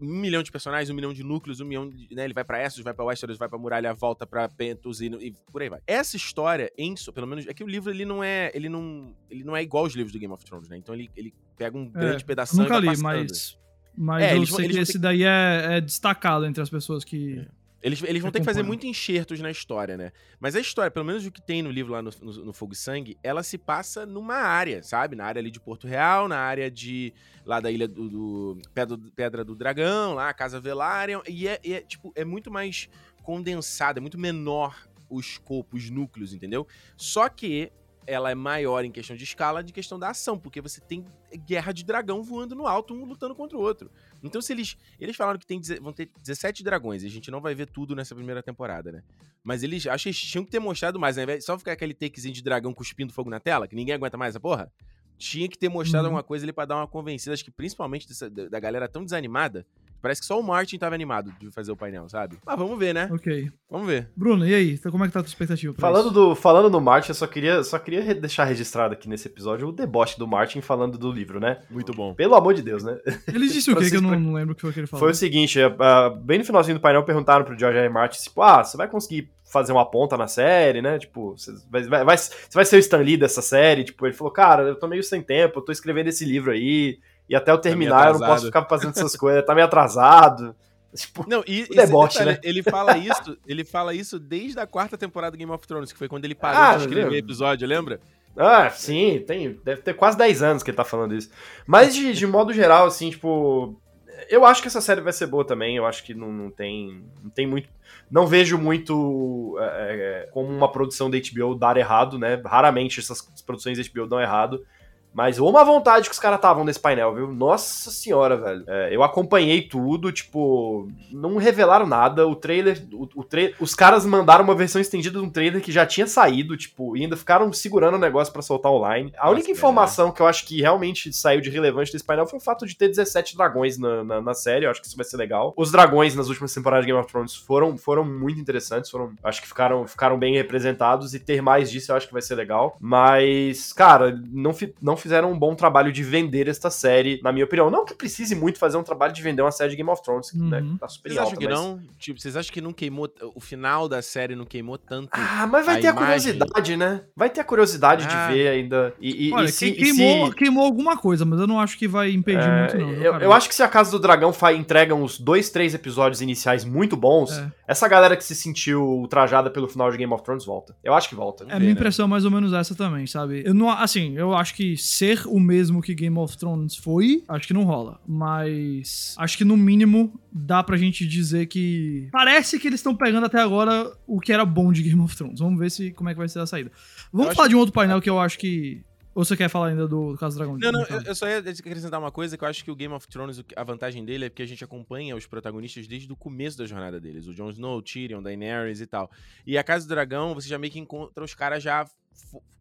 um 0.00 0.06
milhão 0.06 0.42
de 0.42 0.52
personagens, 0.52 0.88
um 0.88 0.94
milhão 0.94 1.12
de 1.12 1.24
núcleos, 1.24 1.60
um 1.60 1.64
milhão 1.64 1.88
de, 1.88 2.14
né, 2.14 2.24
ele 2.24 2.32
vai 2.32 2.44
para 2.44 2.62
Essos, 2.62 2.82
vai 2.82 2.94
para 2.94 3.04
Westeros, 3.04 3.36
vai 3.36 3.48
para 3.48 3.58
Muralha, 3.58 3.92
volta 3.92 4.24
para 4.24 4.48
Pentos 4.48 5.00
e, 5.00 5.06
e, 5.06 5.34
por 5.52 5.60
aí 5.60 5.68
vai. 5.68 5.80
Essa 5.86 6.16
história, 6.16 6.70
em, 6.78 6.94
pelo 7.12 7.26
menos, 7.26 7.46
é 7.48 7.52
que 7.52 7.64
o 7.64 7.66
livro 7.66 7.90
ele 7.90 8.04
não 8.04 8.22
é, 8.22 8.52
ele 8.54 8.68
não, 8.68 9.14
ele 9.28 9.42
não 9.42 9.56
é 9.56 9.62
igual 9.62 9.84
aos 9.84 9.94
livros 9.94 10.12
do 10.12 10.18
Game 10.18 10.32
of 10.32 10.44
Thrones, 10.44 10.68
né? 10.68 10.76
Então 10.76 10.94
ele, 10.94 11.10
ele 11.16 11.34
pega 11.58 11.76
um 11.76 11.90
é, 11.94 11.98
grande 11.98 12.24
pedaço 12.24 12.56
nunca 12.56 12.78
li, 12.78 12.96
mas 13.02 13.58
mas 13.96 14.22
é, 14.22 14.36
eu 14.36 14.46
sei 14.46 14.68
que 14.68 14.78
esse 14.78 14.98
daí 14.98 15.24
é, 15.24 15.76
é, 15.76 15.80
destacado 15.80 16.46
entre 16.46 16.62
as 16.62 16.70
pessoas 16.70 17.04
que 17.04 17.40
é. 17.40 17.59
Eles, 17.82 18.02
eles 18.02 18.20
vão 18.20 18.30
ter 18.30 18.40
que 18.40 18.44
fazer 18.44 18.62
muito 18.62 18.86
enxertos 18.86 19.40
na 19.40 19.50
história, 19.50 19.96
né? 19.96 20.12
Mas 20.38 20.54
a 20.54 20.60
história, 20.60 20.90
pelo 20.90 21.04
menos 21.04 21.24
o 21.24 21.30
que 21.30 21.40
tem 21.40 21.62
no 21.62 21.70
livro 21.70 21.92
lá 21.92 22.02
no, 22.02 22.10
no, 22.20 22.44
no, 22.46 22.52
Fogo 22.52 22.74
e 22.74 22.76
Sangue, 22.76 23.18
ela 23.22 23.42
se 23.42 23.56
passa 23.56 24.04
numa 24.04 24.34
área, 24.34 24.82
sabe? 24.82 25.16
Na 25.16 25.24
área 25.24 25.40
ali 25.40 25.50
de 25.50 25.58
Porto 25.58 25.86
Real, 25.86 26.28
na 26.28 26.38
área 26.38 26.70
de. 26.70 27.14
lá 27.44 27.58
da 27.58 27.70
ilha 27.70 27.88
do. 27.88 28.08
do 28.08 28.62
Pedra, 28.74 28.98
Pedra, 29.16 29.44
do 29.44 29.54
Dragão, 29.54 30.14
lá, 30.14 30.32
Casa 30.34 30.60
Velária. 30.60 31.22
E 31.26 31.48
é, 31.48 31.58
é, 31.64 31.80
tipo, 31.80 32.12
é 32.14 32.24
muito 32.24 32.50
mais 32.50 32.88
condensado, 33.22 33.98
é 33.98 34.00
muito 34.00 34.18
menor 34.18 34.76
o 35.08 35.18
escopo, 35.18 35.76
os 35.76 35.88
núcleos, 35.88 36.34
entendeu? 36.34 36.66
Só 36.96 37.28
que 37.28 37.72
ela 38.06 38.30
é 38.30 38.34
maior 38.34 38.84
em 38.84 38.90
questão 38.90 39.16
de 39.16 39.24
escala 39.24 39.62
de 39.62 39.72
questão 39.72 39.98
da 39.98 40.10
ação, 40.10 40.38
porque 40.38 40.60
você 40.60 40.80
tem 40.80 41.04
guerra 41.46 41.72
de 41.72 41.84
dragão 41.84 42.22
voando 42.22 42.54
no 42.54 42.66
alto, 42.66 42.92
um 42.92 43.04
lutando 43.04 43.34
contra 43.34 43.56
o 43.56 43.60
outro. 43.60 43.90
Então, 44.22 44.40
se 44.40 44.52
eles. 44.52 44.76
Eles 44.98 45.16
falaram 45.16 45.38
que 45.38 45.46
tem, 45.46 45.60
vão 45.80 45.92
ter 45.92 46.10
17 46.22 46.62
dragões, 46.62 47.02
e 47.02 47.06
a 47.06 47.10
gente 47.10 47.30
não 47.30 47.40
vai 47.40 47.54
ver 47.54 47.66
tudo 47.66 47.94
nessa 47.94 48.14
primeira 48.14 48.42
temporada, 48.42 48.92
né? 48.92 49.02
Mas 49.42 49.62
eles 49.62 49.86
acho 49.86 50.04
que 50.04 50.08
eles 50.10 50.20
tinham 50.20 50.44
que 50.44 50.50
ter 50.50 50.58
mostrado 50.58 50.98
mais, 50.98 51.16
né? 51.16 51.40
Só 51.40 51.58
ficar 51.58 51.72
aquele 51.72 51.94
takezinho 51.94 52.34
de 52.34 52.42
dragão 52.42 52.74
cuspindo 52.74 53.12
fogo 53.12 53.30
na 53.30 53.40
tela, 53.40 53.66
que 53.66 53.74
ninguém 53.74 53.94
aguenta 53.94 54.16
mais 54.16 54.32
essa 54.32 54.40
porra. 54.40 54.70
Tinha 55.16 55.48
que 55.48 55.58
ter 55.58 55.68
mostrado 55.68 56.04
uhum. 56.04 56.10
alguma 56.10 56.22
coisa 56.22 56.44
ali 56.44 56.52
pra 56.52 56.64
dar 56.64 56.76
uma 56.76 56.86
convencida. 56.86 57.34
Acho 57.34 57.44
que 57.44 57.50
principalmente 57.50 58.08
dessa, 58.08 58.30
da 58.30 58.60
galera 58.60 58.88
tão 58.88 59.04
desanimada 59.04 59.66
Parece 60.00 60.20
que 60.20 60.26
só 60.26 60.38
o 60.38 60.42
Martin 60.42 60.78
tava 60.78 60.94
animado 60.94 61.32
de 61.38 61.50
fazer 61.50 61.70
o 61.70 61.76
painel, 61.76 62.08
sabe? 62.08 62.38
Mas 62.44 62.58
vamos 62.58 62.78
ver, 62.78 62.94
né? 62.94 63.08
Ok. 63.12 63.50
Vamos 63.68 63.86
ver. 63.86 64.08
Bruno, 64.16 64.46
e 64.46 64.54
aí? 64.54 64.72
Então, 64.72 64.90
como 64.90 65.04
é 65.04 65.06
que 65.06 65.12
tá 65.12 65.20
a 65.20 65.22
tua 65.22 65.28
expectativa? 65.28 65.74
Falando 65.78 66.06
isso? 66.06 66.14
do, 66.14 66.34
falando 66.34 66.70
do 66.70 66.80
Martin, 66.80 67.10
eu 67.10 67.14
só 67.14 67.26
queria, 67.26 67.62
só 67.62 67.78
queria 67.78 68.14
deixar 68.14 68.44
registrado 68.44 68.94
aqui 68.94 69.08
nesse 69.08 69.28
episódio 69.28 69.68
o 69.68 69.72
deboche 69.72 70.18
do 70.18 70.26
Martin 70.26 70.60
falando 70.60 70.96
do 70.96 71.12
livro, 71.12 71.38
né? 71.38 71.58
Muito 71.70 71.92
bom. 71.92 72.14
Pelo 72.14 72.34
amor 72.34 72.54
de 72.54 72.62
Deus, 72.62 72.82
né? 72.82 72.98
Ele 73.28 73.46
disse 73.46 73.70
o 73.70 73.76
quê? 73.76 73.90
Que 73.90 73.96
eu 73.96 74.02
não, 74.02 74.18
não, 74.20 74.34
lembro 74.34 74.52
o 74.52 74.54
que 74.54 74.62
foi 74.62 74.72
que 74.72 74.78
ele 74.78 74.86
falou. 74.86 75.00
Foi 75.00 75.10
o 75.10 75.14
seguinte, 75.14 75.58
uh, 75.58 76.16
bem 76.22 76.38
no 76.38 76.44
finalzinho 76.44 76.78
do 76.78 76.80
painel 76.80 77.02
perguntaram 77.02 77.44
pro 77.44 77.58
George 77.58 77.76
R. 77.76 77.86
R. 77.86 77.92
Martin, 77.92 78.22
tipo, 78.22 78.40
ah, 78.40 78.62
você 78.62 78.76
vai 78.76 78.86
conseguir 78.86 79.28
fazer 79.50 79.72
uma 79.72 79.84
ponta 79.84 80.16
na 80.16 80.28
série, 80.28 80.80
né? 80.80 80.98
Tipo, 80.98 81.32
você 81.36 81.52
vai, 81.68 81.82
vai, 81.82 82.04
vai, 82.04 82.16
você 82.16 82.30
vai 82.54 82.64
ser 82.64 82.76
o 82.76 82.78
Stan 82.78 82.98
Lee 82.98 83.16
dessa 83.16 83.42
série? 83.42 83.82
Tipo, 83.82 84.06
ele 84.06 84.14
falou, 84.14 84.32
cara, 84.32 84.62
eu 84.62 84.76
tô 84.76 84.86
meio 84.86 85.02
sem 85.02 85.20
tempo, 85.20 85.58
eu 85.58 85.64
tô 85.64 85.72
escrevendo 85.72 86.06
esse 86.06 86.24
livro 86.24 86.52
aí, 86.52 86.98
e 87.30 87.36
até 87.36 87.52
eu 87.52 87.56
tá 87.56 87.62
terminar 87.62 88.02
tá 88.02 88.08
eu 88.08 88.18
não 88.18 88.26
posso 88.26 88.46
ficar 88.46 88.64
fazendo 88.64 88.90
essas 88.90 89.14
coisas, 89.14 89.46
tá 89.46 89.54
meio 89.54 89.66
atrasado. 89.66 90.54
Tipo, 90.92 91.24
não, 91.28 91.44
e, 91.46 91.68
deboche, 91.68 92.18
detalhe, 92.18 92.32
né? 92.32 92.40
Ele 92.42 92.64
fala 92.64 92.98
isso, 92.98 93.38
ele 93.46 93.64
fala 93.64 93.94
isso 93.94 94.18
desde 94.18 94.58
a 94.58 94.66
quarta 94.66 94.98
temporada 94.98 95.30
do 95.30 95.38
Game 95.38 95.52
of 95.52 95.64
Thrones, 95.64 95.92
que 95.92 95.98
foi 95.98 96.08
quando 96.08 96.24
ele 96.24 96.34
parou 96.34 96.60
ah, 96.60 96.74
de 96.74 96.82
escrever 96.82 97.16
episódio, 97.16 97.68
lembra? 97.68 98.00
Ah, 98.36 98.68
sim, 98.70 99.22
tem, 99.24 99.60
deve 99.64 99.82
ter 99.82 99.94
quase 99.94 100.18
10 100.18 100.42
anos 100.42 100.62
que 100.64 100.70
ele 100.70 100.76
tá 100.76 100.82
falando 100.82 101.14
isso. 101.14 101.30
Mas 101.64 101.94
de, 101.94 102.12
de 102.12 102.26
modo 102.26 102.52
geral, 102.52 102.88
assim, 102.88 103.08
tipo, 103.08 103.80
eu 104.28 104.44
acho 104.44 104.60
que 104.60 104.66
essa 104.66 104.80
série 104.80 105.00
vai 105.00 105.12
ser 105.12 105.28
boa 105.28 105.44
também. 105.44 105.76
Eu 105.76 105.86
acho 105.86 106.02
que 106.02 106.12
não, 106.12 106.32
não 106.32 106.50
tem, 106.50 107.04
não 107.22 107.30
tem 107.30 107.46
muito, 107.46 107.68
não 108.10 108.26
vejo 108.26 108.58
muito 108.58 109.56
é, 109.60 110.24
é 110.24 110.30
como 110.32 110.48
uma 110.48 110.70
produção 110.70 111.08
da 111.08 111.18
HBO 111.18 111.54
dar 111.54 111.76
errado, 111.76 112.18
né? 112.18 112.40
Raramente 112.44 112.98
essas 112.98 113.22
produções 113.46 113.78
da 113.78 113.84
HBO 113.84 114.08
dão 114.08 114.20
errado. 114.20 114.64
Mas 115.12 115.38
uma 115.38 115.64
vontade 115.64 116.08
que 116.08 116.14
os 116.14 116.18
caras 116.18 116.38
estavam 116.38 116.64
nesse 116.64 116.78
painel, 116.78 117.14
viu? 117.14 117.32
Nossa 117.32 117.90
senhora, 117.90 118.36
velho. 118.36 118.64
É, 118.66 118.94
eu 118.94 119.02
acompanhei 119.02 119.62
tudo, 119.62 120.12
tipo, 120.12 120.88
não 121.10 121.36
revelaram 121.36 121.86
nada. 121.86 122.26
O 122.26 122.36
trailer, 122.36 122.86
o, 122.92 123.08
o 123.16 123.24
tra 123.24 123.50
os 123.58 123.74
caras 123.74 124.04
mandaram 124.04 124.44
uma 124.44 124.54
versão 124.54 124.80
estendida 124.80 125.18
de 125.18 125.24
um 125.24 125.30
trailer 125.30 125.60
que 125.60 125.72
já 125.72 125.84
tinha 125.84 126.06
saído, 126.06 126.56
tipo, 126.56 126.96
e 126.96 127.02
ainda 127.02 127.16
ficaram 127.16 127.52
segurando 127.52 127.94
o 127.94 127.98
negócio 127.98 128.32
para 128.32 128.42
soltar 128.42 128.70
online. 128.70 129.12
A 129.18 129.30
única 129.30 129.50
informação 129.50 130.08
é. 130.08 130.12
que 130.12 130.20
eu 130.20 130.26
acho 130.26 130.46
que 130.46 130.60
realmente 130.60 131.12
saiu 131.12 131.40
de 131.40 131.50
relevante 131.50 131.92
desse 131.92 132.04
painel 132.04 132.26
foi 132.26 132.38
o 132.38 132.42
fato 132.42 132.66
de 132.66 132.76
ter 132.76 132.88
17 132.88 133.36
dragões 133.36 133.78
na, 133.78 134.04
na, 134.04 134.20
na, 134.20 134.34
série. 134.34 134.66
Eu 134.66 134.70
acho 134.70 134.80
que 134.80 134.86
isso 134.86 134.96
vai 134.96 135.04
ser 135.04 135.16
legal. 135.16 135.52
Os 135.56 135.72
dragões 135.72 136.14
nas 136.14 136.28
últimas 136.28 136.54
temporadas 136.54 136.84
de 136.84 136.92
Game 136.92 137.02
of 137.02 137.10
Thrones 137.10 137.34
foram, 137.34 137.76
foram 137.76 138.04
muito 138.04 138.40
interessantes, 138.40 138.90
foram, 138.90 139.12
acho 139.24 139.42
que 139.42 139.48
ficaram, 139.48 139.86
ficaram 139.86 140.18
bem 140.18 140.34
representados 140.34 141.14
e 141.14 141.18
ter 141.18 141.40
mais 141.42 141.70
disso 141.70 141.92
eu 141.92 141.96
acho 141.96 142.06
que 142.06 142.12
vai 142.12 142.22
ser 142.22 142.34
legal. 142.34 142.76
Mas, 142.80 143.72
cara, 143.72 144.18
não, 144.30 144.54
não 144.80 144.96
fizeram 145.02 145.32
um 145.32 145.38
bom 145.38 145.54
trabalho 145.54 145.92
de 145.92 146.02
vender 146.02 146.48
esta 146.48 146.70
série, 146.70 147.20
na 147.22 147.32
minha 147.32 147.44
opinião. 147.44 147.70
Não 147.70 147.84
que 147.84 147.94
precise 147.94 148.34
muito 148.34 148.58
fazer 148.58 148.76
um 148.76 148.82
trabalho 148.82 149.12
de 149.12 149.22
vender 149.22 149.42
uma 149.42 149.50
série 149.50 149.70
de 149.70 149.76
Game 149.76 149.90
of 149.90 150.02
Thrones, 150.02 150.32
né, 150.32 150.60
uhum. 150.60 150.72
né? 150.72 150.76
Tá 150.80 150.88
super 150.88 151.10
vocês 151.10 151.18
alta, 151.18 151.30
acham 151.30 151.38
que 151.38 151.48
mas... 151.48 151.58
não? 151.58 151.80
Tipo, 151.98 152.20
vocês 152.20 152.36
acham 152.36 152.52
que 152.52 152.60
não 152.60 152.72
queimou, 152.72 153.08
o 153.34 153.40
final 153.40 153.88
da 153.88 154.02
série 154.02 154.34
não 154.34 154.44
queimou 154.44 154.78
tanto 154.78 155.08
Ah, 155.12 155.46
mas 155.46 155.66
vai 155.66 155.78
a 155.78 155.80
ter 155.80 155.88
imagem? 155.88 155.90
a 155.90 155.94
curiosidade, 155.94 156.76
né? 156.76 157.02
Vai 157.16 157.30
ter 157.30 157.40
a 157.40 157.44
curiosidade 157.44 158.06
ah. 158.08 158.26
de 158.28 158.34
ver 158.34 158.48
ainda. 158.48 158.94
E, 159.00 159.28
e, 159.28 159.32
Olha, 159.32 159.46
e 159.46 159.52
se, 159.52 159.72
queimou, 159.72 160.28
se... 160.28 160.34
queimou 160.34 160.64
alguma 160.64 160.96
coisa, 160.96 161.24
mas 161.24 161.40
eu 161.40 161.46
não 161.46 161.60
acho 161.60 161.78
que 161.78 161.88
vai 161.88 162.10
impedir 162.10 162.48
é, 162.48 162.60
muito, 162.60 162.78
não. 162.78 162.90
Eu, 162.92 163.14
eu, 163.20 163.32
acho 163.32 163.48
que 163.48 163.54
se 163.54 163.62
a 163.62 163.68
Casa 163.68 163.90
do 163.90 163.98
Dragão 163.98 164.32
entrega 164.56 164.94
uns 164.94 165.18
dois, 165.18 165.50
três 165.50 165.74
episódios 165.74 166.20
iniciais 166.20 166.64
muito 166.64 166.96
bons, 166.96 167.32
é. 167.32 167.50
essa 167.66 167.88
galera 167.88 168.16
que 168.16 168.24
se 168.24 168.34
sentiu 168.34 168.82
ultrajada 168.82 169.50
pelo 169.50 169.68
final 169.68 169.90
de 169.90 169.96
Game 169.96 170.12
of 170.12 170.22
Thrones 170.22 170.44
volta. 170.44 170.74
Eu 170.82 170.94
acho 170.94 171.08
que 171.08 171.14
volta. 171.14 171.44
É, 171.48 171.54
a 171.54 171.58
minha 171.58 171.72
né? 171.72 171.72
impressão 171.72 172.06
é 172.06 172.08
mais 172.08 172.24
ou 172.24 172.30
menos 172.30 172.52
essa 172.52 172.74
também, 172.74 173.06
sabe? 173.06 173.42
Eu 173.44 173.54
não, 173.54 173.70
assim, 173.70 174.16
eu 174.16 174.34
acho 174.34 174.54
que 174.54 174.76
ser 174.90 175.22
o 175.26 175.38
mesmo 175.38 175.80
que 175.80 175.94
Game 175.94 176.18
of 176.18 176.36
Thrones 176.36 176.76
foi, 176.76 177.22
acho 177.28 177.46
que 177.46 177.54
não 177.54 177.64
rola. 177.64 178.00
Mas 178.06 179.14
acho 179.16 179.38
que 179.38 179.44
no 179.44 179.56
mínimo 179.56 180.20
dá 180.32 180.62
pra 180.62 180.76
gente 180.76 181.06
dizer 181.06 181.46
que 181.46 182.08
parece 182.10 182.58
que 182.58 182.66
eles 182.66 182.80
estão 182.80 182.94
pegando 182.94 183.26
até 183.26 183.40
agora 183.40 183.90
o 184.06 184.20
que 184.20 184.32
era 184.32 184.44
bom 184.44 184.72
de 184.72 184.82
Game 184.82 185.00
of 185.00 185.16
Thrones. 185.16 185.40
Vamos 185.40 185.58
ver 185.58 185.70
se 185.70 185.92
como 185.92 186.08
é 186.08 186.12
que 186.12 186.18
vai 186.18 186.28
ser 186.28 186.40
a 186.40 186.46
saída. 186.46 186.70
Vamos 187.12 187.34
falar 187.34 187.48
de 187.48 187.54
um 187.54 187.58
outro 187.58 187.72
painel 187.72 188.00
que 188.00 188.10
eu 188.10 188.18
acho 188.18 188.38
que 188.38 188.84
ou 189.12 189.24
você 189.24 189.36
quer 189.36 189.48
falar 189.48 189.68
ainda 189.68 189.88
do, 189.88 190.12
do 190.12 190.18
caso 190.18 190.36
do 190.36 190.38
Dragão? 190.38 190.56
Não, 190.56 190.72
não, 190.72 190.86
eu, 190.86 191.02
eu, 191.02 191.14
só 191.14 191.28
ia 191.28 191.38
acrescentar 191.38 191.98
uma 191.98 192.12
coisa 192.12 192.38
que 192.38 192.44
eu 192.44 192.48
acho 192.48 192.64
que 192.64 192.70
o 192.70 192.76
Game 192.76 192.94
of 192.94 193.08
Thrones, 193.08 193.42
a 193.56 193.64
vantagem 193.64 194.04
dele 194.04 194.26
é 194.26 194.28
porque 194.28 194.42
a 194.42 194.46
gente 194.46 194.62
acompanha 194.62 195.16
os 195.16 195.26
protagonistas 195.26 195.88
desde 195.88 196.10
o 196.12 196.16
começo 196.16 196.56
da 196.56 196.64
jornada 196.64 197.00
deles. 197.00 197.26
O 197.26 197.34
Jon 197.34 197.50
Snow, 197.50 197.78
o 197.78 197.82
Tyrion, 197.82 198.22
Daenerys 198.22 198.80
e 198.80 198.86
tal. 198.86 199.10
E 199.44 199.58
a 199.58 199.64
Casa 199.64 199.84
do 199.84 199.88
Dragão, 199.88 200.32
você 200.32 200.48
já 200.48 200.58
meio 200.58 200.72
que 200.72 200.78
encontra 200.78 201.24
os 201.24 201.34
caras 201.34 201.62
já 201.62 201.84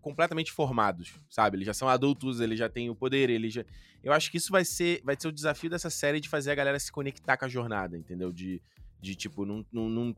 completamente 0.02 0.52
formados, 0.52 1.14
sabe? 1.30 1.58
Eles 1.58 1.66
já 1.66 1.74
são 1.74 1.90
adultos, 1.90 2.40
eles 2.40 2.58
já 2.58 2.70
têm 2.70 2.90
o 2.90 2.96
poder, 2.96 3.30
eles 3.30 3.54
já... 3.54 3.66
Eu 4.04 4.14
acho 4.14 4.32
que 4.32 4.38
isso 4.38 4.52
vai 4.52 4.64
ser, 4.64 5.02
vai 5.04 5.16
ser 5.20 5.28
o 5.28 5.32
desafio 5.32 5.70
dessa 5.70 5.90
série 5.90 6.20
de 6.20 6.30
fazer 6.30 6.52
a 6.52 6.56
galera 6.56 6.80
se 6.80 6.92
conectar 6.92 7.36
com 7.36 7.46
a 7.46 7.50
jornada, 7.50 7.98
entendeu? 7.98 8.32
De, 8.32 8.62
de 9.02 9.14
tipo, 9.16 9.46
não, 9.46 9.66
não, 9.72 9.90
não... 9.90 10.16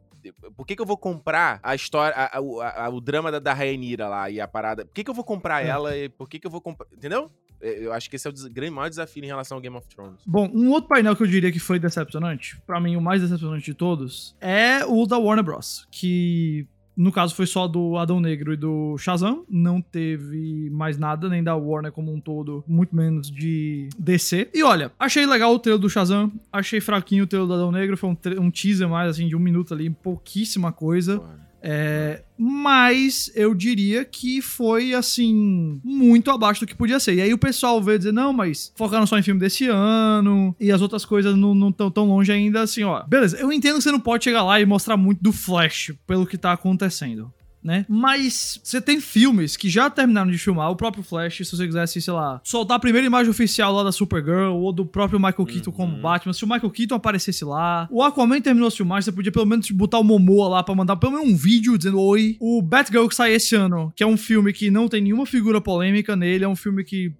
Por 0.55 0.67
que, 0.67 0.75
que 0.75 0.81
eu 0.81 0.85
vou 0.85 0.97
comprar 0.97 1.59
a 1.63 1.73
história, 1.73 2.15
a, 2.15 2.37
a, 2.37 2.85
a, 2.85 2.89
o 2.89 3.01
drama 3.01 3.31
da, 3.31 3.39
da 3.39 3.53
Rhaenyra 3.53 4.07
lá 4.07 4.29
e 4.29 4.39
a 4.39 4.47
parada? 4.47 4.85
Por 4.85 4.93
que, 4.93 5.03
que 5.03 5.09
eu 5.09 5.15
vou 5.15 5.23
comprar 5.23 5.65
é. 5.65 5.69
ela 5.69 5.97
e 5.97 6.09
por 6.09 6.29
que, 6.29 6.39
que 6.39 6.45
eu 6.45 6.51
vou 6.51 6.61
comprar... 6.61 6.87
Entendeu? 6.93 7.31
É, 7.59 7.85
eu 7.85 7.91
acho 7.91 8.07
que 8.07 8.15
esse 8.15 8.27
é 8.27 8.29
o 8.29 8.33
grande, 8.51 8.71
maior 8.71 8.89
desafio 8.89 9.23
em 9.23 9.27
relação 9.27 9.57
ao 9.57 9.61
Game 9.61 9.75
of 9.75 9.87
Thrones. 9.87 10.21
Bom, 10.25 10.47
um 10.53 10.69
outro 10.69 10.89
painel 10.89 11.15
que 11.15 11.23
eu 11.23 11.27
diria 11.27 11.51
que 11.51 11.59
foi 11.59 11.79
decepcionante, 11.79 12.59
para 12.67 12.79
mim 12.79 12.95
o 12.95 13.01
mais 13.01 13.21
decepcionante 13.21 13.65
de 13.65 13.73
todos, 13.73 14.35
é 14.39 14.85
o 14.85 15.07
da 15.07 15.17
Warner 15.17 15.43
Bros. 15.43 15.87
Que 15.91 16.67
no 17.01 17.11
caso, 17.11 17.33
foi 17.33 17.47
só 17.47 17.67
do 17.67 17.97
Adão 17.97 18.19
Negro 18.19 18.53
e 18.53 18.55
do 18.55 18.95
Shazam. 18.95 19.43
Não 19.49 19.81
teve 19.81 20.69
mais 20.69 20.99
nada, 20.99 21.27
nem 21.27 21.43
da 21.43 21.55
Warner 21.55 21.91
como 21.91 22.13
um 22.13 22.19
todo, 22.19 22.63
muito 22.67 22.95
menos 22.95 23.31
de 23.31 23.89
DC. 23.97 24.51
E 24.53 24.61
olha, 24.61 24.91
achei 24.99 25.25
legal 25.25 25.51
o 25.51 25.57
trailer 25.57 25.81
do 25.81 25.89
Shazam. 25.89 26.31
Achei 26.53 26.79
fraquinho 26.79 27.23
o 27.23 27.27
trailer 27.27 27.47
do 27.47 27.55
Adão 27.55 27.71
Negro. 27.71 27.97
Foi 27.97 28.07
um, 28.07 28.17
um 28.39 28.51
teaser 28.51 28.87
mais, 28.87 29.09
assim, 29.09 29.27
de 29.27 29.35
um 29.35 29.39
minuto 29.39 29.73
ali, 29.73 29.89
pouquíssima 29.89 30.71
coisa. 30.71 31.19
É, 31.61 32.23
mas 32.37 33.31
eu 33.35 33.53
diria 33.53 34.03
que 34.03 34.41
foi, 34.41 34.93
assim, 34.93 35.79
muito 35.83 36.31
abaixo 36.31 36.61
do 36.61 36.67
que 36.67 36.75
podia 36.75 36.99
ser. 36.99 37.15
E 37.15 37.21
aí 37.21 37.33
o 37.33 37.37
pessoal 37.37 37.81
veio 37.81 37.99
dizer, 37.99 38.11
não, 38.11 38.33
mas 38.33 38.73
focaram 38.75 39.05
só 39.05 39.17
em 39.17 39.23
filme 39.23 39.39
desse 39.39 39.67
ano 39.67 40.55
e 40.59 40.71
as 40.71 40.81
outras 40.81 41.05
coisas 41.05 41.35
não 41.35 41.69
estão 41.69 41.91
tão 41.91 42.07
longe 42.07 42.31
ainda, 42.31 42.61
assim, 42.61 42.83
ó. 42.83 43.03
Beleza, 43.03 43.37
eu 43.37 43.51
entendo 43.51 43.77
que 43.77 43.83
você 43.83 43.91
não 43.91 43.99
pode 43.99 44.23
chegar 44.23 44.43
lá 44.43 44.59
e 44.59 44.65
mostrar 44.65 44.97
muito 44.97 45.21
do 45.21 45.31
Flash 45.31 45.91
pelo 46.07 46.25
que 46.25 46.37
tá 46.37 46.51
acontecendo 46.51 47.31
né? 47.63 47.85
Mas 47.87 48.59
você 48.63 48.81
tem 48.81 48.99
filmes 48.99 49.55
que 49.55 49.69
já 49.69 49.89
terminaram 49.89 50.31
de 50.31 50.37
filmar, 50.37 50.69
o 50.71 50.75
próprio 50.75 51.03
Flash, 51.03 51.37
se 51.37 51.55
você 51.55 51.65
quisesse, 51.65 52.01
sei 52.01 52.13
lá, 52.13 52.41
soltar 52.43 52.77
a 52.77 52.79
primeira 52.79 53.05
imagem 53.05 53.29
oficial 53.29 53.73
lá 53.73 53.83
da 53.83 53.91
Supergirl 53.91 54.55
ou 54.55 54.71
do 54.71 54.85
próprio 54.85 55.19
Michael 55.19 55.45
Keaton 55.45 55.69
uhum. 55.71 55.75
como 55.75 56.01
Batman, 56.01 56.33
se 56.33 56.43
o 56.43 56.47
Michael 56.47 56.71
Keaton 56.71 56.95
aparecesse 56.95 57.45
lá, 57.45 57.87
o 57.91 58.03
Aquaman 58.03 58.41
terminou 58.41 58.67
as 58.67 58.75
filmagens, 58.75 59.05
você 59.05 59.11
podia 59.11 59.31
pelo 59.31 59.45
menos 59.45 59.69
botar 59.71 59.99
o 59.99 60.03
Momoa 60.03 60.49
lá 60.49 60.63
pra 60.63 60.75
mandar 60.75 60.95
pelo 60.95 61.13
menos 61.13 61.29
um 61.29 61.35
vídeo 61.35 61.77
dizendo 61.77 61.99
oi. 61.99 62.37
O 62.39 62.61
Batgirl 62.61 63.07
que 63.07 63.15
sai 63.15 63.33
esse 63.33 63.55
ano, 63.55 63.91
que 63.95 64.03
é 64.03 64.07
um 64.07 64.17
filme 64.17 64.51
que 64.53 64.71
não 64.71 64.87
tem 64.87 65.01
nenhuma 65.01 65.25
figura 65.25 65.61
polêmica 65.61 66.15
nele, 66.15 66.43
é 66.43 66.47
um 66.47 66.55
filme 66.55 66.83
que 66.83 67.13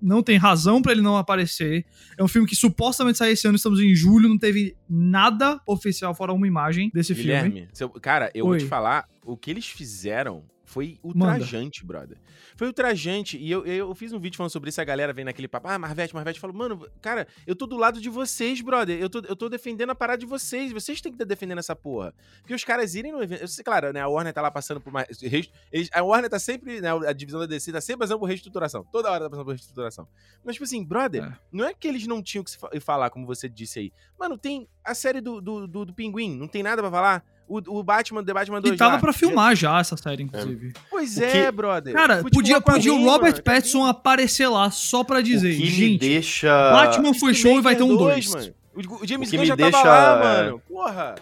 não 0.00 0.22
tem 0.22 0.36
razão 0.36 0.82
para 0.82 0.92
ele 0.92 1.00
não 1.00 1.16
aparecer. 1.16 1.84
É 2.16 2.22
um 2.22 2.28
filme 2.28 2.46
que 2.46 2.54
supostamente 2.54 3.18
sai 3.18 3.32
esse 3.32 3.46
ano, 3.46 3.56
estamos 3.56 3.80
em 3.80 3.94
julho, 3.94 4.28
não 4.28 4.38
teve 4.38 4.76
nada 4.88 5.60
oficial 5.66 6.14
fora 6.14 6.32
uma 6.32 6.46
imagem 6.46 6.90
desse 6.92 7.14
Guilherme, 7.14 7.50
filme. 7.50 7.68
Seu, 7.72 7.88
cara, 7.88 8.30
eu 8.34 8.46
Oi. 8.46 8.50
vou 8.50 8.58
te 8.58 8.66
falar, 8.66 9.06
o 9.26 9.36
que 9.36 9.50
eles 9.50 9.66
fizeram 9.66 10.44
foi 10.66 10.98
ultrajante, 11.02 11.84
Manda. 11.84 11.98
brother. 12.00 12.18
Foi 12.56 12.66
ultrajante. 12.66 13.38
E 13.38 13.50
eu, 13.50 13.64
eu 13.64 13.94
fiz 13.94 14.12
um 14.12 14.18
vídeo 14.18 14.36
falando 14.36 14.50
sobre 14.50 14.68
isso, 14.68 14.80
a 14.80 14.84
galera 14.84 15.12
vem 15.12 15.24
naquele 15.24 15.46
papo, 15.46 15.68
ah, 15.68 15.78
Marvete, 15.78 16.12
Marvete, 16.12 16.40
falou, 16.40 16.56
mano, 16.56 16.88
cara, 17.00 17.26
eu 17.46 17.54
tô 17.54 17.66
do 17.66 17.76
lado 17.76 18.00
de 18.00 18.08
vocês, 18.08 18.60
brother. 18.60 19.00
Eu 19.00 19.08
tô, 19.08 19.20
eu 19.20 19.36
tô 19.36 19.48
defendendo 19.48 19.90
a 19.90 19.94
parada 19.94 20.18
de 20.18 20.26
vocês. 20.26 20.72
Vocês 20.72 21.00
têm 21.00 21.12
que 21.12 21.16
estar 21.16 21.24
defendendo 21.24 21.58
essa 21.58 21.76
porra. 21.76 22.12
Porque 22.40 22.52
os 22.52 22.64
caras 22.64 22.96
irem 22.96 23.12
no 23.12 23.22
evento. 23.22 23.42
Eu 23.42 23.48
sei, 23.48 23.62
claro, 23.62 23.92
né? 23.92 24.00
A 24.00 24.08
Warner 24.08 24.32
tá 24.32 24.42
lá 24.42 24.50
passando 24.50 24.80
por 24.80 24.92
mais. 24.92 25.06
Eles, 25.22 25.88
a 25.92 26.02
Warner 26.02 26.28
tá 26.28 26.38
sempre, 26.38 26.80
né? 26.80 26.90
A 26.90 27.12
divisão 27.12 27.38
da 27.40 27.46
DC 27.46 27.70
tá 27.72 27.80
sempre 27.80 28.00
passando 28.00 28.18
por 28.18 28.26
reestruturação. 28.26 28.84
Toda 28.90 29.10
hora 29.10 29.24
tá 29.24 29.30
passando 29.30 29.44
por 29.44 29.52
reestruturação. 29.52 30.08
Mas, 30.44 30.56
tipo 30.56 30.64
assim, 30.64 30.84
brother, 30.84 31.24
é. 31.24 31.38
não 31.52 31.64
é 31.64 31.74
que 31.74 31.86
eles 31.86 32.06
não 32.08 32.20
tinham 32.20 32.42
que 32.42 32.50
se 32.50 32.58
falar, 32.80 33.10
como 33.10 33.24
você 33.24 33.48
disse 33.48 33.78
aí. 33.78 33.92
Mano, 34.18 34.36
tem 34.36 34.68
a 34.84 34.94
série 34.94 35.20
do, 35.20 35.40
do, 35.40 35.66
do, 35.68 35.84
do 35.84 35.94
Pinguim, 35.94 36.36
não 36.36 36.48
tem 36.48 36.62
nada 36.62 36.82
para 36.82 36.90
falar 36.90 37.35
o, 37.48 37.78
o 37.78 37.82
Batman, 37.82 38.24
The 38.24 38.34
Batman 38.34 38.60
2 38.60 38.74
E 38.74 38.76
tava 38.76 38.94
lá. 38.94 39.00
pra 39.00 39.12
filmar 39.12 39.54
já 39.54 39.78
essa 39.80 39.96
série, 39.96 40.22
inclusive. 40.22 40.68
É. 40.68 40.80
Pois 40.90 41.18
é, 41.18 41.50
brother. 41.50 41.94
Cara, 41.94 42.22
podia, 42.22 42.60
podia 42.60 42.92
o 42.92 43.04
Robert 43.04 43.42
Pattinson 43.42 43.84
aparecer 43.84 44.48
lá 44.48 44.70
só 44.70 45.04
pra 45.04 45.20
dizer, 45.20 45.54
o 45.54 45.56
que 45.56 45.66
gente, 45.66 45.92
me 45.92 45.98
deixa... 45.98 46.72
Batman 46.72 47.14
foi 47.14 47.34
show 47.34 47.58
e 47.58 47.60
vai 47.60 47.76
ter 47.76 47.82
um 47.82 47.96
2. 47.96 48.52
O 48.74 49.06
James 49.06 49.30
Gunn 49.30 49.44
já 49.44 49.54
deixa... 49.54 49.82
tava 49.82 49.88
lá, 49.88 50.18
mano. 50.22 50.62
Porra. 50.68 51.14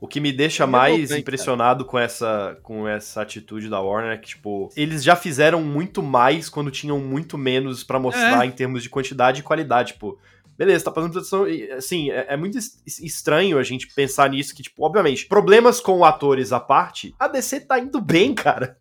O 0.00 0.08
que 0.08 0.18
me 0.18 0.32
deixa 0.32 0.66
mais 0.66 1.10
impressionado 1.10 1.84
com 1.84 1.98
essa, 1.98 2.56
com 2.62 2.88
essa 2.88 3.20
atitude 3.20 3.68
da 3.68 3.80
Warner 3.80 4.12
é 4.12 4.16
que, 4.16 4.28
tipo, 4.28 4.70
eles 4.74 5.04
já 5.04 5.14
fizeram 5.14 5.62
muito 5.62 6.02
mais 6.02 6.48
quando 6.48 6.70
tinham 6.70 6.98
muito 6.98 7.36
menos 7.36 7.84
para 7.84 7.98
mostrar 7.98 8.44
é. 8.44 8.46
em 8.46 8.50
termos 8.50 8.82
de 8.82 8.88
quantidade 8.88 9.40
e 9.40 9.42
qualidade. 9.42 9.92
Tipo, 9.92 10.18
beleza, 10.60 10.84
tá 10.84 10.92
fazendo 10.92 11.12
produção. 11.12 11.46
Assim, 11.74 12.10
é, 12.10 12.26
é, 12.28 12.36
muito 12.36 12.58
estranho 12.86 13.56
a 13.56 13.62
gente 13.62 13.86
pensar 13.94 14.28
nisso, 14.28 14.54
que, 14.54 14.62
tipo, 14.62 14.84
obviamente, 14.84 15.24
problemas 15.26 15.80
com 15.80 16.04
atores 16.04 16.52
à 16.52 16.60
parte, 16.60 17.14
a 17.18 17.26
DC 17.26 17.60
tá 17.60 17.78
indo 17.78 17.98
bem, 17.98 18.34
cara. 18.36 18.76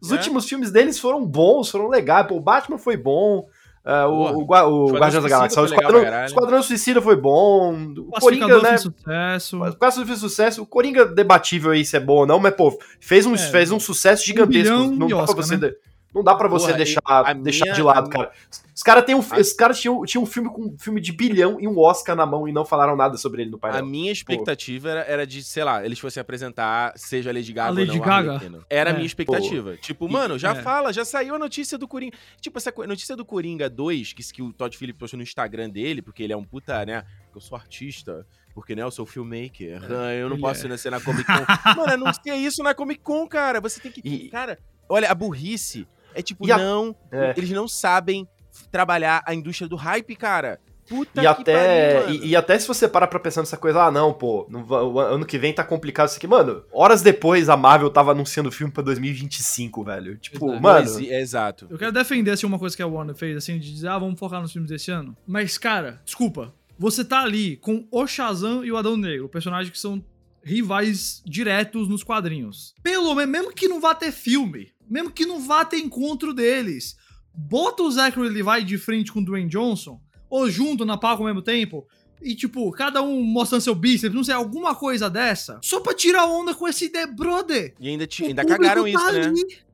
Os 0.00 0.12
é. 0.12 0.14
últimos 0.14 0.48
filmes 0.48 0.70
deles 0.70 0.96
foram 0.96 1.26
bons, 1.26 1.70
foram 1.70 1.88
legais. 1.88 2.28
Pô, 2.28 2.36
o 2.36 2.40
Batman 2.40 2.78
foi 2.78 2.96
bom. 2.96 3.48
Uh, 3.84 4.08
o, 4.08 4.38
o, 4.38 4.42
o, 4.42 4.92
Guardiões 4.92 5.24
da 5.24 5.28
Galáxia. 5.28 5.60
O 5.60 5.64
Esquadrão, 5.66 6.24
Esquadrão 6.24 6.62
Suicida 6.62 7.02
foi 7.02 7.16
bom. 7.16 7.74
O 7.98 8.12
Coringa, 8.20 8.62
né? 8.62 8.78
sucesso. 8.78 9.62
O 9.62 9.76
Caso 9.76 10.06
fez 10.06 10.20
sucesso. 10.20 10.62
O 10.62 10.66
Coringa 10.66 11.04
debatível 11.04 11.72
aí 11.72 11.84
se 11.84 11.96
é 11.96 12.00
bom 12.00 12.18
ou 12.18 12.26
não, 12.26 12.38
mas, 12.38 12.54
pô, 12.54 12.78
fez 13.00 13.26
um, 13.26 13.34
é, 13.34 13.38
fez 13.38 13.72
um 13.72 13.80
sucesso 13.80 14.24
gigantesco. 14.24 14.72
Um 14.72 14.94
não 14.94 15.08
dá 15.08 15.24
pra 15.24 15.34
você. 15.34 15.56
Né? 15.56 15.72
Não 16.14 16.22
dá 16.22 16.34
para 16.34 16.48
você 16.48 16.66
Porra, 16.66 16.78
deixar, 16.78 17.34
deixar 17.42 17.64
minha, 17.64 17.74
de 17.74 17.82
lado, 17.82 18.08
cara. 18.08 18.30
Os 18.74 18.82
caras 18.82 19.04
um, 19.08 19.20
a... 19.20 19.56
cara 19.58 19.74
tinham, 19.74 20.04
tinham 20.04 20.22
um 20.22 20.26
filme 20.26 20.48
com 20.48 20.62
um 20.62 20.78
filme 20.78 21.00
de 21.00 21.12
bilhão 21.12 21.60
e 21.60 21.66
um 21.66 21.78
Oscar 21.78 22.14
na 22.14 22.24
mão 22.24 22.46
e 22.46 22.52
não 22.52 22.64
falaram 22.64 22.96
nada 22.96 23.16
sobre 23.16 23.42
ele 23.42 23.50
no 23.50 23.58
painel. 23.58 23.80
A 23.80 23.82
minha 23.84 24.12
expectativa 24.12 24.90
era, 24.90 25.00
era, 25.00 25.26
de, 25.26 25.42
sei 25.42 25.64
lá, 25.64 25.84
eles 25.84 25.98
fossem 25.98 26.20
apresentar, 26.20 26.92
seja 26.96 27.30
a 27.30 27.32
Lady 27.32 27.52
Gaga 27.52 27.68
a 27.68 27.72
Lady 27.72 27.90
ou 27.90 27.96
não, 27.96 28.04
Gaga. 28.04 28.66
Era 28.70 28.90
é. 28.90 28.92
a 28.92 28.94
minha 28.94 29.06
expectativa. 29.06 29.72
Pô. 29.72 29.76
Tipo, 29.78 30.08
mano, 30.08 30.38
já 30.38 30.52
é. 30.52 30.62
fala, 30.62 30.92
já 30.92 31.04
saiu 31.04 31.34
a 31.34 31.38
notícia 31.38 31.76
do 31.76 31.88
Coringa. 31.88 32.16
Tipo, 32.40 32.58
essa 32.58 32.72
notícia 32.86 33.16
do 33.16 33.24
Coringa 33.24 33.68
2, 33.68 34.12
que, 34.12 34.22
que 34.32 34.42
o 34.42 34.52
Todd 34.52 34.76
Phillips 34.76 34.98
postou 34.98 35.18
no 35.18 35.24
Instagram 35.24 35.68
dele, 35.68 36.00
porque 36.00 36.22
ele 36.22 36.32
é 36.32 36.36
um 36.36 36.44
puta, 36.44 36.84
né? 36.86 37.04
Eu 37.34 37.40
sou 37.40 37.56
artista 37.58 38.24
porque, 38.54 38.76
né, 38.76 38.82
eu 38.82 38.90
sou 38.90 39.04
filmmaker. 39.04 39.82
É, 40.08 40.20
eu 40.22 40.28
não 40.28 40.38
posso 40.38 40.68
nascer 40.68 40.90
na 40.90 41.00
Comic 41.00 41.24
Con. 41.24 41.44
Mano, 41.76 41.92
anuncia 41.92 42.36
isso 42.36 42.62
na 42.62 42.72
Comic 42.72 43.00
Con, 43.02 43.26
cara. 43.26 43.60
Você 43.60 43.80
tem 43.80 43.90
que. 43.90 44.00
E... 44.04 44.30
Cara, 44.30 44.58
olha, 44.88 45.10
a 45.10 45.14
burrice 45.14 45.86
é 46.14 46.22
tipo, 46.22 46.50
a... 46.50 46.58
não. 46.58 46.96
É. 47.10 47.34
Eles 47.36 47.50
não 47.50 47.68
sabem 47.68 48.28
trabalhar 48.70 49.22
a 49.26 49.34
indústria 49.34 49.68
do 49.68 49.76
hype, 49.76 50.14
cara. 50.16 50.60
Puta 50.88 51.22
e 51.22 51.26
até 51.26 52.02
pariu, 52.02 52.14
e, 52.22 52.28
e, 52.28 52.36
até 52.36 52.58
se 52.58 52.68
você 52.68 52.86
parar 52.86 53.06
pra 53.06 53.18
pensar 53.18 53.40
nessa 53.40 53.56
coisa, 53.56 53.84
ah, 53.84 53.90
não, 53.90 54.12
pô, 54.12 54.46
no, 54.50 54.66
o 54.66 55.00
ano 55.00 55.24
que 55.24 55.38
vem 55.38 55.52
tá 55.52 55.64
complicado 55.64 56.08
isso 56.08 56.18
aqui. 56.18 56.26
Mano, 56.26 56.62
horas 56.70 57.00
depois 57.00 57.48
a 57.48 57.56
Marvel 57.56 57.88
tava 57.88 58.10
anunciando 58.10 58.50
o 58.50 58.52
filme 58.52 58.72
pra 58.72 58.82
2025, 58.82 59.82
velho. 59.82 60.18
Tipo, 60.18 60.50
exato. 60.50 60.62
mano. 60.62 61.00
É, 61.00 61.20
exato. 61.20 61.66
Eu 61.70 61.78
quero 61.78 61.92
defender, 61.92 62.32
assim, 62.32 62.46
uma 62.46 62.58
coisa 62.58 62.76
que 62.76 62.82
a 62.82 62.86
Warner 62.86 63.14
fez, 63.14 63.36
assim, 63.36 63.58
de 63.58 63.72
dizer, 63.72 63.88
ah, 63.88 63.98
vamos 63.98 64.18
focar 64.18 64.42
nos 64.42 64.52
filmes 64.52 64.70
desse 64.70 64.90
ano. 64.90 65.16
Mas, 65.26 65.56
cara, 65.56 66.02
desculpa. 66.04 66.52
Você 66.78 67.04
tá 67.04 67.22
ali 67.22 67.56
com 67.56 67.86
o 67.90 68.06
Shazam 68.06 68.64
e 68.64 68.70
o 68.70 68.76
Adão 68.76 68.96
Negro, 68.96 69.28
personagens 69.28 69.70
que 69.70 69.78
são 69.78 70.04
rivais 70.42 71.22
diretos 71.24 71.88
nos 71.88 72.02
quadrinhos. 72.02 72.74
Pelo 72.82 73.14
menos, 73.14 73.30
mesmo 73.30 73.54
que 73.54 73.68
não 73.68 73.80
vá 73.80 73.94
ter 73.94 74.12
filme, 74.12 74.73
mesmo 74.88 75.10
que 75.10 75.26
não 75.26 75.40
vá 75.40 75.64
ter 75.64 75.78
encontro 75.78 76.32
deles, 76.32 76.96
bota 77.32 77.82
o 77.82 77.90
Zachary 77.90 78.28
Levi 78.28 78.64
de 78.64 78.78
frente 78.78 79.12
com 79.12 79.20
o 79.20 79.24
Dwayne 79.24 79.48
Johnson, 79.48 80.00
ou 80.28 80.48
junto 80.50 80.84
na 80.84 80.96
palco 80.96 81.22
ao 81.22 81.26
mesmo 81.26 81.42
tempo, 81.42 81.86
e 82.20 82.34
tipo, 82.34 82.70
cada 82.72 83.02
um 83.02 83.22
mostrando 83.22 83.60
seu 83.60 83.74
bíceps, 83.74 84.14
não 84.14 84.24
sei, 84.24 84.34
alguma 84.34 84.74
coisa 84.74 85.10
dessa, 85.10 85.58
só 85.62 85.80
pra 85.80 85.94
tirar 85.94 86.26
onda 86.26 86.54
com 86.54 86.66
esse 86.66 86.88
The 86.88 87.06
Brother. 87.06 87.74
E 87.78 87.88
ainda, 87.88 88.06
te, 88.06 88.24
ainda 88.24 88.44
cagaram 88.44 88.84
tá 88.84 88.88
isso, 88.88 89.12
né? 89.12 89.32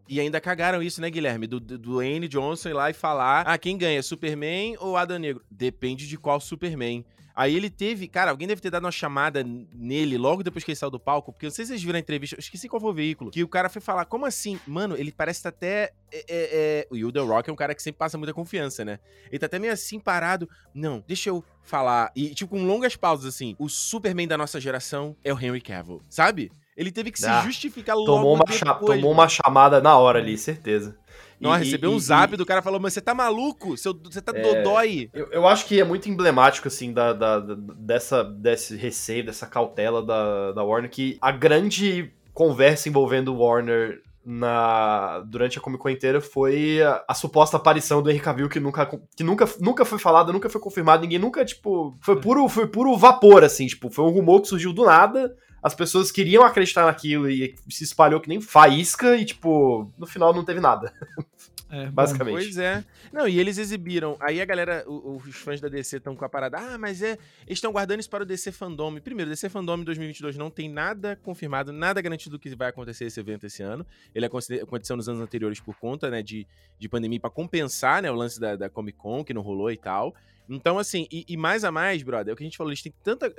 E 0.09 0.19
ainda 0.19 0.41
cagaram 0.41 0.83
isso, 0.83 1.01
né, 1.01 1.09
Guilherme? 1.09 1.47
Do, 1.47 1.61
do 1.61 1.79
Dwayne 1.79 2.27
Johnson 2.27 2.71
ir 2.71 2.73
lá 2.73 2.91
e 2.91 2.93
falar: 2.93 3.43
ah, 3.43 3.57
quem 3.57 3.79
ganha, 3.79 4.03
Superman 4.03 4.77
ou 4.81 4.97
Adão 4.97 5.21
Negro? 5.21 5.41
Depende 5.49 6.09
de 6.09 6.19
qual 6.19 6.41
Superman. 6.41 7.05
Aí 7.35 7.57
ele 7.57 7.71
teve, 7.71 8.09
cara, 8.09 8.31
alguém 8.31 8.49
deve 8.49 8.61
ter 8.61 8.71
dado 8.71 8.85
uma 8.85 8.93
chamada 8.93 9.45
nele 9.45 10.19
logo 10.19 10.43
depois 10.43 10.65
que 10.65 10.71
ele 10.71 10.77
saiu 10.77 10.91
do 10.91 11.01
palco, 11.01 11.33
porque 11.33 11.47
eu 11.47 11.49
não 11.49 11.55
sei 11.55 11.65
se 11.65 11.71
vocês 11.71 11.83
viram 11.83 11.97
a 11.97 12.01
entrevista, 12.01 12.37
eu 12.37 12.41
esqueci 12.41 12.69
qual 12.69 12.81
foi 12.81 12.91
o 12.91 12.95
veículo, 12.95 13.31
que 13.31 13.43
o 13.43 13.49
cara 13.49 13.69
foi 13.69 13.81
falar, 13.81 14.05
como 14.05 14.27
assim? 14.27 14.59
Mano, 14.67 14.97
ele 14.97 15.13
parece 15.13 15.43
tá 15.43 15.49
até. 15.49 15.93
É, 16.13 16.19
é, 16.19 16.25
é... 16.29 16.87
O 16.91 16.95
Will 16.95 17.13
The 17.13 17.21
Rock 17.21 17.49
é 17.49 17.53
um 17.53 17.57
cara 17.57 17.75
que 17.75 17.83
sempre 17.83 17.99
passa 17.99 18.19
muita 18.19 18.35
confiança, 18.35 18.85
né? 18.85 18.99
Ele 19.31 19.39
tá 19.39 19.47
até 19.47 19.59
meio 19.59 19.73
assim 19.73 20.01
parado. 20.01 20.49
Não, 20.75 21.05
deixa 21.07 21.31
eu 21.31 21.45
falar. 21.63 22.11
E, 22.17 22.35
tipo, 22.35 22.51
com 22.51 22.65
longas 22.65 22.97
pausas, 22.97 23.27
assim. 23.27 23.55
O 23.59 23.69
Superman 23.69 24.27
da 24.27 24.37
nossa 24.37 24.61
geração 24.61 25.17
é 25.23 25.33
o 25.33 25.39
Henry 25.39 25.61
Cavill, 25.61 26.03
sabe? 26.09 26.51
Ele 26.77 26.91
teve 26.91 27.11
que 27.11 27.25
ah, 27.27 27.41
se 27.41 27.47
justificar 27.47 27.95
logo 27.95 28.07
tomou 28.07 28.35
uma 28.35 28.45
depois. 28.45 29.01
Tomou 29.01 29.13
uma 29.13 29.29
chamada 29.29 29.81
na 29.81 29.99
hora 29.99 30.19
ali, 30.19 30.39
certeza. 30.39 30.97
Não, 31.41 31.53
recebeu 31.53 31.91
um 31.91 31.99
zap 31.99 32.35
e, 32.35 32.37
do 32.37 32.45
cara 32.45 32.61
falando, 32.61 32.83
mas 32.83 32.93
você 32.93 33.01
tá 33.01 33.15
maluco? 33.15 33.77
Você 33.77 34.21
tá 34.21 34.33
é, 34.35 34.43
dodói? 34.43 35.09
Eu, 35.15 35.29
eu, 35.33 35.49
acho 35.49 35.67
que 35.67 35.81
é 35.81 35.85
muito 35.85 36.09
emblemático, 36.09 36.69
assim, 36.69 36.93
da, 36.93 37.15
da, 37.15 37.41
dessa, 37.41 38.23
desse 38.23 38.77
receio, 38.77 39.25
dessa 39.25 39.47
cautela 39.47 40.05
da, 40.05 40.53
da 40.53 40.63
Warner, 40.63 40.91
que 40.91 41.17
a 41.21 41.33
grande 41.33 42.13
conversa 42.35 42.89
envolvendo 42.89 43.35
Warner 43.35 44.03
na 44.25 45.21
durante 45.27 45.59
a 45.59 45.63
Comic 45.63 45.83
Con 45.83 45.89
inteira 45.89 46.21
foi 46.21 46.83
a, 46.83 47.03
a, 47.09 47.15
suposta 47.15 47.57
aparição 47.57 48.03
do 48.03 48.11
Henry 48.11 48.21
Cavill 48.21 48.49
que 48.51 48.61
nunca 48.61 48.87
que 49.17 49.25
nunca, 49.25 49.49
nunca 49.59 49.85
foi 49.85 49.99
falada, 49.99 50.33
nunca 50.33 50.51
foi 50.51 50.61
confirmado, 50.61 51.03
ninguém 51.03 51.19
nunca 51.19 51.43
tipo 51.45 51.97
foi 52.01 52.17
é. 52.17 52.21
puro 52.21 52.47
foi 52.47 52.67
puro 52.67 52.97
vapor 52.97 53.43
assim, 53.43 53.67
tipo, 53.67 53.91
foi 53.91 54.05
um 54.05 54.11
rumor 54.11 54.43
que 54.43 54.49
surgiu 54.49 54.75
do 54.75 54.85
nada 54.85 55.35
as 55.63 55.75
pessoas 55.75 56.11
queriam 56.11 56.43
acreditar 56.43 56.87
naquilo 56.87 57.29
e 57.29 57.55
se 57.69 57.85
espalhou 57.85 58.21
que 58.21 58.29
nem 58.29 58.41
faísca 58.41 59.17
e, 59.17 59.25
tipo, 59.25 59.91
no 59.99 60.07
final 60.07 60.33
não 60.33 60.45
teve 60.45 60.61
nada. 60.61 60.93
É, 61.73 61.87
Basicamente. 61.87 62.35
Pois 62.35 62.59
é. 62.59 62.85
Não, 63.13 63.29
e 63.29 63.39
eles 63.39 63.57
exibiram. 63.57 64.17
Aí 64.19 64.41
a 64.41 64.45
galera, 64.45 64.85
os 64.89 65.37
fãs 65.37 65.61
da 65.61 65.69
DC 65.69 65.99
estão 65.99 66.17
com 66.17 66.25
a 66.25 66.29
parada. 66.29 66.59
Ah, 66.59 66.77
mas 66.77 67.01
é. 67.01 67.13
Eles 67.47 67.59
estão 67.59 67.71
guardando 67.71 68.01
isso 68.01 68.11
para 68.11 68.25
o 68.25 68.27
DC 68.27 68.51
Fandom. 68.51 68.99
Primeiro, 68.99 69.31
o 69.31 69.33
DC 69.33 69.49
Fandom 69.49 69.79
2022 69.85 70.37
não 70.37 70.51
tem 70.51 70.69
nada 70.69 71.15
confirmado, 71.23 71.73
nada 71.73 72.03
garantido 72.03 72.37
do 72.37 72.41
que 72.41 72.55
vai 72.57 72.69
acontecer 72.71 73.05
esse 73.05 73.21
evento 73.21 73.47
esse 73.47 73.63
ano. 73.63 73.87
Ele 74.13 74.27
aconteceu 74.27 74.97
nos 74.97 75.09
anos 75.09 75.21
anteriores 75.21 75.61
por 75.61 75.77
conta, 75.77 76.11
né, 76.11 76.23
de, 76.23 76.45
de 76.77 76.89
pandemia, 76.89 77.21
para 77.21 77.31
compensar, 77.31 78.03
né, 78.03 78.11
o 78.11 78.15
lance 78.15 78.41
da, 78.41 78.57
da, 78.57 78.69
Comic 78.69 78.99
Con, 78.99 79.25
que 79.25 79.33
não 79.33 79.43
rolou 79.43 79.71
e 79.71 79.77
tal. 79.77 80.13
Então, 80.49 80.77
assim, 80.77 81.07
e, 81.13 81.25
e 81.29 81.37
mais 81.37 81.63
a 81.63 81.71
mais, 81.71 82.03
brother, 82.03 82.33
é 82.33 82.35
o 82.35 82.37
que 82.37 82.43
a 82.43 82.47
gente 82.47 82.57
falou, 82.57 82.73
eles 82.73 82.83
têm 82.83 82.93
tanta 83.05 83.33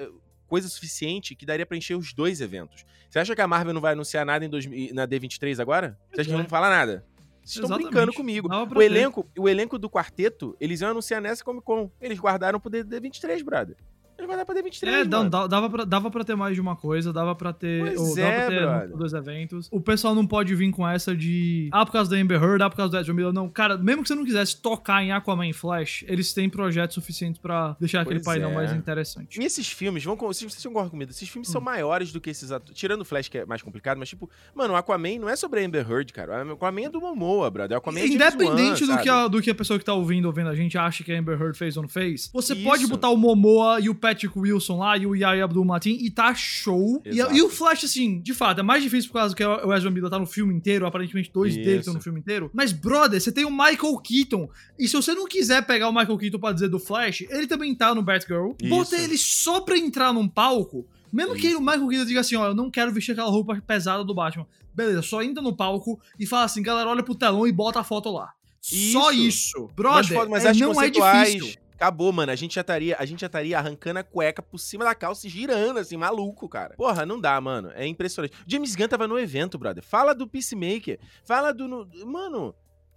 coisa 0.51 0.67
suficiente 0.67 1.33
que 1.33 1.45
daria 1.45 1.65
pra 1.65 1.77
encher 1.77 1.95
os 1.95 2.11
dois 2.11 2.41
eventos. 2.41 2.83
Você 3.09 3.19
acha 3.19 3.33
que 3.33 3.39
a 3.39 3.47
Marvel 3.47 3.73
não 3.73 3.79
vai 3.79 3.93
anunciar 3.93 4.25
nada 4.25 4.43
em 4.43 4.49
dois, 4.49 4.65
na 4.91 5.07
D23 5.07 5.61
agora? 5.61 5.97
Você 6.11 6.19
acha 6.19 6.29
que 6.29 6.35
não 6.35 6.43
falar 6.43 6.69
nada? 6.69 7.05
Vocês 7.41 7.63
estão 7.63 7.77
brincando 7.77 8.11
comigo. 8.11 8.49
O 8.75 8.81
elenco, 8.81 9.25
o 9.37 9.47
elenco 9.47 9.79
do 9.79 9.89
quarteto, 9.89 10.57
eles 10.59 10.81
iam 10.81 10.91
anunciar 10.91 11.21
nessa 11.21 11.41
Comic 11.41 11.63
Con. 11.63 11.89
Eles 12.01 12.19
guardaram 12.19 12.59
pro 12.59 12.69
D23, 12.69 13.41
brother. 13.45 13.77
Ele 14.21 14.27
vai 14.27 14.37
dar 14.37 14.45
pra 14.45 14.55
D23. 14.55 14.87
É, 14.87 15.03
mano. 15.03 15.29
dava, 15.29 15.69
pra, 15.69 15.83
dava 15.83 16.11
pra 16.11 16.23
ter 16.23 16.35
mais 16.35 16.53
de 16.53 16.61
uma 16.61 16.75
coisa, 16.75 17.11
dava 17.11 17.33
pra 17.33 17.51
ter. 17.51 17.95
Pois 17.95 18.17
é, 18.17 18.47
dava 18.49 18.69
pra 18.69 18.87
ter 18.87 18.97
dois 18.97 19.13
eventos. 19.13 19.67
O 19.71 19.81
pessoal 19.81 20.13
não 20.13 20.27
pode 20.27 20.53
vir 20.53 20.71
com 20.71 20.87
essa 20.87 21.15
de. 21.15 21.69
Ah, 21.71 21.85
por 21.85 21.91
causa 21.91 22.09
da 22.11 22.17
Amber 22.17 22.41
Heard, 22.41 22.63
ah, 22.63 22.69
por 22.69 22.77
causa 22.77 22.91
do 22.91 22.97
Ezra 22.97 23.13
Miller. 23.13 23.33
Não, 23.33 23.49
cara, 23.49 23.77
mesmo 23.77 24.03
que 24.03 24.07
você 24.07 24.15
não 24.15 24.23
quisesse 24.23 24.61
tocar 24.61 25.03
em 25.03 25.11
Aquaman 25.11 25.47
e 25.47 25.53
Flash, 25.53 26.05
eles 26.07 26.33
têm 26.33 26.49
projetos 26.49 26.93
suficientes 26.93 27.41
pra 27.41 27.75
deixar 27.79 28.05
pois 28.05 28.17
aquele 28.17 28.23
painel 28.23 28.51
é. 28.51 28.53
mais 28.53 28.73
interessante. 28.73 29.41
E 29.41 29.43
esses 29.43 29.67
filmes, 29.67 30.03
vão, 30.03 30.15
vocês 30.15 30.63
concordam 30.63 30.91
comigo? 30.91 31.09
Esses 31.09 31.27
filmes 31.27 31.49
hum. 31.49 31.53
são 31.53 31.61
maiores 31.61 32.11
do 32.11 32.21
que 32.21 32.29
esses 32.29 32.51
atores. 32.51 32.77
Tirando 32.77 33.01
o 33.01 33.05
Flash, 33.05 33.27
que 33.27 33.39
é 33.39 33.45
mais 33.45 33.61
complicado, 33.61 33.97
mas 33.97 34.09
tipo, 34.09 34.29
mano, 34.53 34.73
o 34.73 34.77
Aquaman 34.77 35.17
não 35.19 35.29
é 35.29 35.35
sobre 35.35 35.61
a 35.61 35.65
Amber 35.65 35.89
Heard, 35.89 36.13
cara. 36.13 36.45
O 36.45 36.51
Aquaman 36.53 36.83
é 36.83 36.89
do 36.89 37.01
Momoa, 37.01 37.49
brother. 37.49 37.75
O 37.75 37.79
Aquaman 37.79 37.99
é 37.99 38.07
Independente 38.07 38.85
do, 38.85 38.97
que 38.99 39.09
a, 39.09 39.27
do 39.27 39.41
que 39.41 39.49
a 39.49 39.55
pessoa 39.55 39.79
que 39.79 39.85
tá 39.85 39.93
ouvindo 39.93 40.25
ou 40.25 40.33
vendo 40.33 40.49
a 40.49 40.55
gente 40.55 40.77
acha 40.77 41.03
que 41.03 41.11
a 41.11 41.19
Amber 41.19 41.41
Heard 41.41 41.57
fez 41.57 41.75
ou 41.77 41.83
não 41.83 41.89
fez, 41.89 42.29
você 42.33 42.53
Isso. 42.53 42.63
pode 42.63 42.85
botar 42.87 43.09
o 43.09 43.17
Momoa 43.17 43.79
e 43.79 43.89
o 43.89 43.95
Pat 43.95 44.10
Patrick 44.11 44.37
Wilson 44.37 44.77
lá 44.77 44.97
e 44.97 45.07
o 45.07 45.15
Yaya 45.15 45.45
Abdul-Mateen 45.45 45.97
e 46.01 46.09
tá 46.09 46.35
show. 46.35 47.01
E, 47.05 47.17
e, 47.17 47.41
o 47.41 47.49
Flash, 47.49 47.85
assim, 47.85 48.19
de 48.19 48.33
fato, 48.33 48.59
é 48.59 48.63
mais 48.63 48.83
difícil 48.83 49.09
por 49.09 49.19
causa 49.19 49.35
que 49.35 49.43
o 49.43 49.73
Ezra 49.73 49.89
Miller 49.89 50.09
tá 50.09 50.19
no 50.19 50.25
filme 50.25 50.53
inteiro, 50.53 50.85
aparentemente 50.85 51.31
dois 51.33 51.53
Isso. 51.53 51.63
deles 51.63 51.79
estão 51.79 51.93
no 51.93 52.01
filme 52.01 52.19
inteiro. 52.19 52.51
Mas, 52.53 52.71
brother, 52.71 53.19
você 53.19 53.31
tem 53.31 53.45
o 53.45 53.51
Michael 53.51 53.97
Keaton. 54.03 54.49
E 54.77 54.87
se 54.87 54.95
você 54.95 55.13
não 55.13 55.27
quiser 55.27 55.65
pegar 55.65 55.87
o 55.87 55.93
Michael 55.93 56.17
Keaton 56.17 56.39
pra 56.39 56.51
dizer 56.51 56.67
do 56.67 56.79
Flash, 56.79 57.21
ele 57.29 57.47
também 57.47 57.73
tá 57.73 57.95
no 57.95 58.01
Batgirl. 58.01 58.51
Isso. 58.61 58.69
Bota 58.69 58.97
ele 58.97 59.17
só 59.17 59.61
pra 59.61 59.77
entrar 59.77 60.13
num 60.13 60.27
palco. 60.27 60.85
Mesmo 61.11 61.35
que 61.35 61.55
o 61.55 61.61
Michael 61.61 61.87
Keaton 61.87 62.05
diga 62.05 62.19
assim, 62.19 62.35
ó, 62.35 62.47
eu 62.47 62.55
não 62.55 62.69
quero 62.69 62.91
vestir 62.91 63.11
aquela 63.13 63.29
roupa 63.29 63.61
pesada 63.65 64.03
do 64.03 64.13
Batman. 64.13 64.47
Beleza, 64.73 65.01
só 65.01 65.21
entra 65.21 65.41
no 65.43 65.55
palco 65.55 65.99
e 66.17 66.25
fala 66.25 66.45
assim, 66.45 66.61
galera, 66.61 66.89
olha 66.89 67.03
pro 67.03 67.15
telão 67.15 67.45
e 67.45 67.51
bota 67.51 67.79
a 67.81 67.83
foto 67.83 68.11
lá. 68.11 68.33
Isso. 68.63 68.91
Só 68.91 69.11
isso. 69.11 69.69
Brother, 69.75 70.17
mas, 70.17 70.43
mas 70.43 70.45
é, 70.45 70.53
não 70.53 70.81
é 70.81 70.89
difícil. 70.89 71.59
Acabou, 71.81 72.13
mano. 72.13 72.31
A 72.31 72.35
gente 72.35 72.53
já 72.53 72.61
estaria, 72.61 72.95
a 72.99 73.05
gente 73.05 73.21
já 73.21 73.25
estaria 73.25 73.57
arrancando 73.57 73.97
a 73.97 74.03
cueca 74.03 74.39
por 74.39 74.59
cima 74.59 74.85
da 74.85 74.93
calça 74.93 75.25
e 75.25 75.29
girando, 75.31 75.79
assim, 75.79 75.97
maluco, 75.97 76.47
cara. 76.47 76.75
Porra, 76.75 77.07
não 77.07 77.19
dá, 77.19 77.41
mano. 77.41 77.71
É 77.73 77.87
impressionante. 77.87 78.35
James 78.45 78.75
Gunn 78.75 78.87
tava 78.87 79.07
no 79.07 79.17
evento, 79.17 79.57
brother. 79.57 79.83
Fala 79.83 80.13
do 80.13 80.27
Peacemaker. 80.27 80.99
Fala 81.25 81.51
do. 81.51 81.67
No... 81.67 81.87
Mano, 82.05 82.53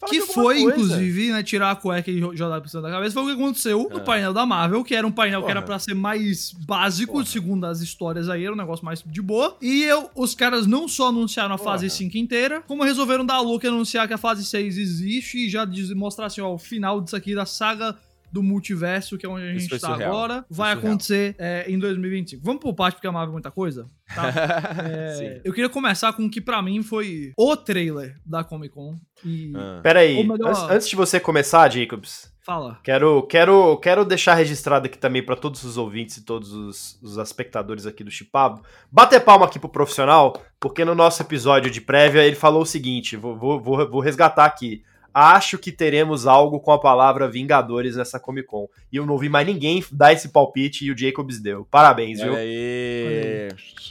que 0.06 0.20
foi, 0.20 0.60
coisa. 0.60 0.70
inclusive, 0.70 1.32
né, 1.32 1.42
tirar 1.42 1.70
a 1.70 1.76
cueca 1.76 2.10
e 2.10 2.20
jogar 2.36 2.60
por 2.60 2.68
cima 2.68 2.82
da 2.82 2.90
cabeça, 2.90 3.14
foi 3.14 3.22
o 3.22 3.26
que 3.26 3.42
aconteceu 3.42 3.88
no 3.90 3.96
ah. 3.96 4.00
painel 4.00 4.34
da 4.34 4.44
Marvel, 4.44 4.84
que 4.84 4.94
era 4.94 5.06
um 5.06 5.10
painel 5.10 5.40
Porra. 5.40 5.52
que 5.52 5.58
era 5.58 5.66
pra 5.66 5.78
ser 5.78 5.94
mais 5.94 6.52
básico, 6.52 7.14
Porra. 7.14 7.24
segundo 7.24 7.64
as 7.64 7.80
histórias 7.80 8.28
aí, 8.28 8.44
era 8.44 8.52
um 8.52 8.56
negócio 8.56 8.84
mais 8.84 9.02
de 9.02 9.22
boa. 9.22 9.56
E 9.62 9.82
eu, 9.84 10.10
os 10.14 10.34
caras 10.34 10.66
não 10.66 10.86
só 10.86 11.08
anunciaram 11.08 11.54
a 11.54 11.58
Porra. 11.58 11.70
fase 11.70 11.88
5 11.88 12.18
inteira, 12.18 12.60
como 12.66 12.82
resolveram 12.82 13.24
dar 13.24 13.36
a 13.36 13.40
look 13.40 13.64
e 13.64 13.66
anunciar 13.66 14.06
que 14.06 14.12
a 14.12 14.18
fase 14.18 14.44
6 14.44 14.76
existe 14.76 15.46
e 15.46 15.48
já 15.48 15.66
mostrar 15.96 16.26
assim, 16.26 16.42
ó, 16.42 16.52
o 16.52 16.58
final 16.58 17.00
disso 17.00 17.16
aqui 17.16 17.34
da 17.34 17.46
saga 17.46 17.96
do 18.34 18.42
multiverso, 18.42 19.16
que 19.16 19.24
é 19.24 19.28
onde 19.28 19.44
a 19.44 19.52
gente 19.52 19.72
está 19.72 19.94
agora, 19.94 20.44
vai 20.50 20.72
acontecer 20.72 21.36
é, 21.38 21.70
em 21.70 21.78
2025. 21.78 22.42
Vamos 22.44 22.60
por 22.60 22.74
parte, 22.74 22.96
porque 22.96 23.06
a 23.06 23.12
Marvel 23.12 23.30
é 23.30 23.32
muita 23.34 23.52
coisa, 23.52 23.88
tá? 24.12 24.24
é, 24.90 25.40
eu 25.44 25.52
queria 25.52 25.70
começar 25.70 26.12
com 26.14 26.24
o 26.24 26.30
que 26.30 26.40
para 26.40 26.60
mim 26.60 26.82
foi 26.82 27.32
o 27.38 27.56
trailer 27.56 28.16
da 28.26 28.42
Comic 28.42 28.74
Con. 28.74 28.98
E... 29.24 29.52
Ah. 29.54 29.78
Peraí, 29.84 30.26
melhor... 30.26 30.48
antes, 30.48 30.62
antes 30.64 30.88
de 30.88 30.96
você 30.96 31.20
começar, 31.20 31.70
Jacobs, 31.70 32.34
Fala. 32.42 32.78
Quero, 32.82 33.22
quero, 33.22 33.76
quero 33.78 34.04
deixar 34.04 34.34
registrado 34.34 34.86
aqui 34.86 34.98
também 34.98 35.22
para 35.22 35.36
todos 35.36 35.62
os 35.62 35.78
ouvintes 35.78 36.16
e 36.16 36.24
todos 36.24 36.52
os, 36.52 37.00
os 37.00 37.16
espectadores 37.16 37.86
aqui 37.86 38.02
do 38.02 38.10
Chipado. 38.10 38.60
Bater 38.92 39.20
palma 39.20 39.46
aqui 39.46 39.60
pro 39.60 39.68
profissional, 39.68 40.42
porque 40.60 40.84
no 40.84 40.94
nosso 40.94 41.22
episódio 41.22 41.70
de 41.70 41.80
prévia 41.80 42.22
ele 42.22 42.36
falou 42.36 42.62
o 42.62 42.66
seguinte: 42.66 43.16
vou, 43.16 43.38
vou, 43.38 43.60
vou 43.62 44.00
resgatar 44.00 44.44
aqui 44.44 44.84
acho 45.14 45.56
que 45.56 45.70
teremos 45.70 46.26
algo 46.26 46.58
com 46.58 46.72
a 46.72 46.78
palavra 46.78 47.30
Vingadores 47.30 47.96
nessa 47.96 48.18
Comic 48.18 48.48
Con. 48.48 48.68
E 48.92 48.96
eu 48.96 49.06
não 49.06 49.16
vi 49.16 49.28
mais 49.28 49.46
ninguém 49.46 49.82
dar 49.92 50.12
esse 50.12 50.28
palpite 50.28 50.84
e 50.84 50.90
o 50.90 50.98
Jacobs 50.98 51.40
deu. 51.40 51.66
Parabéns, 51.70 52.20
Olha 52.20 52.30
viu? 52.30 52.38
Aí. 52.38 53.48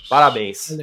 Parabéns. 0.10 0.78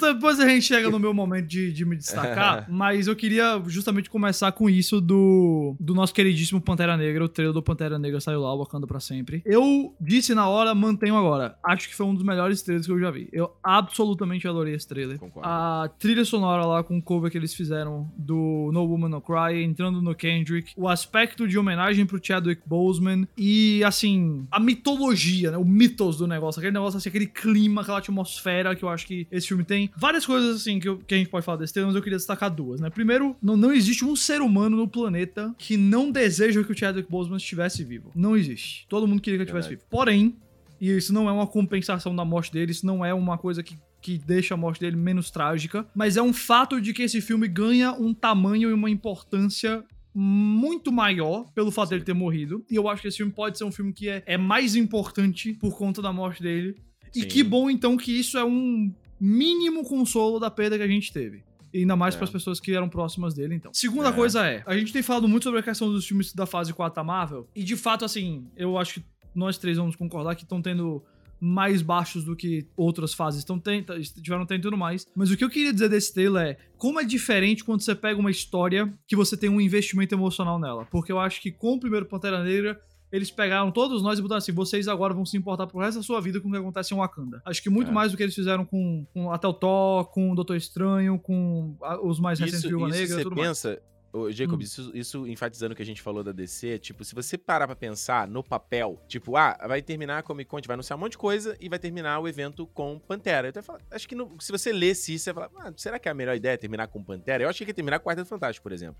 Depois 0.00 0.40
a 0.40 0.48
gente 0.48 0.62
chega 0.62 0.90
no 0.90 0.98
meu 0.98 1.12
momento 1.12 1.46
de, 1.46 1.72
de 1.72 1.84
me 1.84 1.96
destacar, 1.96 2.66
mas 2.70 3.06
eu 3.06 3.14
queria 3.14 3.62
justamente 3.66 4.08
começar 4.08 4.50
com 4.52 4.70
isso 4.70 5.00
do, 5.00 5.76
do 5.78 5.94
nosso 5.94 6.14
queridíssimo 6.14 6.60
Pantera 6.60 6.96
Negra. 6.96 7.24
O 7.24 7.28
trailer 7.28 7.52
do 7.52 7.62
Pantera 7.62 7.98
Negra 7.98 8.20
saiu 8.20 8.40
lá, 8.40 8.56
Wakanda 8.56 8.86
pra 8.86 9.00
sempre. 9.00 9.42
Eu 9.44 9.94
disse 10.00 10.34
na 10.34 10.48
hora, 10.48 10.74
mantenho 10.74 11.16
agora. 11.16 11.56
Acho 11.62 11.88
que 11.88 11.94
foi 11.94 12.06
um 12.06 12.14
dos 12.14 12.24
melhores 12.24 12.62
trailers 12.62 12.86
que 12.86 12.92
eu 12.92 12.98
já 12.98 13.10
vi. 13.10 13.28
Eu 13.32 13.52
absolutamente 13.62 14.48
adorei 14.48 14.74
esse 14.74 14.88
trailer. 14.88 15.18
Concordo. 15.18 15.48
A 15.48 15.90
trilha 15.98 16.24
sonora 16.24 16.64
lá 16.64 16.82
com 16.82 16.96
o 16.96 17.02
cover 17.02 17.30
que 17.30 17.36
eles 17.36 17.54
fizeram 17.54 18.10
do 18.16 18.70
No 18.72 18.84
Woman 18.84 19.08
No 19.08 19.20
Cry 19.20 19.65
entrando 19.66 20.00
no 20.00 20.14
Kendrick, 20.14 20.72
o 20.76 20.88
aspecto 20.88 21.46
de 21.46 21.58
homenagem 21.58 22.06
pro 22.06 22.20
Chadwick 22.22 22.62
Boseman 22.66 23.26
e, 23.36 23.82
assim, 23.84 24.46
a 24.50 24.58
mitologia, 24.60 25.50
né? 25.50 25.56
O 25.56 25.64
mitos 25.64 26.16
do 26.16 26.26
negócio, 26.26 26.58
aquele 26.60 26.72
negócio, 26.72 26.98
assim, 26.98 27.08
aquele 27.08 27.26
clima, 27.26 27.82
aquela 27.82 27.98
atmosfera 27.98 28.74
que 28.74 28.82
eu 28.82 28.88
acho 28.88 29.06
que 29.06 29.26
esse 29.30 29.48
filme 29.48 29.64
tem. 29.64 29.90
Várias 29.96 30.24
coisas, 30.24 30.56
assim, 30.56 30.78
que, 30.78 30.88
eu, 30.88 30.98
que 30.98 31.14
a 31.14 31.18
gente 31.18 31.28
pode 31.28 31.44
falar 31.44 31.58
desse 31.58 31.74
tema, 31.74 31.86
mas 31.86 31.96
eu 31.96 32.02
queria 32.02 32.18
destacar 32.18 32.50
duas, 32.50 32.80
né? 32.80 32.90
Primeiro, 32.90 33.36
não, 33.42 33.56
não 33.56 33.72
existe 33.72 34.04
um 34.04 34.16
ser 34.16 34.40
humano 34.40 34.76
no 34.76 34.88
planeta 34.88 35.54
que 35.58 35.76
não 35.76 36.10
deseja 36.10 36.62
que 36.62 36.72
o 36.72 36.76
Chadwick 36.76 37.10
Boseman 37.10 37.36
estivesse 37.36 37.84
vivo. 37.84 38.10
Não 38.14 38.36
existe. 38.36 38.86
Todo 38.88 39.06
mundo 39.06 39.20
queria 39.20 39.38
que 39.38 39.42
ele 39.42 39.50
estivesse 39.50 39.68
vivo. 39.68 39.82
Porém, 39.90 40.36
e 40.80 40.90
isso 40.90 41.12
não 41.12 41.28
é 41.28 41.32
uma 41.32 41.46
compensação 41.46 42.14
da 42.14 42.24
morte 42.24 42.52
dele, 42.52 42.72
isso 42.72 42.86
não 42.86 43.04
é 43.04 43.12
uma 43.12 43.38
coisa 43.38 43.62
que 43.62 43.76
que 44.06 44.18
deixa 44.18 44.54
a 44.54 44.56
morte 44.56 44.78
dele 44.78 44.94
menos 44.94 45.32
trágica, 45.32 45.84
mas 45.92 46.16
é 46.16 46.22
um 46.22 46.32
fato 46.32 46.80
de 46.80 46.94
que 46.94 47.02
esse 47.02 47.20
filme 47.20 47.48
ganha 47.48 47.90
um 47.90 48.14
tamanho 48.14 48.70
e 48.70 48.72
uma 48.72 48.88
importância 48.88 49.84
muito 50.14 50.92
maior 50.92 51.44
pelo 51.52 51.72
fato 51.72 51.90
dele 51.90 52.04
ter 52.04 52.14
morrido. 52.14 52.64
E 52.70 52.76
eu 52.76 52.88
acho 52.88 53.02
que 53.02 53.08
esse 53.08 53.16
filme 53.16 53.32
pode 53.32 53.58
ser 53.58 53.64
um 53.64 53.72
filme 53.72 53.92
que 53.92 54.08
é, 54.08 54.22
é 54.24 54.38
mais 54.38 54.76
importante 54.76 55.54
por 55.54 55.76
conta 55.76 56.00
da 56.00 56.12
morte 56.12 56.40
dele. 56.42 56.76
Sim. 57.12 57.20
E 57.20 57.26
que 57.26 57.42
bom, 57.42 57.68
então, 57.68 57.96
que 57.96 58.12
isso 58.12 58.38
é 58.38 58.44
um 58.44 58.94
mínimo 59.20 59.82
consolo 59.82 60.38
da 60.38 60.50
perda 60.50 60.78
que 60.78 60.84
a 60.84 60.88
gente 60.88 61.12
teve. 61.12 61.42
E 61.74 61.80
ainda 61.80 61.96
mais 61.96 62.14
é. 62.14 62.18
para 62.18 62.24
as 62.24 62.30
pessoas 62.30 62.58
que 62.58 62.72
eram 62.72 62.88
próximas 62.88 63.34
dele, 63.34 63.54
então. 63.54 63.70
Segunda 63.74 64.08
é. 64.08 64.12
coisa 64.12 64.46
é, 64.46 64.62
a 64.64 64.76
gente 64.76 64.92
tem 64.92 65.02
falado 65.02 65.28
muito 65.28 65.42
sobre 65.42 65.60
a 65.60 65.62
questão 65.62 65.90
dos 65.90 66.06
filmes 66.06 66.32
da 66.32 66.46
fase 66.46 66.72
4 66.72 66.94
da 66.94 67.04
Marvel. 67.04 67.46
E 67.54 67.62
de 67.62 67.76
fato, 67.76 68.04
assim, 68.04 68.46
eu 68.56 68.78
acho 68.78 68.94
que 68.94 69.06
nós 69.36 69.58
três 69.58 69.76
vamos 69.76 69.96
concordar 69.96 70.34
que 70.34 70.42
estão 70.42 70.60
tendo 70.60 71.02
mais 71.40 71.82
baixos 71.82 72.24
do 72.24 72.34
que 72.34 72.66
outras 72.76 73.12
fases 73.12 73.40
estão 73.40 73.58
tenta, 73.58 74.00
tiveram 74.00 74.46
tudo 74.46 74.76
mais. 74.76 75.06
Mas 75.14 75.30
o 75.30 75.36
que 75.36 75.44
eu 75.44 75.50
queria 75.50 75.72
dizer 75.72 75.88
desse 75.88 76.12
trailer 76.12 76.46
é 76.46 76.56
como 76.78 77.00
é 77.00 77.04
diferente 77.04 77.62
quando 77.62 77.82
você 77.82 77.94
pega 77.94 78.18
uma 78.18 78.30
história 78.30 78.92
que 79.06 79.14
você 79.14 79.36
tem 79.36 79.50
um 79.50 79.60
investimento 79.60 80.14
emocional 80.14 80.58
nela. 80.58 80.86
Porque 80.86 81.12
eu 81.12 81.18
acho 81.18 81.40
que 81.40 81.50
com 81.50 81.74
o 81.74 81.80
primeiro 81.80 82.06
Pantera 82.06 82.42
Negra, 82.42 82.80
eles 83.12 83.30
pegaram 83.30 83.70
todos 83.70 84.02
nós 84.02 84.18
e 84.18 84.22
botaram 84.22 84.38
assim: 84.38 84.52
vocês 84.52 84.88
agora 84.88 85.14
vão 85.14 85.24
se 85.24 85.36
importar 85.36 85.66
pro 85.66 85.78
resto 85.78 85.98
da 85.98 86.02
sua 86.02 86.20
vida 86.20 86.40
com 86.40 86.48
o 86.48 86.52
que 86.52 86.58
acontece 86.58 86.94
em 86.94 86.96
Wakanda. 86.96 87.42
Acho 87.44 87.62
que 87.62 87.70
muito 87.70 87.90
é. 87.90 87.94
mais 87.94 88.10
do 88.10 88.16
que 88.16 88.22
eles 88.22 88.34
fizeram 88.34 88.64
com, 88.64 89.06
com 89.12 89.30
até 89.30 89.46
o 89.46 89.52
Thor, 89.52 90.06
com 90.06 90.32
o 90.32 90.34
Doutor 90.34 90.56
Estranho, 90.56 91.18
com 91.18 91.76
os 92.02 92.18
mais 92.18 92.38
recentes 92.40 92.62
Viúva 92.62 92.88
Negra. 92.88 93.22
Você 93.22 93.30
pensa, 93.30 93.68
mais. 93.68 93.80
Ô, 94.16 94.32
Jacob, 94.32 94.58
hum. 94.58 94.62
isso, 94.62 94.90
isso 94.94 95.26
enfatizando 95.26 95.74
o 95.74 95.76
que 95.76 95.82
a 95.82 95.84
gente 95.84 96.00
falou 96.00 96.24
da 96.24 96.32
DC, 96.32 96.78
tipo, 96.78 97.04
se 97.04 97.14
você 97.14 97.36
parar 97.36 97.66
pra 97.66 97.76
pensar 97.76 98.26
no 98.26 98.42
papel, 98.42 98.98
tipo, 99.06 99.36
ah, 99.36 99.54
vai 99.68 99.82
terminar 99.82 100.16
a 100.16 100.22
Comic 100.22 100.48
Con, 100.48 100.58
vai 100.66 100.72
anunciar 100.72 100.96
um 100.96 101.00
monte 101.00 101.12
de 101.12 101.18
coisa 101.18 101.54
e 101.60 101.68
vai 101.68 101.78
terminar 101.78 102.18
o 102.18 102.26
evento 102.26 102.66
com 102.68 102.98
Pantera. 102.98 103.48
Eu 103.48 103.50
até 103.50 103.60
falo, 103.60 103.78
acho 103.90 104.08
que 104.08 104.14
no, 104.14 104.34
se 104.40 104.50
você 104.50 104.72
lesse 104.72 105.12
isso, 105.12 105.24
você 105.24 105.32
vai 105.34 105.50
falar, 105.50 105.68
ah, 105.68 105.72
será 105.76 105.98
que 105.98 106.08
é 106.08 106.10
a 106.10 106.14
melhor 106.14 106.34
ideia 106.34 106.56
terminar 106.56 106.88
com 106.88 107.04
Pantera? 107.04 107.44
Eu 107.44 107.48
achei 107.50 107.66
que 107.66 107.72
ia 107.72 107.74
terminar 107.74 107.98
com 107.98 108.08
Quarteto 108.08 108.26
Fantástico, 108.26 108.62
por 108.62 108.72
exemplo. 108.72 108.96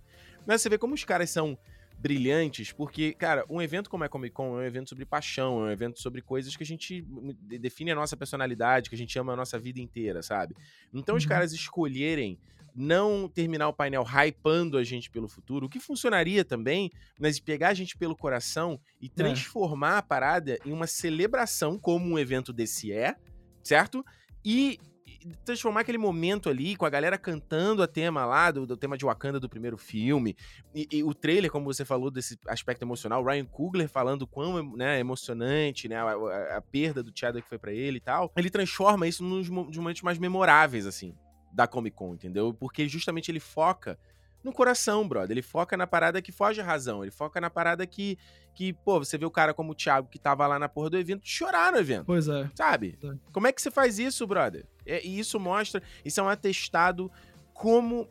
Mas 0.46 0.60
você 0.60 0.68
vê 0.68 0.76
como 0.76 0.92
os 0.92 1.02
caras 1.02 1.30
são 1.30 1.56
brilhantes, 1.99 2.72
porque, 2.72 3.12
cara, 3.14 3.44
um 3.49 3.61
evento 3.61 3.88
como 3.88 4.05
é 4.05 4.09
Comic 4.09 4.34
Con 4.34 4.59
é 4.59 4.62
um 4.62 4.62
evento 4.62 4.90
sobre 4.90 5.05
paixão, 5.05 5.61
é 5.61 5.68
um 5.68 5.70
evento 5.70 6.01
sobre 6.01 6.20
coisas 6.20 6.55
que 6.55 6.62
a 6.62 6.66
gente 6.66 7.05
define 7.42 7.90
a 7.90 7.94
nossa 7.94 8.16
personalidade, 8.16 8.88
que 8.88 8.94
a 8.94 8.99
gente 8.99 9.18
ama 9.18 9.32
a 9.32 9.36
nossa 9.36 9.59
vida 9.59 9.80
inteira, 9.80 10.22
sabe? 10.22 10.55
Então 10.92 11.14
uhum. 11.14 11.18
os 11.18 11.26
caras 11.26 11.53
escolherem 11.53 12.38
não 12.74 13.26
terminar 13.26 13.68
o 13.68 13.72
painel 13.72 14.05
hypando 14.05 14.76
a 14.76 14.84
gente 14.84 15.11
pelo 15.11 15.26
futuro, 15.26 15.66
o 15.66 15.68
que 15.68 15.80
funcionaria 15.80 16.44
também, 16.44 16.90
mas 17.18 17.40
pegar 17.40 17.70
a 17.70 17.74
gente 17.74 17.97
pelo 17.97 18.14
coração 18.14 18.78
e 19.01 19.07
é. 19.07 19.09
transformar 19.09 19.94
é. 19.94 19.99
a 19.99 20.03
parada 20.03 20.59
em 20.64 20.72
uma 20.72 20.86
celebração, 20.86 21.78
como 21.78 22.05
um 22.07 22.18
evento 22.18 22.53
desse 22.53 22.92
é, 22.92 23.16
certo? 23.64 24.05
E 24.44 24.78
transformar 25.44 25.80
aquele 25.80 25.98
momento 25.98 26.48
ali 26.48 26.76
com 26.76 26.84
a 26.84 26.90
galera 26.90 27.16
cantando 27.16 27.82
a 27.82 27.86
tema 27.86 28.24
lá, 28.24 28.50
do, 28.50 28.66
do 28.66 28.76
tema 28.76 28.96
de 28.96 29.04
Wakanda 29.04 29.40
do 29.40 29.48
primeiro 29.48 29.76
filme, 29.76 30.36
e, 30.74 30.88
e, 30.92 31.02
o 31.02 31.14
trailer, 31.14 31.50
como 31.50 31.64
você 31.64 31.84
falou, 31.84 32.10
desse 32.10 32.38
aspecto 32.46 32.82
emocional, 32.82 33.24
Ryan 33.24 33.44
Coogler 33.44 33.88
falando 33.88 34.26
quão 34.26 34.76
né, 34.76 34.98
emocionante, 34.98 35.88
né, 35.88 35.96
a, 35.96 36.12
a, 36.12 36.56
a 36.58 36.60
perda 36.60 37.02
do 37.02 37.12
Chadwick 37.14 37.46
que 37.46 37.48
foi 37.48 37.58
para 37.58 37.72
ele 37.72 37.98
e 37.98 38.00
tal, 38.00 38.32
ele 38.36 38.50
transforma 38.50 39.06
isso 39.06 39.22
nos 39.22 39.48
momentos 39.48 40.02
mais 40.02 40.18
memoráveis, 40.18 40.86
assim, 40.86 41.14
da 41.52 41.66
Comic 41.66 41.96
Con, 41.96 42.14
entendeu? 42.14 42.52
Porque 42.52 42.88
justamente 42.88 43.30
ele 43.30 43.40
foca 43.40 43.98
no 44.43 44.53
coração, 44.53 45.07
brother. 45.07 45.32
Ele 45.32 45.43
foca 45.43 45.76
na 45.76 45.87
parada 45.87 46.22
que 46.22 46.30
foge 46.32 46.61
à 46.61 46.64
razão. 46.64 47.03
Ele 47.03 47.11
foca 47.11 47.41
na 47.41 47.51
parada 47.51 47.87
que, 47.87 48.18
que 48.55 48.72
pô, 48.72 48.99
você 48.99 49.18
vê 49.18 49.24
o 49.24 49.30
cara 49.30 49.53
como 49.53 49.72
o 49.72 49.74
Thiago 49.74 50.09
que 50.09 50.18
tava 50.18 50.47
lá 50.47 50.59
na 50.59 50.68
porra 50.68 50.91
do 50.91 50.99
evento 50.99 51.22
chorar 51.24 51.72
no 51.72 51.78
evento. 51.78 52.07
Pois 52.07 52.28
é. 52.28 52.49
Sabe? 52.55 52.99
É. 53.03 53.14
Como 53.32 53.47
é 53.47 53.53
que 53.53 53.61
você 53.61 53.70
faz 53.70 53.99
isso, 53.99 54.26
brother? 54.26 54.64
É, 54.84 55.05
e 55.05 55.18
isso 55.18 55.41
mostra, 55.41 55.82
isso 56.05 56.20
é 56.20 56.22
um 56.22 56.28
atestado 56.28 57.11
como 57.53 58.09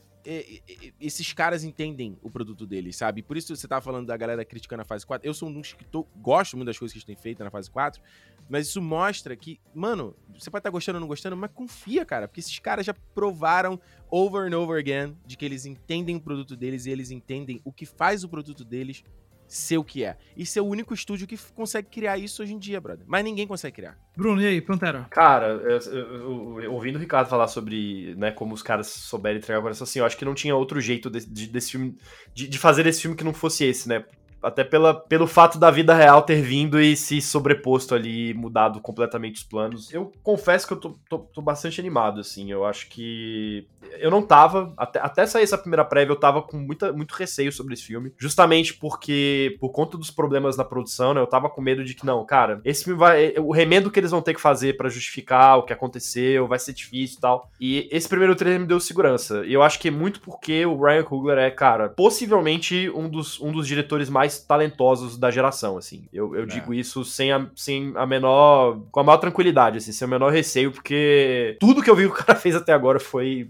esses 0.99 1.31
caras 1.33 1.63
entendem 1.63 2.17
o 2.21 2.29
produto 2.29 2.65
deles, 2.65 2.95
sabe? 2.95 3.21
Por 3.21 3.37
isso 3.37 3.55
você 3.55 3.67
tava 3.67 3.81
falando 3.81 4.07
da 4.07 4.17
galera 4.17 4.43
criticando 4.43 4.81
a 4.81 4.85
fase 4.85 5.05
4. 5.05 5.27
Eu 5.27 5.33
sou 5.33 5.49
um 5.49 5.53
dos 5.53 5.73
que 5.73 5.85
tô, 5.85 6.07
gosto 6.17 6.57
muito 6.57 6.67
das 6.67 6.79
coisas 6.79 6.91
que 6.91 6.97
eles 6.97 7.05
têm 7.05 7.15
feito 7.15 7.43
na 7.43 7.51
fase 7.51 7.69
4, 7.69 8.01
mas 8.49 8.67
isso 8.67 8.81
mostra 8.81 9.35
que, 9.35 9.59
mano, 9.73 10.15
você 10.33 10.49
pode 10.49 10.61
estar 10.61 10.69
tá 10.69 10.69
gostando 10.69 10.97
ou 10.97 11.01
não 11.01 11.07
gostando, 11.07 11.37
mas 11.37 11.51
confia, 11.53 12.03
cara, 12.03 12.27
porque 12.27 12.39
esses 12.39 12.57
caras 12.57 12.85
já 12.85 12.93
provaram 13.13 13.79
over 14.09 14.51
and 14.51 14.57
over 14.57 14.79
again 14.79 15.15
de 15.25 15.37
que 15.37 15.45
eles 15.45 15.65
entendem 15.65 16.15
o 16.15 16.21
produto 16.21 16.55
deles 16.55 16.85
e 16.85 16.89
eles 16.89 17.11
entendem 17.11 17.61
o 17.63 17.71
que 17.71 17.85
faz 17.85 18.23
o 18.23 18.29
produto 18.29 18.65
deles 18.65 19.03
ser 19.47 19.77
o 19.77 19.83
que 19.83 20.03
é. 20.03 20.17
E 20.35 20.45
ser 20.45 20.61
o 20.61 20.65
único 20.65 20.93
estúdio 20.93 21.27
que 21.27 21.37
consegue 21.53 21.87
criar 21.89 22.17
isso 22.17 22.41
hoje 22.41 22.53
em 22.53 22.59
dia, 22.59 22.79
brother. 22.81 23.05
Mas 23.07 23.23
ninguém 23.23 23.47
consegue 23.47 23.75
criar. 23.75 23.97
Bruno, 24.15 24.41
e 24.41 24.47
aí, 24.47 24.61
Pantera? 24.61 25.05
Cara, 25.09 25.47
eu, 25.47 25.79
eu, 25.79 26.61
eu, 26.61 26.73
ouvindo 26.73 26.95
o 26.95 26.99
Ricardo 26.99 27.29
falar 27.29 27.47
sobre 27.47 28.15
né, 28.15 28.31
como 28.31 28.53
os 28.53 28.61
caras 28.61 28.87
souberam 28.87 29.37
entregar 29.37 29.59
o 29.59 29.61
coração, 29.63 29.83
assim, 29.83 29.99
eu 29.99 30.05
acho 30.05 30.17
que 30.17 30.25
não 30.25 30.33
tinha 30.33 30.55
outro 30.55 30.79
jeito 30.79 31.09
de, 31.09 31.25
de, 31.25 31.47
desse 31.47 31.71
filme, 31.71 31.95
de, 32.33 32.47
de 32.47 32.57
fazer 32.57 32.85
esse 32.87 33.01
filme 33.01 33.15
que 33.15 33.23
não 33.23 33.33
fosse 33.33 33.65
esse, 33.65 33.87
né? 33.87 34.05
Até 34.45 34.63
pela, 34.63 34.93
pelo 34.93 35.25
fato 35.25 35.57
da 35.57 35.71
vida 35.71 35.93
real 35.93 36.21
ter 36.21 36.41
vindo 36.41 36.79
e 36.79 36.95
se 36.95 37.19
sobreposto 37.19 37.95
ali, 37.95 38.33
mudado 38.33 38.79
completamente 38.79 39.37
os 39.37 39.43
planos. 39.43 39.91
Eu 39.91 40.11
confesso 40.21 40.67
que 40.67 40.73
eu 40.73 40.77
tô, 40.77 40.95
tô, 41.09 41.19
tô 41.19 41.41
bastante 41.41 41.81
animado, 41.81 42.19
assim. 42.19 42.51
Eu 42.51 42.63
acho 42.63 42.87
que. 42.89 43.67
Eu 43.99 44.11
não 44.11 44.21
tava, 44.21 44.73
até, 44.77 44.99
até 44.99 45.25
sair 45.25 45.43
essa 45.43 45.57
primeira 45.57 45.85
prévia, 45.85 46.11
eu 46.11 46.19
tava 46.19 46.41
com 46.41 46.57
muita, 46.57 46.91
muito 46.91 47.13
receio 47.13 47.51
sobre 47.51 47.73
esse 47.73 47.83
filme. 47.83 48.11
Justamente 48.17 48.73
porque, 48.73 49.57
por 49.59 49.69
conta 49.69 49.97
dos 49.97 50.11
problemas 50.11 50.57
na 50.57 50.63
produção, 50.63 51.13
né? 51.13 51.21
Eu 51.21 51.27
tava 51.27 51.49
com 51.49 51.61
medo 51.61 51.83
de 51.83 51.93
que, 51.93 52.05
não, 52.05 52.25
cara, 52.25 52.61
esse 52.63 52.83
filme 52.83 52.99
vai. 52.99 53.33
O 53.37 53.51
remendo 53.51 53.89
que 53.89 53.99
eles 53.99 54.11
vão 54.11 54.21
ter 54.21 54.33
que 54.33 54.41
fazer 54.41 54.77
para 54.77 54.89
justificar 54.89 55.57
o 55.57 55.63
que 55.63 55.73
aconteceu 55.73 56.47
vai 56.47 56.59
ser 56.59 56.73
difícil 56.73 57.17
e 57.17 57.21
tal. 57.21 57.49
E 57.59 57.89
esse 57.91 58.07
primeiro 58.07 58.35
trailer 58.35 58.59
me 58.59 58.67
deu 58.67 58.79
segurança. 58.79 59.43
E 59.45 59.53
eu 59.53 59.63
acho 59.63 59.79
que 59.79 59.87
é 59.87 59.91
muito 59.91 60.19
porque 60.19 60.65
o 60.65 60.79
Ryan 60.79 61.03
Coogler 61.03 61.37
é, 61.37 61.49
cara, 61.49 61.89
possivelmente 61.89 62.89
um 62.89 63.09
dos, 63.09 63.39
um 63.39 63.51
dos 63.51 63.67
diretores 63.67 64.09
mais 64.09 64.34
talentosos 64.39 65.17
da 65.17 65.31
geração, 65.31 65.77
assim. 65.77 66.07
Eu, 66.11 66.35
eu 66.35 66.43
é. 66.43 66.45
digo 66.45 66.73
isso 66.73 67.03
sem 67.03 67.31
a, 67.31 67.47
sem 67.55 67.93
a 67.95 68.05
menor. 68.05 68.81
com 68.91 68.99
a 68.99 69.03
maior 69.03 69.17
tranquilidade, 69.17 69.77
assim, 69.77 69.91
sem 69.91 70.07
o 70.07 70.11
menor 70.11 70.31
receio, 70.31 70.71
porque 70.71 71.57
tudo 71.59 71.81
que 71.81 71.89
eu 71.89 71.95
vi 71.95 72.03
que 72.03 72.13
o 72.13 72.25
cara 72.25 72.37
fez 72.39 72.55
até 72.55 72.73
agora 72.73 72.99
foi 72.99 73.49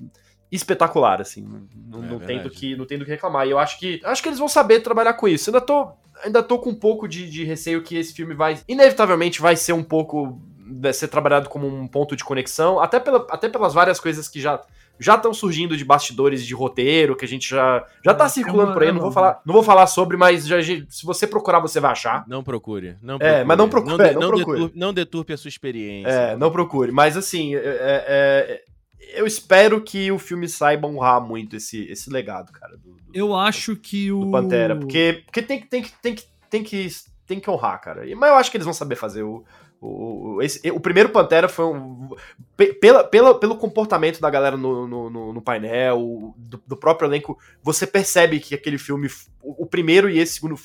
espetacular, 0.51 1.21
assim. 1.21 1.45
Não, 1.87 2.03
é, 2.03 2.07
não 2.07 2.19
tem 2.19 2.41
do 2.41 2.49
que 2.49 2.75
não 2.75 2.85
tem 2.85 2.97
do 2.97 3.05
que 3.05 3.11
reclamar. 3.11 3.47
E 3.47 3.51
eu 3.51 3.59
acho 3.59 3.79
que 3.79 4.01
acho 4.03 4.21
que 4.21 4.29
eles 4.29 4.39
vão 4.39 4.47
saber 4.47 4.81
trabalhar 4.81 5.13
com 5.13 5.27
isso. 5.27 5.49
Eu 5.49 5.55
ainda 5.55 5.65
tô 5.65 5.91
ainda 6.23 6.43
tô 6.43 6.59
com 6.59 6.69
um 6.69 6.75
pouco 6.75 7.07
de, 7.07 7.29
de 7.29 7.43
receio 7.43 7.83
que 7.83 7.97
esse 7.97 8.13
filme 8.13 8.33
vai 8.33 8.57
inevitavelmente 8.67 9.41
vai 9.41 9.55
ser 9.55 9.73
um 9.73 9.83
pouco 9.83 10.41
ser 10.93 11.07
trabalhado 11.07 11.49
como 11.49 11.67
um 11.67 11.87
ponto 11.87 12.15
de 12.15 12.23
conexão, 12.23 12.79
até, 12.79 12.99
pela, 12.99 13.25
até 13.29 13.47
pelas 13.47 13.73
várias 13.73 13.99
coisas 13.99 14.27
que 14.27 14.41
já 14.41 14.59
já 14.99 15.15
estão 15.15 15.33
surgindo 15.33 15.75
de 15.75 15.83
bastidores 15.83 16.45
de 16.45 16.53
roteiro, 16.53 17.15
que 17.15 17.25
a 17.25 17.27
gente 17.27 17.49
já 17.49 17.85
já 18.03 18.13
tá 18.13 18.27
circulando 18.29 18.73
por 18.73 18.83
aí, 18.83 18.91
não 18.91 19.01
vou 19.01 19.11
falar, 19.11 19.41
não 19.45 19.53
vou 19.53 19.63
falar 19.63 19.87
sobre, 19.87 20.17
mas 20.17 20.45
já, 20.45 20.61
se 20.61 21.05
você 21.05 21.27
procurar 21.27 21.59
você 21.59 21.79
vai 21.79 21.91
achar. 21.91 22.23
Não 22.27 22.43
procure, 22.43 22.97
não 23.01 23.17
procure. 23.17 23.41
É, 23.41 23.43
mas 23.43 23.57
não 23.57 23.69
procure, 23.69 23.97
não, 23.97 24.05
de, 24.05 24.13
não, 24.13 24.21
não, 24.21 24.29
procure. 24.29 24.59
Deturpe, 24.59 24.79
não 24.79 24.93
deturpe 24.93 25.33
a 25.33 25.37
sua 25.37 25.49
experiência. 25.49 26.09
É, 26.09 26.37
não 26.37 26.51
procure, 26.51 26.91
mas 26.91 27.17
assim, 27.17 27.55
é, 27.55 27.59
é, 27.59 28.05
é, 28.07 28.63
eu 29.19 29.25
espero 29.25 29.81
que 29.81 30.11
o 30.11 30.19
filme 30.19 30.47
saiba 30.47 30.87
honrar 30.87 31.21
muito 31.21 31.55
esse, 31.55 31.85
esse 31.91 32.09
legado, 32.09 32.51
cara. 32.51 32.77
Do, 32.77 32.91
do, 32.91 33.11
eu 33.13 33.35
acho 33.35 33.75
que 33.75 34.11
o 34.11 34.25
do 34.25 34.31
Pantera, 34.31 34.75
porque, 34.75 35.23
porque 35.25 35.41
tem, 35.41 35.61
tem, 35.61 35.83
tem, 35.83 35.91
tem, 36.01 36.15
que, 36.15 36.23
tem 36.49 36.63
que 36.63 36.89
tem 37.25 37.39
que 37.39 37.49
honrar, 37.49 37.81
cara. 37.81 38.03
Mas 38.15 38.29
eu 38.29 38.35
acho 38.35 38.51
que 38.51 38.57
eles 38.57 38.65
vão 38.65 38.73
saber 38.73 38.95
fazer 38.95 39.23
o 39.23 39.43
o, 39.85 40.41
esse, 40.41 40.69
o 40.71 40.79
primeiro 40.79 41.09
Pantera 41.09 41.47
foi 41.47 41.65
um. 41.65 42.09
Pela, 42.79 43.03
pela, 43.03 43.39
pelo 43.39 43.55
comportamento 43.55 44.19
da 44.19 44.29
galera 44.29 44.57
no, 44.57 44.87
no, 44.87 45.33
no 45.33 45.41
painel, 45.41 46.33
do, 46.37 46.61
do, 46.65 46.77
próprio 46.77 47.07
elenco, 47.07 47.37
você 47.61 47.85
percebe 47.85 48.39
que 48.39 48.55
aquele 48.55 48.77
filme, 48.77 49.07
o, 49.41 49.63
o, 49.63 49.65
primeiro 49.65 50.09
e 50.09 50.19
esse 50.19 50.35
segundo, 50.35 50.57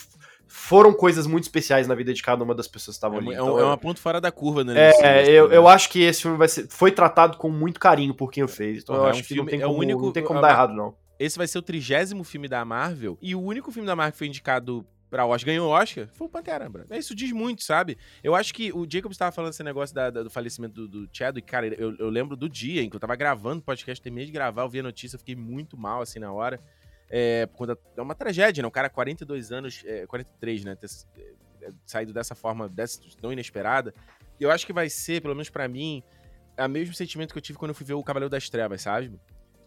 foram 0.47 0.93
coisas 0.93 1.27
muito 1.27 1.45
especiais 1.45 1.87
na 1.87 1.95
vida 1.95 2.15
de 2.15 2.23
cada 2.23 2.43
uma 2.43 2.55
das 2.55 2.67
pessoas 2.67 2.97
que 2.97 2.99
estavam 2.99 3.19
é, 3.19 3.21
ali. 3.21 3.31
É, 3.31 3.35
então, 3.35 3.59
é 3.59 3.65
uma 3.65 3.77
ponto 3.77 4.01
fora 4.01 4.21
da 4.21 4.33
curva, 4.33 4.65
né? 4.65 4.93
É, 5.01 5.29
eu, 5.29 5.51
eu 5.51 5.69
acho 5.69 5.91
que 5.91 6.03
esse 6.03 6.23
filme 6.23 6.37
vai 6.37 6.49
ser, 6.49 6.67
foi 6.69 6.91
tratado 6.91 7.37
com 7.37 7.51
muito 7.51 7.79
carinho 7.79 8.15
por 8.15 8.31
quem 8.31 8.43
o 8.43 8.49
fez. 8.49 8.83
Então 8.83 8.97
eu 8.97 9.07
é 9.07 9.11
acho 9.11 9.21
um 9.21 9.23
que 9.23 9.29
filme, 9.29 9.43
não 9.43 9.51
tem 9.51 9.61
como, 9.61 9.75
é 9.75 9.79
único, 9.79 10.03
não 10.03 10.13
tem 10.13 10.25
como 10.25 10.41
dar 10.41 10.51
errado, 10.51 10.75
não. 10.75 10.95
Esse 11.19 11.37
vai 11.37 11.47
ser 11.47 11.59
o 11.59 11.63
trigésimo 11.63 12.25
filme 12.25 12.49
da 12.49 12.65
Marvel, 12.65 13.19
e 13.21 13.35
o 13.35 13.41
único 13.43 13.71
filme 13.71 13.87
da 13.87 13.95
Marvel 13.95 14.13
que 14.13 14.19
foi 14.19 14.27
indicado 14.27 14.87
pra 15.11 15.27
Oscar, 15.27 15.47
ganhou 15.47 15.69
o 15.69 15.73
Oscar, 15.73 16.09
foi 16.13 16.27
o 16.29 16.31
Pantera, 16.31 16.69
bro. 16.69 16.85
Isso 16.93 17.15
diz 17.15 17.33
muito, 17.33 17.65
sabe? 17.65 17.99
Eu 18.23 18.35
acho 18.35 18.55
que 18.55 18.73
o 18.73 18.87
Jacob 18.89 19.11
estava 19.11 19.33
falando 19.33 19.53
esse 19.53 19.63
negócio 19.63 19.95
da, 19.95 20.09
da, 20.09 20.23
do 20.23 20.31
falecimento 20.31 20.87
do, 20.87 20.89
do 20.89 21.11
Chadwick, 21.13 21.51
cara, 21.51 21.67
eu, 21.67 21.97
eu, 21.97 22.09
lembro 22.09 22.37
do 22.37 22.49
dia 22.49 22.83
em 22.83 22.89
que 22.89 22.95
eu 22.95 23.01
tava 23.01 23.17
gravando 23.17 23.61
o 23.61 23.65
podcast, 23.65 24.01
terminei 24.01 24.27
de 24.27 24.33
gravar, 24.33 24.63
eu 24.63 24.69
vi 24.69 24.79
a 24.79 24.83
notícia, 24.85 25.19
fiquei 25.19 25.35
muito 25.35 25.77
mal, 25.77 26.01
assim, 26.01 26.21
na 26.21 26.33
hora, 26.33 26.61
é, 27.11 27.49
conta, 27.55 27.77
é 27.97 28.01
uma 28.01 28.15
tragédia, 28.15 28.63
né? 28.63 28.69
O 28.69 28.71
cara, 28.71 28.89
42 28.89 29.51
anos, 29.51 29.83
é, 29.85 30.07
43, 30.07 30.65
né, 30.65 30.77
ter 30.77 30.89
é, 31.63 31.73
saído 31.85 32.13
dessa 32.13 32.37
forma, 32.37 32.69
dessa, 32.69 33.01
tão 33.21 33.33
inesperada, 33.33 33.93
eu 34.39 34.51
acho 34.51 34.65
que 34.65 34.73
vai 34.73 34.89
ser, 34.89 35.21
pelo 35.21 35.35
menos 35.35 35.51
para 35.51 35.67
mim, 35.67 36.03
o 36.57 36.69
mesmo 36.69 36.95
sentimento 36.95 37.33
que 37.33 37.39
eu 37.39 37.43
tive 37.43 37.59
quando 37.59 37.71
eu 37.71 37.75
fui 37.75 37.85
ver 37.85 37.95
o 37.95 38.03
Cavaleiro 38.03 38.31
das 38.31 38.49
Trevas, 38.49 38.83
sabe? 38.83 39.13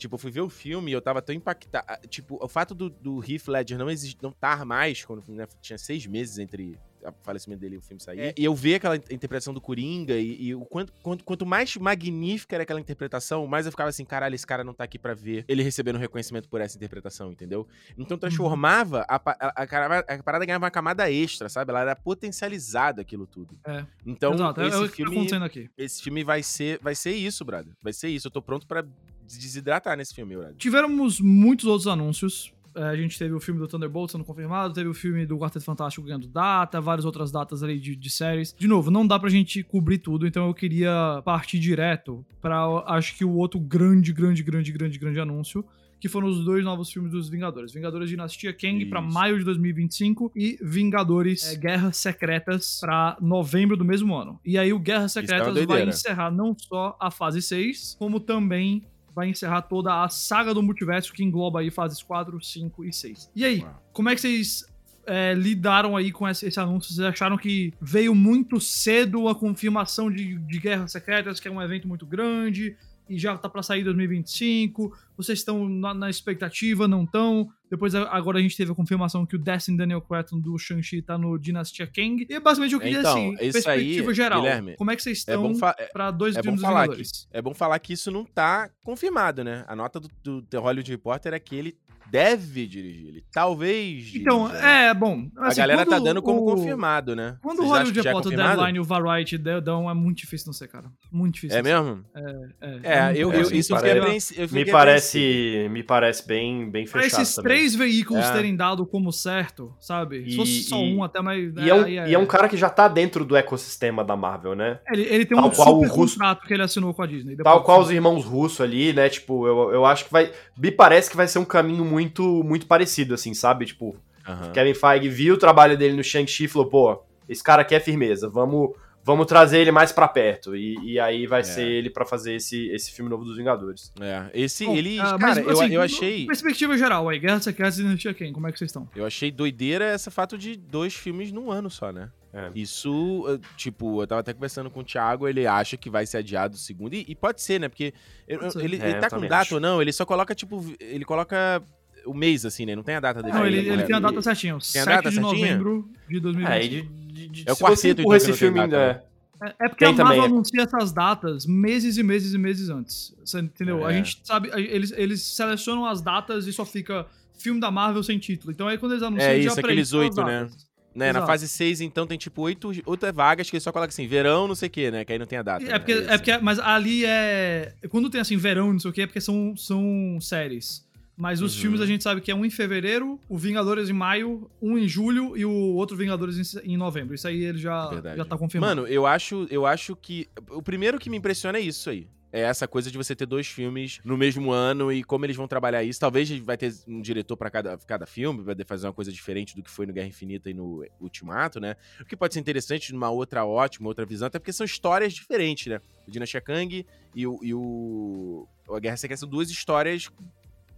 Tipo, 0.04 0.16
eu 0.16 0.20
fui 0.20 0.32
ver 0.32 0.42
o 0.42 0.50
filme 0.50 0.92
e 0.92 0.94
eu 0.94 1.02
tava 1.02 1.22
tão 1.22 1.34
impactado. 1.34 1.88
Tipo, 2.10 2.38
o 2.44 2.48
fato 2.50 2.76
do, 2.76 2.90
do 2.90 3.24
Heath 3.24 3.48
Ledger 3.48 3.78
não, 3.78 3.90
exist, 3.90 4.18
não 4.22 4.32
estar 4.32 4.66
mais, 4.66 5.06
quando 5.06 5.24
né, 5.30 5.48
tinha 5.62 5.78
seis 5.78 6.06
meses 6.06 6.38
entre 6.40 6.78
o 7.02 7.14
falecimento 7.24 7.62
dele 7.62 7.76
e 7.76 7.78
o 7.78 7.82
filme 7.82 8.04
sair. 8.04 8.20
É. 8.20 8.34
E 8.38 8.44
eu 8.44 8.54
ver 8.54 8.76
aquela 8.76 8.98
interpretação 8.98 9.54
do 9.54 9.62
Coringa 9.62 10.16
e, 10.16 10.48
e 10.48 10.56
o 10.56 10.66
quanto, 10.66 10.92
quanto, 11.02 11.24
quanto, 11.24 11.46
mais 11.46 11.78
magnífica 11.78 12.58
era 12.58 12.64
aquela 12.64 12.82
interpretação, 12.82 13.48
mais 13.48 13.66
eu 13.66 13.72
ficava 13.72 13.90
assim, 13.90 14.04
caralho, 14.04 14.36
esse 14.36 14.46
cara 14.46 14.62
não 14.62 14.74
tá 14.74 14.84
aqui 14.84 15.00
para 15.00 15.14
ver 15.14 15.46
ele 15.48 15.64
recebendo 15.64 15.98
reconhecimento 15.98 16.50
por 16.50 16.60
essa 16.60 16.76
interpretação, 16.76 17.32
entendeu? 17.32 17.66
Então 17.98 18.16
uhum. 18.16 18.20
transformava, 18.20 19.06
a, 19.08 19.16
a, 19.16 19.64
a, 19.64 20.00
a, 20.00 20.24
parada 20.24 20.46
ganhava 20.46 20.66
uma 20.66 20.72
camada 20.72 21.10
extra, 21.10 21.48
sabe? 21.48 21.72
Ela 21.72 21.82
era 21.82 21.96
potencializada 21.96 23.02
aquilo 23.02 23.26
tudo. 23.26 23.58
É. 23.66 23.86
Então, 24.06 24.34
Exato. 24.34 24.60
É 24.60 24.68
esse 24.68 24.84
é 24.84 24.88
filme, 24.90 25.28
tá 25.30 25.46
aqui. 25.46 25.70
esse 25.78 26.04
filme 26.04 26.26
vai 26.26 26.44
ser, 26.44 26.78
vai 26.82 26.94
ser 26.94 27.14
isso, 27.14 27.46
brother. 27.46 27.74
Vai 27.82 27.94
ser 27.94 28.10
isso. 28.10 28.28
Eu 28.28 28.32
tô 28.32 28.42
pronto 28.42 28.68
para 28.68 28.86
desidratar 29.28 29.98
nesse 29.98 30.14
filme, 30.14 30.36
brother. 30.36 30.56
Tivemos 30.56 31.20
muitos 31.20 31.66
outros 31.66 31.88
anúncios. 31.88 32.54
É, 32.76 32.84
a 32.84 32.96
gente 32.96 33.18
teve 33.18 33.34
o 33.34 33.40
filme 33.40 33.60
do 33.60 33.68
Thunderbolt 33.68 34.12
sendo 34.12 34.24
confirmado, 34.24 34.74
teve 34.74 34.90
o 34.90 34.94
filme 34.94 35.26
do 35.26 35.38
Quarteto 35.38 35.64
Fantástico 35.64 36.06
ganhando 36.06 36.28
data, 36.28 36.82
várias 36.82 37.06
outras 37.06 37.32
datas 37.32 37.62
ali 37.62 37.80
de, 37.80 37.96
de 37.96 38.10
séries. 38.10 38.54
De 38.58 38.68
novo, 38.68 38.90
não 38.90 39.06
dá 39.06 39.20
pra 39.20 39.30
gente 39.30 39.62
cobrir 39.64 40.00
tudo, 40.00 40.26
então 40.26 40.48
eu 40.48 40.54
queria 40.54 41.22
partir 41.24 41.60
direto 41.60 42.26
para 42.42 42.66
acho 42.88 43.16
que 43.16 43.24
o 43.24 43.34
outro 43.34 43.60
grande, 43.60 44.12
grande, 44.12 44.42
grande, 44.42 44.72
grande, 44.72 44.98
grande 44.98 45.20
anúncio, 45.20 45.64
que 46.04 46.10
foram 46.10 46.28
os 46.28 46.44
dois 46.44 46.66
novos 46.66 46.92
filmes 46.92 47.14
dos 47.14 47.30
Vingadores. 47.30 47.72
Vingadores 47.72 48.10
Dinastia 48.10 48.52
Kang 48.52 48.86
para 48.88 49.02
maio 49.02 49.40
de 49.40 49.46
2025 49.46 50.34
e 50.36 50.58
Vingadores 50.62 51.54
é, 51.54 51.56
Guerras 51.56 51.96
Secretas 51.96 52.80
para 52.82 53.16
novembro 53.22 53.78
do 53.78 53.86
mesmo 53.86 54.14
ano. 54.14 54.38
E 54.44 54.58
aí 54.58 54.74
o 54.74 54.80
Guerras 54.80 55.14
Secretas 55.14 55.56
é 55.56 55.66
vai 55.66 55.88
encerrar 55.88 56.30
não 56.30 56.54
só 56.58 56.98
a 57.00 57.10
fase 57.10 57.42
6, 57.42 57.96
como 57.98 58.20
também 58.20 58.84
vai 59.14 59.30
encerrar 59.30 59.64
toda 59.64 60.04
a 60.04 60.10
saga 60.10 60.54
do 60.54 60.64
multiverso 60.64 61.14
que 61.14 61.24
engloba 61.24 61.60
aí 61.60 61.70
fases 61.70 62.02
4, 62.02 62.44
5 62.44 62.86
e 62.86 62.94
6. 62.94 63.32
E 63.36 63.46
aí, 63.46 63.66
como 63.92 64.10
é 64.10 64.16
que 64.16 64.22
vocês 64.22 64.66
é, 65.06 65.34
lidaram 65.34 65.96
aí 65.96 66.12
com 66.12 66.28
esse, 66.28 66.48
esse, 66.48 66.60
anúncio? 66.60 66.94
Vocês 66.94 67.08
acharam 67.08 67.38
que 67.38 67.74
veio 67.82 68.16
muito 68.16 68.60
cedo 68.60 69.28
a 69.28 69.36
confirmação 69.36 70.12
de, 70.12 70.38
de 70.38 70.60
Guerras 70.60 70.92
Secretas, 70.92 71.40
que 71.40 71.48
é 71.48 71.52
um 71.52 71.62
evento 71.62 71.88
muito 71.88 72.06
grande? 72.06 72.76
E 73.10 73.18
já 73.18 73.38
tá 73.38 73.50
para 73.50 73.62
sair 73.62 73.82
em 73.82 73.84
2025. 73.84 74.96
Vocês 75.18 75.40
estão 75.40 75.68
na, 75.68 75.94
na, 75.94 76.10
expectativa, 76.10 76.88
não 76.88 77.04
estão? 77.04 77.50
Depois 77.70 77.94
agora 77.96 78.40
a 78.40 78.42
gente 78.42 78.56
teve 78.56 78.72
a 78.72 78.76
confirmação 78.76 79.26
que 79.26 79.36
o 79.36 79.40
Destiny 79.40 79.78
Daniel 79.78 80.02
Cretton 80.02 80.40
do 80.40 80.58
Shang-Chi 80.58 81.02
tá 81.02 81.18
no 81.18 81.38
Dynastia 81.38 81.88
Kang. 81.88 82.26
E 82.30 82.40
basicamente 82.40 82.74
eu 82.74 82.80
queria 82.80 83.00
então, 83.00 83.14
assim, 83.14 83.36
perspectiva 83.38 84.10
aí, 84.10 84.16
geral. 84.16 84.42
Guilherme, 84.42 84.76
como 84.76 84.92
é 84.92 84.96
que 84.96 85.04
vocês 85.04 85.20
estão 85.20 85.52
é 85.78 85.86
para 85.88 86.12
dois 86.12 86.36
é 86.36 86.42
bom 86.42 86.58
falar 86.58 86.88
que, 86.88 87.02
É 87.32 87.42
bom 87.42 87.54
falar 87.54 87.80
que 87.80 87.94
isso 87.94 88.12
não 88.12 88.24
tá 88.24 88.70
confirmado, 88.84 89.44
né? 89.44 89.66
A 89.68 89.76
nota 89.76 90.00
do, 90.00 90.10
do 90.24 90.42
The 90.44 90.58
Hollywood 90.58 90.92
Reporter 90.92 91.34
é 91.34 91.40
que 91.40 91.56
ele 91.56 91.78
deve 92.10 92.68
dirigir. 92.68 93.08
Ele 93.08 93.24
talvez. 93.32 94.14
Então, 94.16 94.54
é, 94.56 94.94
bom. 94.94 95.28
Assim, 95.38 95.62
a 95.62 95.64
galera 95.64 95.86
tá 95.86 96.00
dando 96.00 96.22
como 96.22 96.42
o... 96.42 96.46
confirmado, 96.46 97.16
né? 97.16 97.38
Quando 97.42 97.58
Vocês 97.58 97.70
o 97.70 97.74
Hollywood 97.74 98.02
Reporter, 98.02 98.34
o 98.34 98.36
Deadline 98.36 98.78
e 98.78 98.80
o 98.80 98.84
Variety 98.84 99.38
dão, 99.38 99.90
é 99.90 99.94
muito 99.94 100.18
difícil 100.20 100.48
não 100.48 100.54
ser, 100.54 100.68
cara. 100.68 100.86
Muito 101.12 101.36
difícil. 101.36 101.58
É 101.58 101.62
mesmo? 101.62 102.04
É, 102.16 102.48
é. 102.62 102.80
é, 102.84 103.14
eu, 103.16 103.32
eu, 103.32 103.52
isso 103.52 103.74
parece, 103.74 104.40
eu 104.40 104.48
me 104.52 104.66
parece, 104.66 105.68
me 105.72 105.84
parece 105.84 106.28
bem, 106.28 106.70
bem 106.70 106.86
fechado. 106.86 107.10
Pra 107.10 107.22
esses 107.22 107.36
também. 107.36 107.52
três 107.52 107.76
veículos 107.76 108.26
é. 108.26 108.34
terem 108.34 108.56
dado 108.56 108.86
como 108.86 109.12
certo, 109.12 109.74
sabe? 109.80 110.24
E, 110.26 110.32
Se 110.32 110.36
fosse 110.38 110.64
só 110.64 110.78
e, 110.78 110.96
um, 110.96 111.04
até 111.04 111.22
mais. 111.22 111.54
E 111.56 111.70
é, 111.70 111.74
um, 111.74 111.88
e 111.88 112.14
é 112.14 112.20
um 112.20 112.26
cara 112.26 112.48
que 112.48 112.58
já 112.58 112.70
tá 112.70 112.88
dentro 112.88 113.26
do 113.26 113.36
ecossistema 113.36 114.04
da 114.04 114.16
Marvel, 114.16 114.56
né? 114.56 114.80
Ele, 114.92 115.04
ele 115.04 115.26
tem 115.26 115.38
um 115.38 115.52
super 115.54 115.90
contrato 115.90 116.46
que 116.46 116.54
ele 116.54 116.64
assinou 116.64 116.94
com 116.94 117.02
a 117.02 117.08
Disney. 117.08 117.36
Tal 117.38 117.64
qual 117.64 117.82
os 117.82 117.92
irmãos 117.92 118.24
russos 118.26 118.62
ali, 118.62 118.94
né? 118.94 119.10
Tipo, 119.10 119.48
eu, 119.48 119.72
eu 119.72 119.86
acho 119.86 120.06
que 120.06 120.12
vai. 120.12 120.32
Me 120.58 120.72
parece 120.72 121.10
que 121.10 121.18
vai 121.18 121.28
ser 121.28 121.40
um 121.40 121.46
caminho 121.46 121.86
muito, 121.86 122.03
muito 122.44 122.66
parecido 122.66 122.84
parecido, 122.94 123.14
assim, 123.14 123.34
sabe? 123.34 123.66
Tipo, 123.66 123.96
uhum. 124.28 124.52
Kevin 124.54 124.74
Feige 124.74 125.10
viu 125.10 125.36
o 125.36 125.38
trabalho 125.38 125.78
dele 125.78 125.96
no 125.96 126.04
Shang-Chi 126.04 126.46
e 126.46 126.48
falou, 126.48 126.70
pô, 126.70 127.04
esse 127.28 127.44
cara 127.44 127.62
aqui 127.62 127.74
é 127.74 127.80
firmeza, 127.80 128.30
vamos, 128.30 128.76
vamos 129.04 129.26
trazer 129.26 129.60
ele 129.60 129.72
mais 129.72 129.92
para 129.92 130.08
perto. 130.08 130.56
E, 130.56 130.76
e, 130.84 131.00
aí 131.00 131.26
vai 131.26 131.42
é. 131.42 131.44
ser 131.44 131.66
ele 131.66 131.90
para 131.90 132.06
fazer 132.06 132.36
esse, 132.36 132.68
esse 132.70 132.92
filme 132.92 133.10
novo 133.10 133.24
dos 133.24 133.38
Vingadores. 133.38 133.92
É, 134.00 134.30
esse, 134.34 134.66
Bom, 134.66 134.76
ele, 134.76 135.00
uh, 135.00 135.04
cara, 135.04 135.18
mas, 135.20 135.38
eu, 135.38 135.50
assim, 135.50 135.74
eu 135.74 135.82
achei... 135.82 136.26
Perspectiva 136.26 136.78
geral 136.78 137.08
aí, 137.10 137.20
Guerra 137.20 137.40
Secreta 137.40 137.74
e 137.74 137.84
Dinastia 137.84 138.14
Kang, 138.14 138.32
como 138.34 138.48
é 138.48 138.52
que 138.52 138.58
vocês 138.58 138.70
estão? 138.70 138.88
Eu 138.96 139.06
achei 139.06 139.32
doideira 139.32 139.86
essa 139.86 140.12
fato 140.12 140.38
de 140.38 140.56
dois 140.56 140.94
filmes 140.94 141.32
num 141.32 141.52
ano 141.52 141.70
só, 141.70 141.92
né? 141.92 142.10
É. 142.36 142.50
Isso, 142.56 143.40
tipo, 143.56 144.02
eu 144.02 144.08
tava 144.08 144.22
até 144.22 144.34
conversando 144.34 144.68
com 144.68 144.80
o 144.80 144.84
Thiago, 144.84 145.28
ele 145.28 145.46
acha 145.46 145.78
que 145.78 145.88
vai 145.88 146.04
ser 146.04 146.18
adiado 146.18 146.56
o 146.56 146.58
segundo, 146.58 146.96
e, 146.96 147.06
e 147.08 147.14
pode 147.14 147.44
ser, 147.44 147.60
né? 147.60 147.70
Porque 147.70 147.94
ele, 148.28 148.44
ele, 148.56 148.82
é, 148.82 148.90
ele 148.90 149.00
tá 149.00 149.08
com 149.08 149.22
data 149.28 149.54
ou 149.54 149.62
não, 149.62 149.80
ele 149.80 149.94
só 149.94 150.04
coloca, 150.04 150.34
tipo, 150.34 150.66
ele 150.80 151.06
coloca 151.06 151.62
o 152.06 152.14
mês, 152.14 152.46
assim, 152.46 152.66
né? 152.66 152.76
Não 152.76 152.84
tem 152.84 152.96
a 152.96 153.00
data 153.00 153.22
dele. 153.22 153.34
Não, 153.34 153.46
ele, 153.46 153.58
ele 153.58 153.84
tem 153.84 153.96
a 153.96 154.00
data 154.00 154.22
certinha. 154.22 154.58
Tem 154.72 154.82
a 154.82 154.86
data 154.86 155.10
de 155.10 155.16
certinha? 155.16 155.58
novembro 155.58 155.90
de 156.10 156.20
2020. 156.20 156.54
É, 156.54 156.68
de, 156.68 156.82
de, 156.82 157.28
de, 157.28 157.50
é 157.50 157.52
o 157.52 157.56
quarteto, 157.56 158.02
então, 158.02 158.16
esse 158.16 158.34
filme 158.34 158.60
ainda. 158.60 159.04
É, 159.42 159.66
é 159.66 159.70
porque 159.70 159.86
tem 159.86 159.94
a 159.94 159.98
Marvel 159.98 160.24
também. 160.24 160.36
anuncia 160.38 160.62
essas 160.62 160.92
datas 160.92 161.46
meses 161.46 161.98
e 161.98 162.04
meses 162.04 162.34
e 162.34 162.38
meses 162.38 162.70
antes. 162.70 163.14
Você 163.24 163.40
entendeu? 163.40 163.88
É. 163.88 163.92
A 163.92 163.94
gente 163.94 164.22
sabe, 164.24 164.50
eles, 164.54 164.92
eles 164.96 165.22
selecionam 165.22 165.86
as 165.86 166.02
datas 166.02 166.48
e 166.48 166.54
só 166.54 166.66
fica 166.66 167.06
filme 167.38 167.60
da 167.60 167.70
Marvel 167.70 168.02
sem 168.04 168.18
título. 168.18 168.52
Então 168.52 168.68
aí 168.68 168.78
quando 168.78 168.94
eles 168.94 169.04
anunciam, 169.04 169.30
É 169.30 169.38
isso, 169.38 169.60
aqueles 169.60 169.92
oito, 169.94 170.24
né? 170.24 170.50
Né, 170.96 171.12
na 171.12 171.26
fase 171.26 171.48
6, 171.48 171.82
então, 171.82 172.06
tem 172.06 172.20
tipo 172.20 172.40
oito, 172.44 172.72
oito 172.86 173.14
vagas 173.14 173.50
que 173.50 173.56
ele 173.56 173.62
só 173.62 173.72
coloca 173.72 173.90
assim, 173.90 174.06
verão, 174.06 174.48
não 174.48 174.54
sei 174.54 174.68
o 174.68 174.70
quê, 174.70 174.92
né? 174.92 175.04
Que 175.04 175.14
aí 175.14 175.18
não 175.18 175.26
tem 175.26 175.40
a 175.40 175.42
data. 175.42 175.66
É 175.66 175.70
né? 175.70 175.80
porque, 175.80 175.92
é, 175.92 176.04
é 176.04 176.18
porque 176.18 176.38
mas 176.38 176.60
ali 176.60 177.04
é. 177.04 177.74
Quando 177.90 178.12
tem 178.12 178.22
assim, 178.22 178.38
verão, 178.38 178.72
não 178.72 178.80
sei 178.80 178.92
o 178.92 178.94
quê, 178.94 179.02
é 179.02 179.08
porque 179.08 179.20
são, 179.20 179.58
são 179.58 180.20
séries. 180.22 180.86
Mas 181.16 181.42
os 181.42 181.56
uhum. 181.56 181.62
filmes 181.62 181.82
a 181.82 181.86
gente 181.86 182.04
sabe 182.04 182.22
que 182.22 182.32
é 182.32 182.36
um 182.36 182.44
em 182.44 182.50
fevereiro, 182.50 183.20
o 183.30 183.38
Vingadores 183.38 183.90
em 183.90 183.94
maio, 183.94 184.50
um 184.62 184.78
em 184.78 184.88
julho 184.88 185.38
e 185.38 185.46
o 185.46 185.52
outro 185.52 185.96
Vingadores 185.96 186.56
em, 186.56 186.74
em 186.74 186.78
novembro. 186.78 187.14
Isso 187.14 187.28
aí 187.28 187.44
ele 187.44 187.60
já, 187.60 187.90
já 188.16 188.26
tá 188.26 188.38
confirmado. 188.38 188.76
Mano, 188.76 188.88
eu 188.88 189.06
acho, 189.06 189.48
eu 189.50 189.66
acho 189.66 189.96
que. 189.96 190.28
O 190.50 190.62
primeiro 190.62 190.98
que 190.98 191.10
me 191.10 191.18
impressiona 191.18 191.60
é 191.60 191.62
isso 191.62 191.90
aí 191.90 192.08
é 192.34 192.42
essa 192.42 192.68
coisa 192.68 192.90
de 192.90 192.98
você 192.98 193.16
ter 193.16 193.28
dois 193.28 193.46
filmes 193.46 194.02
no 194.04 194.18
mesmo 194.18 194.52
ano 194.52 194.92
e 194.92 195.04
como 195.04 195.24
eles 195.24 195.36
vão 195.36 195.48
trabalhar 195.48 195.84
isso. 195.84 196.00
Talvez 196.00 196.32
vai 196.40 196.58
ter 196.58 196.74
um 196.88 197.00
diretor 197.00 197.38
para 197.38 197.52
cada, 197.52 197.78
cada 197.78 198.08
filme, 198.08 198.42
vai 198.42 198.56
fazer 198.66 198.88
uma 198.88 198.94
coisa 198.94 199.12
diferente 199.12 199.56
do 199.56 199.62
que 199.62 199.70
foi 199.70 199.86
no 199.86 199.94
Guerra 199.94 200.08
Infinita 200.08 200.50
e 200.50 200.54
no 200.54 200.84
Ultimato, 201.00 201.60
né? 201.60 201.76
O 202.02 202.06
que 202.06 202.18
pode 202.18 202.34
ser 202.34 202.40
interessante 202.40 202.92
numa 202.92 203.12
outra 203.12 203.46
ótima, 203.46 203.88
outra 203.88 204.04
visão, 204.04 204.26
até 204.26 204.40
porque 204.40 204.52
são 204.52 204.66
histórias 204.66 205.14
diferentes, 205.14 205.68
né? 205.68 205.80
O 206.08 206.12
Dinastia 206.12 206.42
Kang 206.42 206.84
e 207.14 207.28
o, 207.28 207.40
e 207.44 207.54
o 207.54 208.48
a 208.68 208.80
Guerra 208.80 208.98
Secreta 208.98 209.20
são 209.20 209.30
duas 209.30 209.52
histórias 209.52 210.10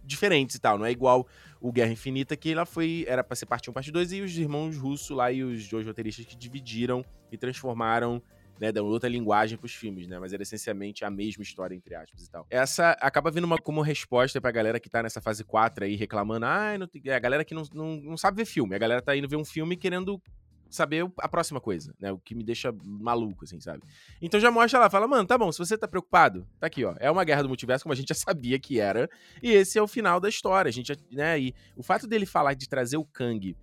diferentes 0.06 0.56
e 0.56 0.60
tal. 0.60 0.78
Não 0.78 0.86
é 0.86 0.90
igual 0.90 1.26
o 1.60 1.72
Guerra 1.72 1.92
Infinita, 1.92 2.36
que 2.36 2.52
ela 2.52 2.64
foi. 2.64 3.04
Era 3.08 3.24
pra 3.24 3.34
ser 3.34 3.46
parte 3.46 3.68
1, 3.68 3.72
parte 3.72 3.90
2, 3.90 4.12
e 4.12 4.20
os 4.22 4.36
irmãos 4.38 4.76
Russo 4.76 5.14
lá 5.14 5.32
e 5.32 5.42
os 5.42 5.68
dois 5.68 5.86
roteiristas 5.86 6.24
que 6.24 6.36
dividiram 6.36 7.04
e 7.30 7.36
transformaram 7.36 8.22
né, 8.60 8.72
dão 8.72 8.86
outra 8.86 9.08
linguagem 9.08 9.56
pros 9.58 9.74
filmes, 9.74 10.06
né, 10.06 10.18
mas 10.18 10.32
era 10.32 10.42
essencialmente 10.42 11.04
a 11.04 11.10
mesma 11.10 11.42
história, 11.42 11.74
entre 11.74 11.94
aspas 11.94 12.22
e 12.22 12.30
tal. 12.30 12.46
Essa 12.50 12.92
acaba 13.00 13.30
vindo 13.30 13.44
uma, 13.44 13.58
como 13.58 13.82
resposta 13.82 14.40
pra 14.40 14.50
galera 14.50 14.80
que 14.80 14.88
tá 14.88 15.02
nessa 15.02 15.20
fase 15.20 15.44
4 15.44 15.84
aí, 15.84 15.94
reclamando, 15.94 16.46
ah, 16.46 16.76
não, 16.78 16.88
é 17.04 17.14
a 17.14 17.18
galera 17.18 17.44
que 17.44 17.54
não, 17.54 17.62
não, 17.72 17.96
não 17.96 18.16
sabe 18.16 18.38
ver 18.38 18.46
filme, 18.46 18.74
a 18.74 18.78
galera 18.78 19.02
tá 19.02 19.16
indo 19.16 19.28
ver 19.28 19.36
um 19.36 19.44
filme 19.44 19.76
querendo 19.76 20.20
saber 20.68 21.10
a 21.18 21.28
próxima 21.28 21.60
coisa, 21.60 21.94
né? 22.00 22.12
O 22.12 22.18
que 22.18 22.34
me 22.34 22.42
deixa 22.42 22.74
maluco, 22.84 23.44
assim, 23.44 23.60
sabe? 23.60 23.82
Então 24.20 24.38
já 24.40 24.50
mostra 24.50 24.80
lá, 24.80 24.90
fala, 24.90 25.06
mano, 25.06 25.26
tá 25.26 25.38
bom, 25.38 25.50
se 25.50 25.58
você 25.58 25.76
tá 25.76 25.88
preocupado, 25.88 26.46
tá 26.58 26.66
aqui, 26.66 26.84
ó. 26.84 26.94
É 26.98 27.10
uma 27.10 27.24
guerra 27.24 27.42
do 27.42 27.48
multiverso, 27.48 27.84
como 27.84 27.92
a 27.92 27.96
gente 27.96 28.08
já 28.08 28.14
sabia 28.16 28.58
que 28.58 28.80
era, 28.80 29.08
e 29.42 29.50
esse 29.50 29.78
é 29.78 29.82
o 29.82 29.88
final 29.88 30.20
da 30.20 30.28
história. 30.28 30.68
A 30.68 30.72
gente, 30.72 30.88
já, 30.88 30.96
né? 31.10 31.38
E 31.38 31.54
o 31.76 31.82
fato 31.82 32.06
dele 32.06 32.26
falar 32.26 32.54
de 32.54 32.68
trazer 32.68 32.96
o 32.96 33.04
Kang 33.04 33.56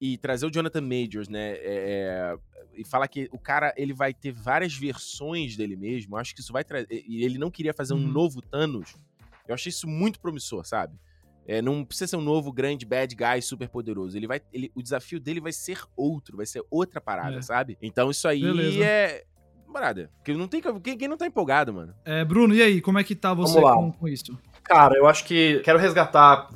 e 0.00 0.18
trazer 0.18 0.46
o 0.46 0.50
Jonathan 0.50 0.80
Majors, 0.82 1.28
né? 1.28 1.52
É, 1.52 1.58
é, 1.64 2.38
e 2.74 2.84
falar 2.84 3.08
que 3.08 3.28
o 3.32 3.38
cara 3.38 3.72
ele 3.76 3.94
vai 3.94 4.12
ter 4.12 4.32
várias 4.32 4.74
versões 4.74 5.56
dele 5.56 5.76
mesmo. 5.76 6.16
Acho 6.16 6.34
que 6.34 6.40
isso 6.40 6.52
vai 6.52 6.62
trazer. 6.62 6.86
E 6.90 7.24
ele 7.24 7.38
não 7.38 7.50
queria 7.50 7.72
fazer 7.72 7.94
um 7.94 7.96
uhum. 7.96 8.08
novo 8.08 8.42
Thanos. 8.42 8.94
Eu 9.48 9.54
achei 9.54 9.70
isso 9.70 9.86
muito 9.86 10.20
promissor, 10.20 10.64
sabe? 10.66 10.98
É, 11.46 11.62
não 11.62 11.84
precisa 11.84 12.08
ser 12.08 12.16
um 12.16 12.22
novo 12.22 12.52
grande 12.52 12.84
bad 12.84 13.14
guy 13.14 13.40
super 13.40 13.68
poderoso. 13.68 14.16
Ele 14.16 14.26
vai, 14.26 14.40
ele, 14.52 14.70
o 14.74 14.82
desafio 14.82 15.20
dele 15.20 15.40
vai 15.40 15.52
ser 15.52 15.80
outro, 15.96 16.36
vai 16.36 16.46
ser 16.46 16.62
outra 16.70 17.00
parada, 17.00 17.38
é. 17.38 17.42
sabe? 17.42 17.78
Então 17.80 18.10
isso 18.10 18.26
aí 18.26 18.42
Beleza. 18.42 18.84
é 18.84 19.24
parada. 19.72 20.10
Porque 20.16 20.32
não 20.32 20.48
tem 20.48 20.60
quem, 20.82 20.96
quem 20.96 21.08
não 21.08 21.16
tá 21.16 21.26
empolgado, 21.26 21.72
mano. 21.72 21.94
É, 22.04 22.24
Bruno, 22.24 22.54
e 22.54 22.62
aí, 22.62 22.80
como 22.80 22.98
é 22.98 23.04
que 23.04 23.14
tá 23.14 23.34
você 23.34 23.60
com, 23.60 23.92
com 23.92 24.08
isso? 24.08 24.36
Cara, 24.64 24.96
eu 24.96 25.06
acho 25.06 25.24
que 25.24 25.60
quero 25.60 25.78
resgatar 25.78 26.48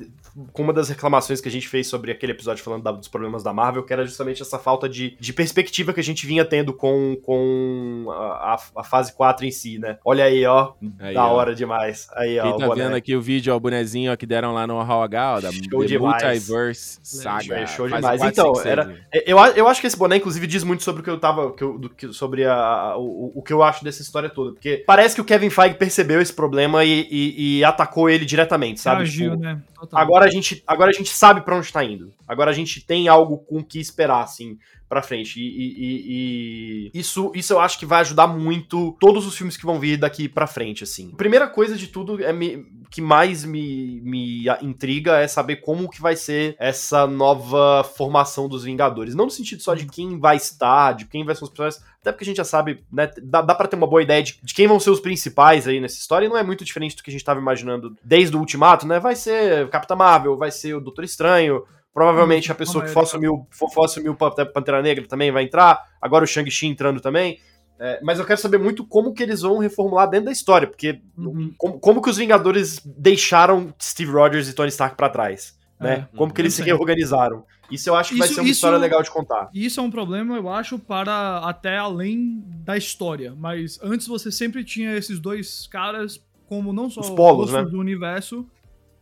com 0.51 0.63
uma 0.63 0.73
das 0.73 0.89
reclamações 0.89 1.41
que 1.41 1.47
a 1.47 1.51
gente 1.51 1.67
fez 1.67 1.87
sobre 1.87 2.11
aquele 2.11 2.31
episódio 2.31 2.63
falando 2.63 2.83
da, 2.83 2.91
dos 2.91 3.07
problemas 3.07 3.43
da 3.43 3.53
Marvel, 3.53 3.83
que 3.83 3.93
era 3.93 4.05
justamente 4.05 4.41
essa 4.41 4.57
falta 4.57 4.87
de, 4.87 5.15
de 5.19 5.33
perspectiva 5.33 5.93
que 5.93 5.99
a 5.99 6.03
gente 6.03 6.25
vinha 6.25 6.45
tendo 6.45 6.73
com, 6.73 7.17
com 7.23 8.05
a, 8.09 8.57
a, 8.75 8.83
fase 8.83 9.13
4 9.13 9.45
em 9.45 9.51
si, 9.51 9.77
né? 9.77 9.97
Olha 10.05 10.25
aí, 10.25 10.45
ó. 10.45 10.73
Aí, 10.99 11.13
da 11.13 11.25
ó. 11.27 11.33
hora 11.33 11.53
demais. 11.53 12.07
Aí, 12.15 12.39
ó. 12.39 12.43
Quem 12.43 12.67
tá 12.67 12.73
vendo 12.73 12.95
aqui 12.95 13.15
o 13.15 13.21
vídeo, 13.21 13.53
ó, 13.53 13.57
o 13.57 13.59
bonezinho 13.59 14.11
ó, 14.11 14.15
que 14.15 14.25
deram 14.25 14.53
lá 14.53 14.65
no 14.65 14.81
Hall 14.81 15.03
H, 15.03 15.35
ó, 15.35 15.41
da 15.41 15.51
show 15.51 15.85
demais. 15.85 16.23
Multiverse 16.23 16.99
Saga. 17.03 17.67
Show 17.67 17.87
demais. 17.87 18.21
Então, 18.21 18.53
era, 18.63 18.95
eu, 19.25 19.37
eu 19.37 19.67
acho 19.67 19.81
que 19.81 19.87
esse 19.87 19.97
boné, 19.97 20.17
inclusive, 20.17 20.47
diz 20.47 20.63
muito 20.63 20.83
sobre 20.83 21.01
o 21.01 21.03
que 21.03 21.09
eu 21.09 21.19
tava. 21.19 21.53
Que 21.53 21.63
eu, 21.63 21.77
do, 21.77 21.89
que, 21.89 22.13
sobre 22.13 22.45
a, 22.45 22.95
o, 22.97 23.31
o 23.35 23.41
que 23.41 23.53
eu 23.53 23.63
acho 23.63 23.83
dessa 23.83 24.01
história 24.01 24.29
toda. 24.29 24.53
Porque 24.53 24.83
parece 24.85 25.15
que 25.15 25.21
o 25.21 25.25
Kevin 25.25 25.49
Feige 25.49 25.75
percebeu 25.75 26.21
esse 26.21 26.33
problema 26.33 26.83
e, 26.83 27.07
e, 27.09 27.57
e 27.57 27.63
atacou 27.63 28.09
ele 28.09 28.25
diretamente, 28.25 28.79
sabe? 28.79 29.03
Agiu, 29.03 29.31
tipo, 29.31 29.43
né? 29.43 29.61
Agora 29.91 30.25
a 30.25 30.29
gente, 30.29 30.63
agora 30.67 30.89
a 30.89 30.93
gente 30.93 31.09
sabe 31.09 31.41
para 31.41 31.55
onde 31.55 31.65
está 31.65 31.83
indo. 31.83 32.13
Agora 32.27 32.51
a 32.51 32.53
gente 32.53 32.85
tem 32.85 33.07
algo 33.07 33.39
com 33.39 33.59
o 33.59 33.63
que 33.63 33.79
esperar, 33.79 34.23
assim, 34.23 34.57
para 34.91 35.01
frente. 35.01 35.39
E, 35.39 35.47
e, 35.47 36.91
e, 36.93 36.99
isso, 36.99 37.31
isso 37.33 37.53
eu 37.53 37.61
acho 37.61 37.79
que 37.79 37.85
vai 37.85 38.01
ajudar 38.01 38.27
muito 38.27 38.97
todos 38.99 39.25
os 39.25 39.37
filmes 39.37 39.55
que 39.55 39.65
vão 39.65 39.79
vir 39.79 39.95
daqui 39.95 40.27
para 40.27 40.45
frente, 40.45 40.83
assim. 40.83 41.11
Primeira 41.11 41.47
coisa 41.47 41.77
de 41.77 41.87
tudo 41.87 42.21
é 42.21 42.33
me, 42.33 42.65
que 42.89 43.01
mais 43.01 43.45
me, 43.45 44.01
me 44.01 44.45
intriga 44.61 45.15
é 45.17 45.29
saber 45.29 45.57
como 45.57 45.89
que 45.89 46.01
vai 46.01 46.17
ser 46.17 46.57
essa 46.59 47.07
nova 47.07 47.85
formação 47.85 48.49
dos 48.49 48.65
Vingadores. 48.65 49.15
Não 49.15 49.23
no 49.23 49.31
sentido 49.31 49.63
só 49.63 49.73
de 49.73 49.85
quem 49.85 50.19
vai 50.19 50.35
estar, 50.35 50.91
de 50.91 51.05
quem 51.05 51.23
vai 51.23 51.35
ser 51.35 51.45
os 51.45 51.49
personagens, 51.49 51.81
até 52.01 52.11
porque 52.11 52.25
a 52.25 52.27
gente 52.27 52.37
já 52.37 52.43
sabe, 52.43 52.83
né? 52.91 53.09
Dá, 53.23 53.41
dá 53.41 53.55
pra 53.55 53.69
ter 53.69 53.77
uma 53.77 53.87
boa 53.87 54.03
ideia 54.03 54.21
de, 54.21 54.39
de, 54.43 54.53
quem 54.53 54.67
vão 54.67 54.77
ser 54.77 54.89
os 54.89 54.99
principais 54.99 55.69
aí 55.69 55.79
nessa 55.79 55.99
história, 55.99 56.25
e 56.25 56.29
não 56.29 56.37
é 56.37 56.43
muito 56.43 56.65
diferente 56.65 56.97
do 56.97 57.03
que 57.03 57.09
a 57.09 57.13
gente 57.13 57.23
tava 57.23 57.39
imaginando 57.39 57.95
desde 58.03 58.35
o 58.35 58.39
Ultimato, 58.39 58.85
né? 58.85 58.99
Vai 58.99 59.15
ser 59.15 59.69
Capitã 59.69 59.95
Marvel, 59.95 60.35
vai 60.35 60.51
ser 60.51 60.73
o 60.73 60.81
Doutor 60.81 61.05
Estranho, 61.05 61.63
provavelmente 61.93 62.51
a 62.51 62.55
pessoa 62.55 62.83
que 62.83 62.89
for 62.89 63.03
assumir, 63.03 63.29
for, 63.49 63.69
for 63.69 63.85
assumir 63.85 64.09
o 64.09 64.15
Pantera 64.15 64.81
Negra 64.81 65.07
também 65.07 65.31
vai 65.31 65.43
entrar, 65.43 65.79
agora 66.01 66.23
o 66.23 66.27
Shang-Chi 66.27 66.67
entrando 66.67 67.01
também. 67.01 67.39
É, 67.83 67.99
mas 68.03 68.19
eu 68.19 68.25
quero 68.25 68.39
saber 68.39 68.59
muito 68.59 68.85
como 68.85 69.11
que 69.11 69.23
eles 69.23 69.41
vão 69.41 69.57
reformular 69.57 70.07
dentro 70.07 70.27
da 70.27 70.31
história, 70.31 70.67
porque 70.67 71.01
uhum. 71.17 71.51
como, 71.57 71.79
como, 71.79 72.01
que 72.01 72.11
os 72.11 72.17
Vingadores 72.17 72.79
deixaram 72.85 73.73
Steve 73.81 74.11
Rogers 74.11 74.47
e 74.47 74.53
Tony 74.53 74.69
Stark 74.69 74.95
para 74.95 75.09
trás, 75.09 75.57
né? 75.79 76.07
É, 76.13 76.15
como 76.15 76.31
que 76.31 76.39
eles 76.39 76.53
se 76.53 76.61
reorganizaram. 76.61 77.43
Isso 77.71 77.89
eu 77.89 77.95
acho 77.95 78.09
que 78.09 78.15
isso, 78.15 78.19
vai 78.19 78.27
ser 78.27 78.41
uma 78.41 78.43
isso, 78.43 78.51
história 78.51 78.77
legal 78.77 79.01
de 79.01 79.09
contar. 79.09 79.49
Isso 79.51 79.79
é 79.79 79.83
um 79.83 79.89
problema, 79.89 80.35
eu 80.35 80.47
acho, 80.47 80.77
para 80.77 81.39
até 81.39 81.77
além 81.77 82.43
da 82.63 82.77
história. 82.77 83.33
Mas 83.35 83.79
antes 83.81 84.05
você 84.05 84.31
sempre 84.31 84.63
tinha 84.63 84.95
esses 84.95 85.19
dois 85.19 85.65
caras 85.65 86.21
como 86.45 86.73
não 86.73 86.89
só 86.89 86.99
os 86.99 87.09
polos, 87.09 87.51
né? 87.51 87.63
do 87.63 87.79
universo, 87.79 88.45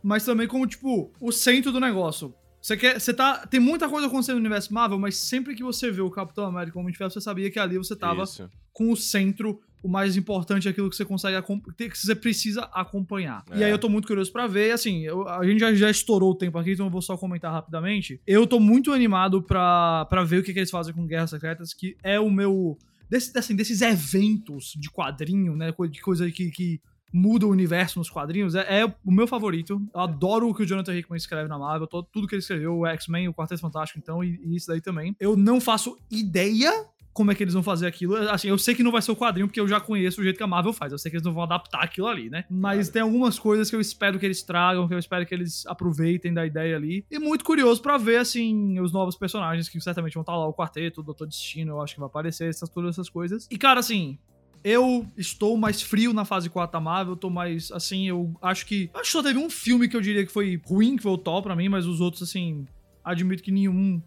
mas 0.02 0.24
também 0.24 0.46
como, 0.46 0.66
tipo, 0.66 1.10
o 1.20 1.32
centro 1.32 1.72
do 1.72 1.80
negócio. 1.80 2.32
Você 2.60 2.76
quer. 2.76 3.00
Você 3.00 3.14
tá. 3.14 3.46
Tem 3.46 3.58
muita 3.58 3.88
coisa 3.88 4.06
acontecendo 4.06 4.36
no 4.36 4.40
universo 4.40 4.72
Marvel, 4.72 4.98
mas 4.98 5.16
sempre 5.16 5.54
que 5.54 5.62
você 5.62 5.90
vê 5.90 6.02
o 6.02 6.10
Capitão 6.10 6.44
América 6.44 6.74
como 6.74 6.86
universo, 6.86 7.18
você 7.18 7.24
sabia 7.24 7.50
que 7.50 7.58
ali 7.58 7.78
você 7.78 7.96
tava 7.96 8.24
Isso. 8.24 8.50
com 8.72 8.92
o 8.92 8.96
centro, 8.96 9.60
o 9.82 9.88
mais 9.88 10.16
importante, 10.16 10.68
aquilo 10.68 10.90
que 10.90 10.96
você 10.96 11.04
consegue 11.04 11.40
que 11.76 11.98
você 11.98 12.14
precisa 12.14 12.62
acompanhar. 12.72 13.44
É. 13.50 13.58
E 13.58 13.64
aí 13.64 13.70
eu 13.70 13.78
tô 13.78 13.88
muito 13.88 14.06
curioso 14.06 14.30
para 14.30 14.46
ver. 14.46 14.72
Assim, 14.72 15.02
eu, 15.04 15.26
a 15.26 15.44
gente 15.44 15.58
já, 15.58 15.72
já 15.74 15.90
estourou 15.90 16.32
o 16.32 16.34
tempo 16.34 16.58
aqui, 16.58 16.72
então 16.72 16.86
eu 16.86 16.90
vou 16.90 17.02
só 17.02 17.16
comentar 17.16 17.50
rapidamente. 17.50 18.20
Eu 18.26 18.46
tô 18.46 18.60
muito 18.60 18.92
animado 18.92 19.42
para 19.42 20.24
ver 20.26 20.38
o 20.38 20.42
que, 20.42 20.52
que 20.52 20.58
eles 20.58 20.70
fazem 20.70 20.92
com 20.92 21.06
Guerras 21.06 21.30
Secretas, 21.30 21.72
que 21.72 21.96
é 22.02 22.20
o 22.20 22.30
meu. 22.30 22.78
Desse, 23.08 23.36
assim, 23.36 23.56
desses 23.56 23.80
eventos 23.80 24.74
de 24.78 24.88
quadrinho, 24.88 25.56
né? 25.56 25.74
De 25.90 26.00
coisa 26.00 26.30
que, 26.30 26.50
que 26.50 26.80
muda 27.12 27.46
o 27.46 27.50
universo 27.50 27.98
nos 27.98 28.10
quadrinhos, 28.10 28.54
é, 28.54 28.82
é, 28.82 28.94
o 29.04 29.10
meu 29.10 29.26
favorito. 29.26 29.80
Eu 29.94 30.00
adoro 30.00 30.48
o 30.48 30.54
que 30.54 30.62
o 30.62 30.66
Jonathan 30.66 30.94
Hickman 30.94 31.16
escreve 31.16 31.48
na 31.48 31.58
Marvel, 31.58 31.86
todo, 31.86 32.06
tudo 32.12 32.26
que 32.26 32.34
ele 32.34 32.40
escreveu, 32.40 32.78
o 32.78 32.86
X-Men, 32.86 33.28
o 33.28 33.34
Quarteto 33.34 33.60
Fantástico, 33.60 33.98
então, 33.98 34.22
e, 34.22 34.40
e, 34.44 34.56
isso 34.56 34.68
daí 34.68 34.80
também. 34.80 35.14
Eu 35.18 35.36
não 35.36 35.60
faço 35.60 35.98
ideia 36.10 36.72
como 37.12 37.30
é 37.30 37.34
que 37.34 37.42
eles 37.42 37.54
vão 37.54 37.62
fazer 37.62 37.86
aquilo. 37.86 38.16
Assim, 38.30 38.48
eu 38.48 38.56
sei 38.56 38.74
que 38.74 38.82
não 38.82 38.92
vai 38.92 39.02
ser 39.02 39.10
o 39.10 39.16
quadrinho, 39.16 39.46
porque 39.46 39.60
eu 39.60 39.66
já 39.66 39.80
conheço 39.80 40.20
o 40.20 40.24
jeito 40.24 40.36
que 40.36 40.42
a 40.42 40.46
Marvel 40.46 40.72
faz. 40.72 40.92
Eu 40.92 40.98
sei 40.98 41.10
que 41.10 41.16
eles 41.16 41.24
não 41.24 41.34
vão 41.34 41.42
adaptar 41.42 41.82
aquilo 41.82 42.06
ali, 42.06 42.30
né? 42.30 42.44
Mas 42.48 42.88
tem 42.88 43.02
algumas 43.02 43.38
coisas 43.38 43.68
que 43.68 43.76
eu 43.76 43.80
espero 43.80 44.18
que 44.18 44.24
eles 44.24 44.42
tragam, 44.42 44.86
que 44.86 44.94
eu 44.94 44.98
espero 44.98 45.26
que 45.26 45.34
eles 45.34 45.66
aproveitem 45.66 46.32
da 46.32 46.46
ideia 46.46 46.76
ali. 46.76 47.04
E 47.10 47.18
muito 47.18 47.44
curioso 47.44 47.82
para 47.82 47.98
ver, 47.98 48.18
assim, 48.18 48.78
os 48.80 48.92
novos 48.92 49.16
personagens 49.16 49.68
que 49.68 49.80
certamente 49.80 50.14
vão 50.14 50.22
estar 50.22 50.36
lá, 50.36 50.46
o 50.46 50.54
quarteto, 50.54 51.00
o 51.00 51.04
Doutor 51.04 51.26
Destino, 51.26 51.72
eu 51.72 51.82
acho 51.82 51.94
que 51.94 52.00
vai 52.00 52.06
aparecer, 52.06 52.48
essas, 52.48 52.68
todas 52.68 52.94
essas 52.94 53.08
coisas. 53.08 53.46
E, 53.50 53.58
cara, 53.58 53.80
assim, 53.80 54.18
eu 54.62 55.06
estou 55.16 55.56
mais 55.56 55.82
frio 55.82 56.12
na 56.12 56.24
fase 56.24 56.50
4 56.50 56.72
da 56.72 56.80
Marvel, 56.80 57.14
eu 57.14 57.16
tô 57.16 57.30
mais, 57.30 57.70
assim, 57.72 58.08
eu 58.08 58.34
acho 58.42 58.66
que... 58.66 58.90
Acho 58.94 59.04
que 59.04 59.10
só 59.10 59.22
teve 59.22 59.38
um 59.38 59.50
filme 59.50 59.88
que 59.88 59.96
eu 59.96 60.00
diria 60.00 60.24
que 60.24 60.32
foi 60.32 60.60
ruim, 60.64 60.96
que 60.96 61.02
foi 61.02 61.12
o 61.12 61.18
top 61.18 61.44
pra 61.44 61.56
mim, 61.56 61.68
mas 61.68 61.86
os 61.86 62.00
outros, 62.00 62.22
assim, 62.22 62.66
admito 63.04 63.42
que 63.42 63.50
nenhum 63.50 64.00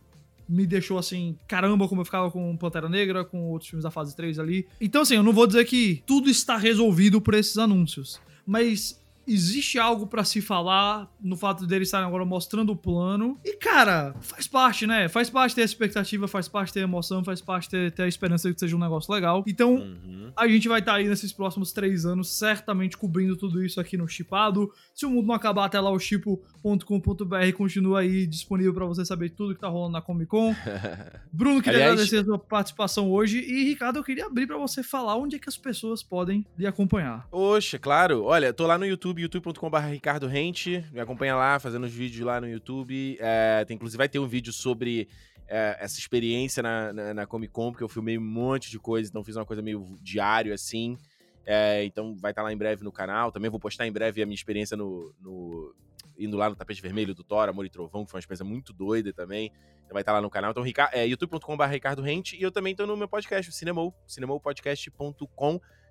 me 0.48 0.68
deixou 0.68 0.98
assim, 0.98 1.38
caramba, 1.48 1.88
como 1.88 2.02
eu 2.02 2.06
ficava 2.06 2.30
com 2.30 2.56
Pantera 2.58 2.90
Negra, 2.90 3.24
com 3.24 3.50
outros 3.50 3.70
filmes 3.70 3.84
da 3.84 3.92
fase 3.92 4.16
3 4.16 4.40
ali. 4.40 4.68
Então, 4.80 5.02
assim, 5.02 5.16
eu 5.16 5.24
não 5.24 5.34
vou 5.34 5.48
dizer 5.48 5.66
que 5.66 6.04
tudo 6.06 6.30
está 6.30 6.58
resolvido 6.58 7.22
por 7.22 7.34
esses 7.34 7.58
anúncios, 7.58 8.20
mas 8.46 9.02
existe 9.28 9.80
algo 9.80 10.08
para 10.08 10.24
se 10.24 10.42
falar 10.42 11.12
no 11.22 11.36
fato 11.36 11.66
deles 11.66 11.88
estarem 11.88 12.08
agora 12.08 12.26
mostrando 12.26 12.72
o 12.72 12.76
plano. 12.76 13.38
E, 13.44 13.56
cara, 13.56 14.16
faz 14.22 14.48
parte, 14.48 14.86
né? 14.86 15.08
Faz 15.08 15.30
parte 15.30 15.56
ter 15.56 15.62
a 15.62 15.66
expectativa, 15.66 16.28
faz 16.28 16.48
parte 16.48 16.74
ter 16.74 16.82
a 16.82 16.84
emoção, 16.84 17.24
faz 17.24 17.42
parte 17.42 17.70
ter, 17.70 17.92
ter 17.92 18.04
a 18.04 18.08
esperança 18.08 18.48
de 18.48 18.54
que 18.54 18.60
seja 18.60 18.76
um 18.76 18.80
negócio 18.80 19.14
legal. 19.14 19.44
Então, 19.48 19.76
uhum. 19.76 20.32
a 20.36 20.48
gente 20.48 20.68
vai 20.68 20.80
estar 20.80 20.94
tá 20.94 20.98
aí 20.98 21.08
nesses 21.08 21.32
próximos 21.32 21.72
três 21.72 22.06
anos, 22.06 22.30
certamente 22.30 22.98
cobrindo 22.98 23.36
tudo 23.36 23.64
isso 23.64 23.80
aqui 23.80 23.98
no 23.98 24.08
Chipado. 24.08 24.72
Se 24.94 25.06
o 25.06 25.10
mundo 25.10 25.28
não 25.28 25.36
acabar 25.36 25.66
até 25.66 25.80
lá, 25.80 25.92
o 25.92 26.00
chipo.com.br 26.00 27.54
continua 27.56 28.02
aí 28.02 28.28
disponível 28.28 28.74
para 28.74 28.86
você 28.86 29.06
saber 29.06 29.30
tudo 29.30 29.56
que 29.56 29.62
tá 29.62 29.68
rolando 29.68 29.94
na 29.94 30.02
Comic 30.02 30.30
Con. 30.30 30.56
Bruno, 31.32 31.62
queria 31.62 31.80
Aliás... 31.80 31.94
agradecer 31.94 32.18
a 32.18 32.26
sua 32.26 32.40
participação 32.40 33.12
hoje. 33.12 33.40
E, 33.40 33.64
Ricardo, 33.66 34.00
eu 34.00 34.04
queria 34.04 34.26
abrir 34.26 34.48
para 34.48 34.58
você 34.58 34.84
falar 34.84 35.16
onde 35.16 35.36
é 35.36 35.40
que 35.40 35.50
as 35.50 35.58
pessoas 35.58 36.04
podem 36.04 36.46
lhe 36.58 36.68
acompanhar. 36.68 37.28
Oxe, 37.32 37.80
claro. 37.80 38.24
Olha, 38.24 38.54
tô 38.54 38.68
lá 38.68 38.78
no 38.78 38.86
YouTube 38.86 39.13
YouTube, 39.22 39.46
youtube.com.br 39.46 39.78
Ricardo 39.78 40.28
Rente. 40.28 40.84
Me 40.92 41.00
acompanha 41.00 41.36
lá, 41.36 41.60
fazendo 41.60 41.86
os 41.86 41.94
vídeos 41.94 42.26
lá 42.26 42.42
no 42.42 42.48
YouTube. 42.48 43.18
É, 43.20 43.64
tem, 43.66 43.76
inclusive 43.76 43.98
vai 43.98 44.10
ter 44.10 44.20
um 44.20 44.28
vídeo 44.28 44.52
sobre 44.52 45.08
é, 45.48 45.78
essa 45.80 46.00
experiência 46.00 46.64
na, 46.64 46.94
na, 46.94 47.14
na, 47.14 47.26
Comic 47.28 47.54
Con, 47.54 47.72
porque 47.72 47.84
eu 47.84 47.90
filmei 47.90 48.18
um 48.18 48.24
monte 48.24 48.72
de 48.72 48.80
coisa, 48.80 49.10
então 49.10 49.24
fiz 49.24 49.36
uma 49.36 49.46
coisa 49.46 49.62
meio 49.62 49.98
diário 50.02 50.54
assim. 50.54 50.98
É, 51.46 51.84
então 51.84 52.16
vai 52.16 52.32
estar 52.32 52.42
tá 52.42 52.46
lá 52.48 52.54
em 52.54 52.58
breve 52.58 52.84
no 52.84 52.92
canal. 52.92 53.32
Também 53.32 53.52
vou 53.52 53.60
postar 53.60 53.86
em 53.86 53.92
breve 53.92 54.22
a 54.22 54.26
minha 54.26 54.36
experiência 54.36 54.76
no, 54.76 55.14
no 55.20 55.76
indo 56.18 56.38
lá 56.38 56.50
no 56.50 56.56
tapete 56.56 56.82
vermelho 56.82 57.14
do 57.14 57.24
Thor, 57.24 57.50
Amor 57.50 57.66
e 57.66 57.70
Trovão, 57.70 58.06
que 58.06 58.12
foi 58.12 58.18
uma 58.18 58.22
experiência 58.22 58.46
muito 58.46 58.74
doida 58.74 59.14
também. 59.14 59.52
Então 59.84 59.94
vai 59.94 60.02
estar 60.02 60.12
tá 60.12 60.18
lá 60.18 60.22
no 60.22 60.30
canal. 60.30 60.52
Então, 60.52 60.64
é, 60.92 61.06
youtube.com.br 61.06 61.64
Ricardo 61.66 62.02
Rente. 62.02 62.36
E 62.38 62.42
eu 62.42 62.52
também 62.52 62.72
estou 62.72 62.88
no 62.88 62.98
meu 62.98 63.08
podcast, 63.08 63.50
o 63.50 63.54
Cinemou. 63.54 63.94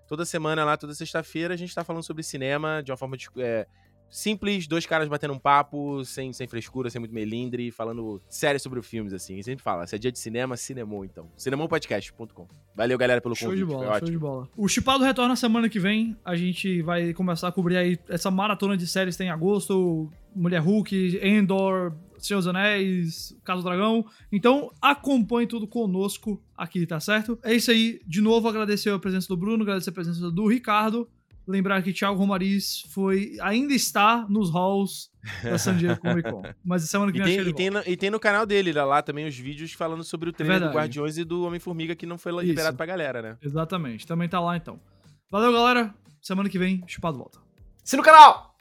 Toda 0.07 0.25
semana 0.25 0.65
lá, 0.65 0.77
toda 0.77 0.95
sexta-feira, 0.95 1.55
a 1.55 1.57
gente 1.57 1.69
está 1.71 1.85
falando 1.85 2.03
sobre 2.03 2.23
cinema 2.23 2.83
de 2.83 2.91
uma 2.91 2.97
forma 2.97 3.17
de, 3.17 3.29
é, 3.39 3.67
simples, 4.13 4.67
dois 4.67 4.85
caras 4.85 5.09
batendo 5.09 5.33
um 5.33 5.39
papo, 5.39 6.05
sem, 6.05 6.33
sem 6.35 6.47
frescura, 6.47 6.91
sem 6.91 7.01
muito 7.01 7.15
melindre, 7.15 7.71
falando 7.71 8.21
sério 8.29 8.61
sobre 8.61 8.79
os 8.79 8.87
filmes, 8.87 9.15
assim. 9.15 9.41
A 9.41 9.43
sempre 9.43 9.65
fala, 9.65 9.87
se 9.87 9.97
é 9.97 9.99
dia 9.99 10.13
de 10.13 10.19
cinema, 10.19 10.57
cinemou, 10.57 11.05
então. 11.05 11.31
cinemopodcast.com. 11.37 12.47
Valeu, 12.77 12.99
galera, 12.99 13.21
pelo 13.23 13.35
show 13.35 13.49
convite. 13.49 13.67
Show 13.67 13.79
de 13.79 13.85
bola, 13.85 13.99
show 13.99 14.11
de 14.11 14.19
bola. 14.19 14.49
O 14.55 14.69
Chipado 14.69 15.03
retorna 15.03 15.35
semana 15.35 15.69
que 15.69 15.81
vem. 15.81 16.15
A 16.23 16.37
gente 16.37 16.83
vai 16.83 17.15
começar 17.15 17.49
a 17.49 17.53
cobrir 17.53 17.79
aí 17.79 17.99
essa 18.09 18.31
maratona 18.31 18.77
de 18.77 18.87
séries 18.87 19.17
tem 19.17 19.29
em 19.29 19.31
agosto. 19.31 20.11
Mulher 20.35 20.61
Hulk, 20.61 21.21
Endor, 21.23 21.95
Senhor 22.19 22.41
dos 22.41 22.47
Anéis, 22.47 23.37
Caso 23.45 23.63
do 23.63 23.69
Dragão. 23.69 24.05
Então, 24.31 24.71
acompanhe 24.81 25.47
tudo 25.47 25.67
conosco 25.67 26.43
aqui, 26.57 26.87
tá 26.87 27.01
certo? 27.01 27.39
É 27.43 27.55
isso 27.55 27.71
aí. 27.71 28.01
De 28.07 28.21
novo, 28.21 28.49
agradecer 28.49 28.91
a 28.91 28.99
presença 28.99 29.29
do 29.29 29.37
Bruno, 29.37 29.63
agradecer 29.63 29.91
a 29.91 29.95
presença 29.95 30.31
do 30.31 30.47
Ricardo. 30.47 31.09
Lembrar 31.47 31.83
que 31.83 31.93
Thiago 31.93 32.17
Romariz 32.17 32.85
foi, 32.91 33.37
ainda 33.41 33.75
está 33.75 34.27
nos 34.29 34.51
halls 34.51 35.11
da 35.43 35.59
San 35.59 35.77
Diego 35.77 36.01
Comic 36.01 36.31
Con. 36.31 36.43
Mas 36.65 36.83
semana 36.85 37.11
que 37.11 37.23
vem 37.23 37.41
e 37.41 37.45
tem, 37.45 37.49
e 37.49 37.55
tem, 37.55 37.71
no, 37.71 37.83
e 37.87 37.97
tem 37.97 38.11
no 38.11 38.21
canal 38.21 38.47
dele 38.47 38.73
lá, 38.73 38.85
lá, 38.85 39.03
também 39.03 39.27
os 39.27 39.37
vídeos 39.37 39.73
falando 39.73 40.05
sobre 40.05 40.31
o 40.31 40.33
treino 40.33 40.69
do 40.69 40.73
Guardiões 40.73 41.19
e 41.19 41.25
do 41.25 41.45
Homem-Formiga 41.45 41.97
que 41.97 42.07
não 42.07 42.17
foi 42.17 42.33
liberado 42.33 42.69
Isso. 42.69 42.77
pra 42.77 42.87
galera, 42.87 43.21
né? 43.23 43.37
Exatamente. 43.43 44.07
Também 44.07 44.29
tá 44.29 44.39
lá 44.39 44.57
então. 44.57 44.79
Valeu, 45.31 45.53
galera. 45.53 45.93
Semana 46.21 46.49
que 46.49 46.59
vem, 46.59 46.85
Chupado 46.87 47.19
volta. 47.19 47.39
Se 47.83 47.97
no 47.97 48.03
canal! 48.03 48.52